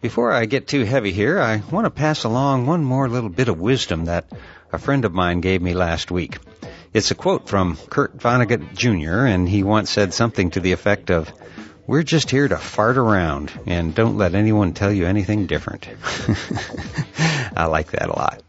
before 0.00 0.32
I 0.32 0.46
get 0.46 0.66
too 0.66 0.84
heavy 0.84 1.12
here, 1.12 1.40
I 1.40 1.62
want 1.70 1.84
to 1.84 1.90
pass 1.90 2.24
along 2.24 2.66
one 2.66 2.84
more 2.84 3.08
little 3.08 3.30
bit 3.30 3.48
of 3.48 3.60
wisdom 3.60 4.06
that 4.06 4.26
a 4.72 4.78
friend 4.78 5.04
of 5.04 5.12
mine 5.12 5.40
gave 5.40 5.62
me 5.62 5.74
last 5.74 6.10
week. 6.10 6.38
It's 6.92 7.10
a 7.10 7.14
quote 7.14 7.48
from 7.48 7.76
Kurt 7.88 8.18
Vonnegut 8.18 8.74
Jr., 8.74 9.26
and 9.26 9.48
he 9.48 9.62
once 9.62 9.90
said 9.90 10.12
something 10.12 10.50
to 10.50 10.60
the 10.60 10.72
effect 10.72 11.10
of, 11.10 11.32
We're 11.86 12.04
just 12.04 12.30
here 12.30 12.46
to 12.46 12.58
fart 12.58 12.96
around, 12.96 13.52
and 13.66 13.94
don't 13.94 14.16
let 14.16 14.34
anyone 14.34 14.72
tell 14.72 14.92
you 14.92 15.06
anything 15.06 15.46
different. 15.46 15.88
I 17.56 17.66
like 17.66 17.90
that 17.90 18.08
a 18.08 18.16
lot. 18.16 18.40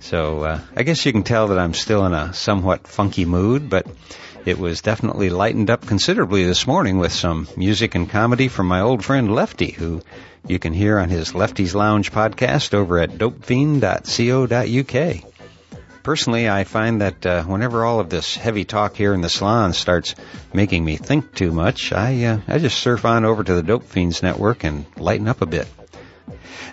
So 0.00 0.44
uh, 0.44 0.60
I 0.74 0.84
guess 0.84 1.04
you 1.04 1.12
can 1.12 1.22
tell 1.22 1.48
that 1.48 1.58
I'm 1.58 1.74
still 1.74 2.06
in 2.06 2.14
a 2.14 2.32
somewhat 2.32 2.86
funky 2.86 3.26
mood, 3.26 3.68
but 3.68 3.86
it 4.46 4.58
was 4.58 4.80
definitely 4.80 5.28
lightened 5.28 5.68
up 5.68 5.86
considerably 5.86 6.44
this 6.44 6.66
morning 6.66 6.98
with 6.98 7.12
some 7.12 7.46
music 7.56 7.94
and 7.94 8.08
comedy 8.08 8.48
from 8.48 8.68
my 8.68 8.80
old 8.80 9.04
friend 9.04 9.34
Lefty, 9.34 9.72
who 9.72 10.00
you 10.46 10.58
can 10.58 10.72
hear 10.72 10.98
on 10.98 11.10
his 11.10 11.34
Lefty's 11.34 11.74
Lounge 11.74 12.10
podcast 12.10 12.72
over 12.72 12.98
at 12.98 13.10
dopefiend.co.uk. 13.10 15.37
Personally, 16.08 16.48
I 16.48 16.64
find 16.64 17.02
that 17.02 17.26
uh, 17.26 17.44
whenever 17.44 17.84
all 17.84 18.00
of 18.00 18.08
this 18.08 18.34
heavy 18.34 18.64
talk 18.64 18.96
here 18.96 19.12
in 19.12 19.20
the 19.20 19.28
salon 19.28 19.74
starts 19.74 20.14
making 20.54 20.82
me 20.82 20.96
think 20.96 21.34
too 21.34 21.52
much, 21.52 21.92
I 21.92 22.24
uh, 22.24 22.40
I 22.48 22.56
just 22.56 22.78
surf 22.78 23.04
on 23.04 23.26
over 23.26 23.44
to 23.44 23.52
the 23.52 23.62
Dope 23.62 23.84
Fiends 23.84 24.22
network 24.22 24.64
and 24.64 24.86
lighten 24.96 25.28
up 25.28 25.42
a 25.42 25.46
bit. 25.46 25.68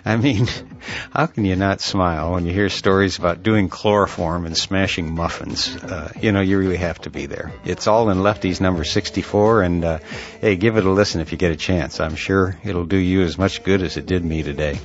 I 0.06 0.16
mean, 0.16 0.46
how 1.10 1.26
can 1.26 1.44
you 1.44 1.54
not 1.54 1.82
smile 1.82 2.32
when 2.32 2.46
you 2.46 2.54
hear 2.54 2.70
stories 2.70 3.18
about 3.18 3.42
doing 3.42 3.68
chloroform 3.68 4.46
and 4.46 4.56
smashing 4.56 5.14
muffins? 5.14 5.76
Uh, 5.76 6.10
you 6.18 6.32
know, 6.32 6.40
you 6.40 6.58
really 6.58 6.78
have 6.78 6.98
to 7.02 7.10
be 7.10 7.26
there. 7.26 7.52
It's 7.66 7.86
all 7.86 8.08
in 8.08 8.22
Lefty's 8.22 8.62
number 8.62 8.84
64, 8.84 9.60
and 9.60 9.84
uh, 9.84 9.98
hey, 10.40 10.56
give 10.56 10.78
it 10.78 10.86
a 10.86 10.90
listen 10.90 11.20
if 11.20 11.30
you 11.30 11.36
get 11.36 11.52
a 11.52 11.56
chance. 11.56 12.00
I'm 12.00 12.16
sure 12.16 12.56
it'll 12.64 12.86
do 12.86 12.96
you 12.96 13.20
as 13.20 13.36
much 13.36 13.62
good 13.62 13.82
as 13.82 13.98
it 13.98 14.06
did 14.06 14.24
me 14.24 14.42
today. 14.42 14.80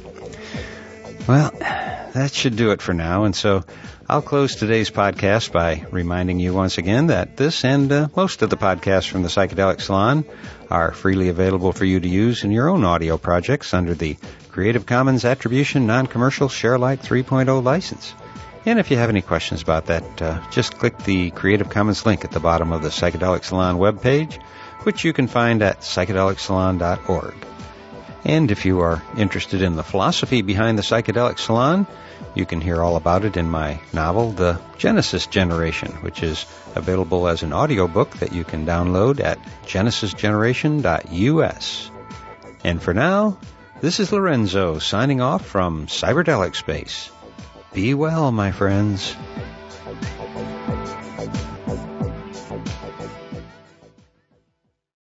Well, 1.25 1.51
that 2.13 2.31
should 2.33 2.57
do 2.57 2.71
it 2.71 2.81
for 2.81 2.93
now, 2.93 3.23
and 3.23 3.33
so 3.33 3.63
I'll 4.11 4.21
close 4.21 4.55
today's 4.55 4.91
podcast 4.91 5.53
by 5.53 5.85
reminding 5.89 6.41
you 6.41 6.53
once 6.53 6.77
again 6.77 7.07
that 7.07 7.37
this 7.37 7.63
and 7.63 7.89
uh, 7.89 8.09
most 8.13 8.41
of 8.41 8.49
the 8.49 8.57
podcasts 8.57 9.07
from 9.07 9.23
the 9.23 9.29
Psychedelic 9.29 9.79
Salon 9.79 10.25
are 10.69 10.91
freely 10.91 11.29
available 11.29 11.71
for 11.71 11.85
you 11.85 11.97
to 11.97 12.09
use 12.09 12.43
in 12.43 12.51
your 12.51 12.67
own 12.67 12.83
audio 12.83 13.17
projects 13.17 13.73
under 13.73 13.93
the 13.93 14.17
Creative 14.49 14.85
Commons 14.85 15.23
Attribution 15.23 15.87
Non-Commercial 15.87 16.49
Sharealike 16.49 16.99
3.0 16.99 17.63
license. 17.63 18.13
And 18.65 18.79
if 18.79 18.91
you 18.91 18.97
have 18.97 19.09
any 19.09 19.21
questions 19.21 19.61
about 19.61 19.85
that, 19.85 20.21
uh, 20.21 20.41
just 20.51 20.77
click 20.77 20.97
the 21.05 21.31
Creative 21.31 21.69
Commons 21.69 22.05
link 22.05 22.25
at 22.25 22.31
the 22.31 22.41
bottom 22.41 22.73
of 22.73 22.83
the 22.83 22.89
Psychedelic 22.89 23.45
Salon 23.45 23.77
webpage, 23.77 24.43
which 24.83 25.05
you 25.05 25.13
can 25.13 25.27
find 25.27 25.61
at 25.61 25.79
psychedelicsalon.org. 25.79 27.35
And 28.25 28.51
if 28.51 28.65
you 28.65 28.81
are 28.81 29.01
interested 29.17 29.61
in 29.61 29.77
the 29.77 29.83
philosophy 29.83 30.41
behind 30.41 30.77
the 30.77 30.83
Psychedelic 30.83 31.39
Salon, 31.39 31.87
you 32.35 32.45
can 32.45 32.61
hear 32.61 32.81
all 32.81 32.95
about 32.95 33.25
it 33.25 33.35
in 33.37 33.49
my 33.49 33.79
novel, 33.93 34.31
The 34.31 34.59
Genesis 34.77 35.25
Generation, 35.27 35.91
which 36.01 36.23
is 36.23 36.45
available 36.75 37.27
as 37.27 37.43
an 37.43 37.53
audiobook 37.53 38.17
that 38.17 38.33
you 38.33 38.43
can 38.43 38.65
download 38.65 39.19
at 39.19 39.37
genesisgeneration.us. 39.65 41.91
And 42.63 42.81
for 42.81 42.93
now, 42.93 43.37
this 43.81 43.99
is 43.99 44.11
Lorenzo 44.11 44.79
signing 44.79 45.21
off 45.21 45.45
from 45.45 45.85
Cyberdelic 45.87 46.55
Space. 46.55 47.11
Be 47.73 47.93
well, 47.93 48.31
my 48.31 48.51
friends. 48.51 49.15